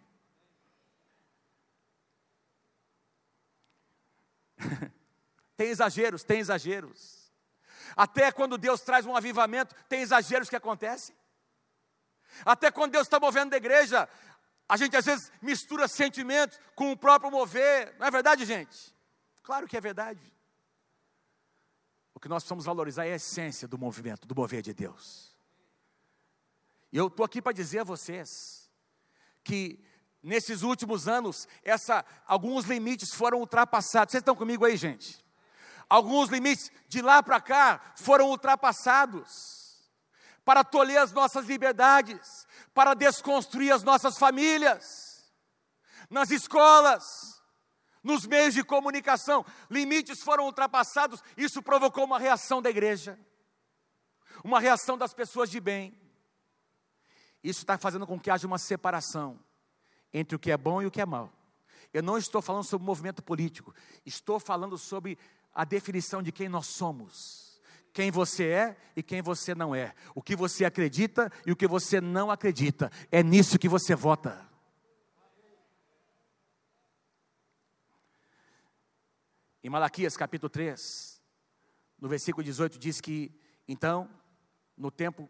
tem 5.58 5.70
exageros, 5.70 6.24
tem 6.24 6.40
exageros. 6.40 7.34
Até 7.98 8.32
quando 8.32 8.60
Deus 8.60 8.82
traz 8.82 9.08
um 9.08 9.16
avivamento, 9.16 9.74
tem 9.90 10.02
exageros 10.02 10.52
que 10.52 10.56
acontecem. 10.56 11.16
Até 12.46 12.72
quando 12.72 12.92
Deus 12.92 13.08
está 13.08 13.20
movendo 13.20 13.54
a 13.54 13.58
igreja, 13.58 14.08
a 14.72 14.78
gente 14.78 14.96
às 14.96 15.04
vezes 15.04 15.30
mistura 15.42 15.86
sentimentos 15.86 16.58
com 16.76 16.94
o 16.94 16.98
próprio 16.98 17.30
mover. 17.30 17.94
Não 18.00 18.08
é 18.08 18.10
verdade, 18.10 18.46
gente? 18.46 18.96
Claro 19.44 19.68
que 19.68 19.76
é 19.76 19.82
verdade. 19.82 20.34
O 22.14 22.22
que 22.22 22.30
nós 22.30 22.42
precisamos 22.42 22.64
valorizar 22.64 23.06
é 23.06 23.12
a 23.12 23.16
essência 23.18 23.68
do 23.68 23.78
movimento, 23.78 24.26
do 24.26 24.34
mover 24.34 24.62
de 24.62 24.74
Deus. 24.74 25.36
E 26.90 26.96
eu 26.96 27.08
estou 27.08 27.26
aqui 27.26 27.42
para 27.42 27.52
dizer 27.52 27.80
a 27.80 27.84
vocês 27.84 28.72
que 29.44 29.78
nesses 30.24 30.62
últimos 30.62 31.06
anos, 31.06 31.50
essa, 31.66 32.06
alguns 32.26 32.64
limites 32.64 33.14
foram 33.14 33.40
ultrapassados. 33.42 34.14
Vocês 34.14 34.22
estão 34.22 34.38
comigo 34.38 34.64
aí, 34.64 34.78
gente? 34.78 35.22
Alguns 35.90 36.30
limites 36.30 36.72
de 36.88 37.02
lá 37.02 37.22
para 37.22 37.42
cá 37.42 37.94
foram 37.98 38.30
ultrapassados 38.30 39.62
para 40.46 40.64
tolher 40.64 41.00
as 41.00 41.12
nossas 41.12 41.46
liberdades, 41.46 42.48
para 42.74 42.94
desconstruir 42.94 43.72
as 43.72 43.84
nossas 43.84 44.18
famílias, 44.18 45.32
nas 46.10 46.32
escolas, 46.32 47.42
nos 48.04 48.26
meios 48.26 48.54
de 48.54 48.64
comunicação. 48.64 49.46
Limites 49.70 50.22
foram 50.22 50.46
ultrapassados, 50.46 51.22
isso 51.38 51.62
provocou 51.62 52.06
uma 52.06 52.20
reação 52.20 52.62
da 52.62 52.70
igreja, 52.70 53.20
uma 54.44 54.60
reação 54.60 54.98
das 54.98 55.14
pessoas 55.14 55.50
de 55.50 55.60
bem. 55.60 55.98
Isso 57.44 57.62
está 57.62 57.78
fazendo 57.78 58.06
com 58.06 58.20
que 58.20 58.30
haja 58.30 58.48
uma 58.48 58.58
separação 58.58 59.40
entre 60.14 60.36
o 60.36 60.40
que 60.40 60.52
é 60.52 60.58
bom 60.58 60.82
e 60.82 60.86
o 60.86 60.92
que 60.92 61.02
é 61.02 61.06
mal. 61.06 61.32
Eu 61.94 62.04
não 62.04 62.18
estou 62.18 62.42
falando 62.42 62.64
sobre 62.64 62.86
movimento 62.86 63.22
político, 63.22 63.76
estou 64.06 64.40
falando 64.40 64.78
sobre 64.78 65.18
a 65.54 65.66
definição 65.66 66.24
de 66.24 66.32
quem 66.32 66.48
nós 66.48 66.68
somos 66.68 67.51
quem 67.94 68.12
você 68.12 68.46
é 68.48 68.78
e 68.96 69.04
quem 69.04 69.22
você 69.22 69.54
não 69.54 69.76
é, 69.76 69.94
o 70.16 70.22
que 70.22 70.36
você 70.36 70.66
acredita 70.66 71.32
e 71.46 71.52
o 71.52 71.56
que 71.56 71.68
você 71.68 72.00
não 72.00 72.32
acredita. 72.32 72.92
É 73.12 73.22
nisso 73.22 73.60
que 73.60 73.70
você 73.70 73.96
vota. 73.96 74.50
Em 79.64 79.70
Malaquias 79.70 80.18
capítulo 80.18 80.50
3, 80.50 81.22
no 82.00 82.10
versículo 82.10 82.44
18, 82.44 82.80
diz 82.80 83.00
que 83.00 83.32
então, 83.68 84.10
no 84.76 84.90
tempo, 84.90 85.30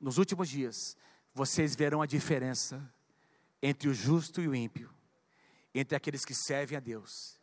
nos 0.00 0.18
últimos 0.18 0.48
dias, 0.48 0.96
vocês 1.32 1.76
verão 1.76 2.02
a 2.02 2.06
diferença 2.06 2.92
entre 3.62 3.88
o 3.88 3.94
justo 3.94 4.40
e 4.40 4.48
o 4.48 4.54
ímpio, 4.54 4.92
entre 5.74 5.94
aqueles 5.94 6.24
que 6.24 6.34
servem 6.34 6.76
a 6.76 6.80
Deus 6.80 7.40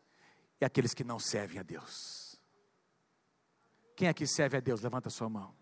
e 0.60 0.66
aqueles 0.66 0.94
que 0.94 1.04
não 1.04 1.20
servem 1.20 1.60
a 1.60 1.64
Deus. 1.64 2.27
Quem 3.98 4.08
aqui 4.08 4.28
serve 4.28 4.58
a 4.58 4.60
Deus? 4.60 4.80
Levanta 4.80 5.08
a 5.08 5.12
sua 5.12 5.28
mão. 5.28 5.56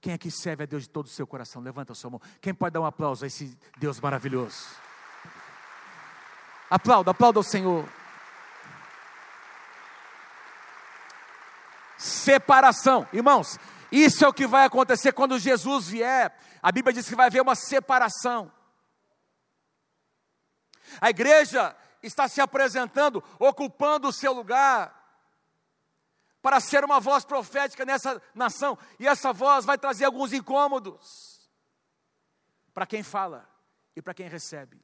Quem 0.00 0.12
aqui 0.12 0.32
serve 0.32 0.64
a 0.64 0.66
Deus 0.66 0.82
de 0.82 0.88
todo 0.88 1.06
o 1.06 1.08
seu 1.08 1.24
coração? 1.24 1.62
Levanta 1.62 1.92
a 1.92 1.94
sua 1.94 2.10
mão. 2.10 2.20
Quem 2.40 2.52
pode 2.52 2.72
dar 2.72 2.80
um 2.80 2.84
aplauso 2.84 3.22
a 3.22 3.28
esse 3.28 3.56
Deus 3.78 4.00
maravilhoso? 4.00 4.66
Aplauda, 6.68 7.12
aplauda 7.12 7.38
o 7.38 7.44
Senhor. 7.44 7.88
Separação, 11.96 13.06
irmãos, 13.12 13.60
isso 13.92 14.24
é 14.24 14.28
o 14.28 14.34
que 14.34 14.44
vai 14.48 14.64
acontecer 14.64 15.12
quando 15.12 15.38
Jesus 15.38 15.86
vier. 15.86 16.36
A 16.60 16.72
Bíblia 16.72 16.94
diz 16.94 17.08
que 17.08 17.14
vai 17.14 17.28
haver 17.28 17.40
uma 17.40 17.54
separação. 17.54 18.50
A 21.00 21.10
igreja 21.10 21.76
está 22.02 22.26
se 22.26 22.40
apresentando, 22.40 23.22
ocupando 23.38 24.08
o 24.08 24.12
seu 24.12 24.32
lugar 24.32 25.03
para 26.44 26.60
ser 26.60 26.84
uma 26.84 27.00
voz 27.00 27.24
profética 27.24 27.86
nessa 27.86 28.20
nação, 28.34 28.76
e 29.00 29.08
essa 29.08 29.32
voz 29.32 29.64
vai 29.64 29.78
trazer 29.78 30.04
alguns 30.04 30.30
incômodos 30.30 31.48
para 32.74 32.84
quem 32.84 33.02
fala 33.02 33.48
e 33.96 34.02
para 34.02 34.12
quem 34.12 34.28
recebe. 34.28 34.78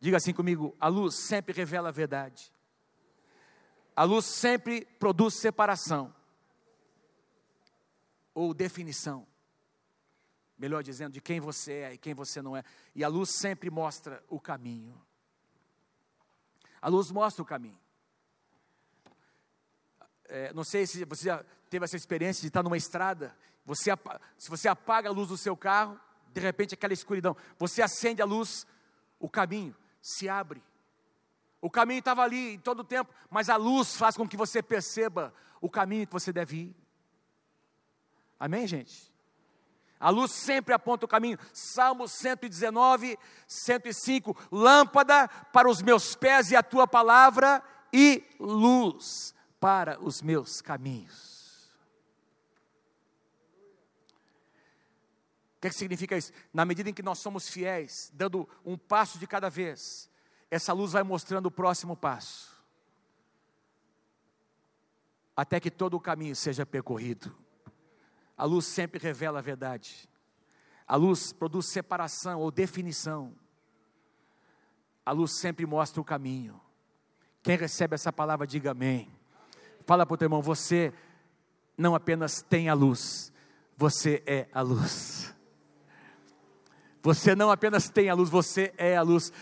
Diga 0.00 0.16
assim 0.16 0.32
comigo: 0.32 0.74
a 0.80 0.88
luz 0.88 1.26
sempre 1.26 1.52
revela 1.52 1.90
a 1.90 1.92
verdade, 1.92 2.50
a 3.94 4.02
luz 4.02 4.24
sempre 4.24 4.86
produz 4.98 5.38
separação 5.38 6.14
ou 8.32 8.54
definição, 8.54 9.26
melhor 10.56 10.82
dizendo, 10.82 11.12
de 11.12 11.20
quem 11.20 11.38
você 11.38 11.72
é 11.72 11.92
e 11.92 11.98
quem 11.98 12.14
você 12.14 12.40
não 12.40 12.56
é, 12.56 12.64
e 12.94 13.04
a 13.04 13.08
luz 13.08 13.28
sempre 13.38 13.68
mostra 13.68 14.24
o 14.30 14.40
caminho. 14.40 14.98
A 16.80 16.88
luz 16.88 17.10
mostra 17.10 17.42
o 17.42 17.46
caminho 17.46 17.81
é, 20.32 20.50
não 20.54 20.64
sei 20.64 20.86
se 20.86 21.04
você 21.04 21.26
já 21.26 21.44
teve 21.68 21.84
essa 21.84 21.94
experiência 21.94 22.40
de 22.40 22.46
estar 22.46 22.62
numa 22.62 22.76
estrada, 22.78 23.36
você, 23.66 23.90
se 24.38 24.48
você 24.48 24.66
apaga 24.66 25.10
a 25.10 25.12
luz 25.12 25.28
do 25.28 25.36
seu 25.36 25.54
carro, 25.54 26.00
de 26.32 26.40
repente 26.40 26.72
aquela 26.72 26.94
escuridão, 26.94 27.36
você 27.58 27.82
acende 27.82 28.22
a 28.22 28.24
luz, 28.24 28.66
o 29.20 29.28
caminho 29.28 29.76
se 30.00 30.30
abre. 30.30 30.62
O 31.60 31.70
caminho 31.70 31.98
estava 31.98 32.22
ali 32.22 32.54
em 32.54 32.58
todo 32.58 32.80
o 32.80 32.84
tempo, 32.84 33.12
mas 33.28 33.50
a 33.50 33.56
luz 33.56 33.94
faz 33.94 34.16
com 34.16 34.26
que 34.26 34.36
você 34.36 34.62
perceba 34.62 35.34
o 35.60 35.68
caminho 35.68 36.06
que 36.06 36.12
você 36.14 36.32
deve 36.32 36.56
ir. 36.56 36.76
Amém, 38.40 38.66
gente? 38.66 39.12
A 40.00 40.08
luz 40.08 40.32
sempre 40.32 40.72
aponta 40.72 41.04
o 41.04 41.08
caminho. 41.08 41.38
Salmo 41.52 42.08
119, 42.08 43.18
105. 43.46 44.34
Lâmpada 44.50 45.28
para 45.28 45.68
os 45.68 45.82
meus 45.82 46.16
pés 46.16 46.50
e 46.50 46.56
a 46.56 46.62
tua 46.62 46.88
palavra 46.88 47.62
e 47.92 48.24
luz 48.40 49.34
para 49.62 50.02
os 50.02 50.20
meus 50.20 50.60
caminhos. 50.60 51.70
O 55.56 55.60
que, 55.60 55.68
é 55.68 55.70
que 55.70 55.76
significa 55.76 56.16
isso? 56.16 56.32
Na 56.52 56.64
medida 56.64 56.90
em 56.90 56.92
que 56.92 57.00
nós 57.00 57.20
somos 57.20 57.48
fiéis, 57.48 58.10
dando 58.12 58.48
um 58.64 58.76
passo 58.76 59.20
de 59.20 59.26
cada 59.28 59.48
vez, 59.48 60.10
essa 60.50 60.72
luz 60.72 60.90
vai 60.90 61.04
mostrando 61.04 61.46
o 61.46 61.50
próximo 61.50 61.96
passo, 61.96 62.60
até 65.36 65.60
que 65.60 65.70
todo 65.70 65.94
o 65.94 66.00
caminho 66.00 66.34
seja 66.34 66.66
percorrido. 66.66 67.32
A 68.36 68.44
luz 68.44 68.66
sempre 68.66 68.98
revela 68.98 69.38
a 69.38 69.42
verdade. 69.42 70.10
A 70.88 70.96
luz 70.96 71.32
produz 71.32 71.66
separação 71.66 72.40
ou 72.40 72.50
definição. 72.50 73.32
A 75.06 75.12
luz 75.12 75.38
sempre 75.38 75.64
mostra 75.66 76.00
o 76.00 76.04
caminho. 76.04 76.60
Quem 77.44 77.56
recebe 77.56 77.94
essa 77.94 78.12
palavra, 78.12 78.44
diga 78.44 78.72
amém. 78.72 79.21
Fala 79.86 80.06
para 80.06 80.14
o 80.14 80.16
teu 80.16 80.26
irmão, 80.26 80.42
você 80.42 80.92
não 81.76 81.94
apenas 81.94 82.42
tem 82.42 82.68
a 82.68 82.74
luz, 82.74 83.32
você 83.76 84.22
é 84.26 84.46
a 84.52 84.60
luz. 84.60 85.34
Você 87.02 87.34
não 87.34 87.50
apenas 87.50 87.88
tem 87.88 88.08
a 88.08 88.14
luz, 88.14 88.30
você 88.30 88.72
é 88.78 88.96
a 88.96 89.02
luz. 89.02 89.32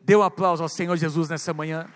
Dê 0.00 0.14
um 0.14 0.22
aplauso 0.22 0.62
ao 0.62 0.68
Senhor 0.68 0.96
Jesus 0.96 1.28
nessa 1.28 1.52
manhã. 1.52 1.88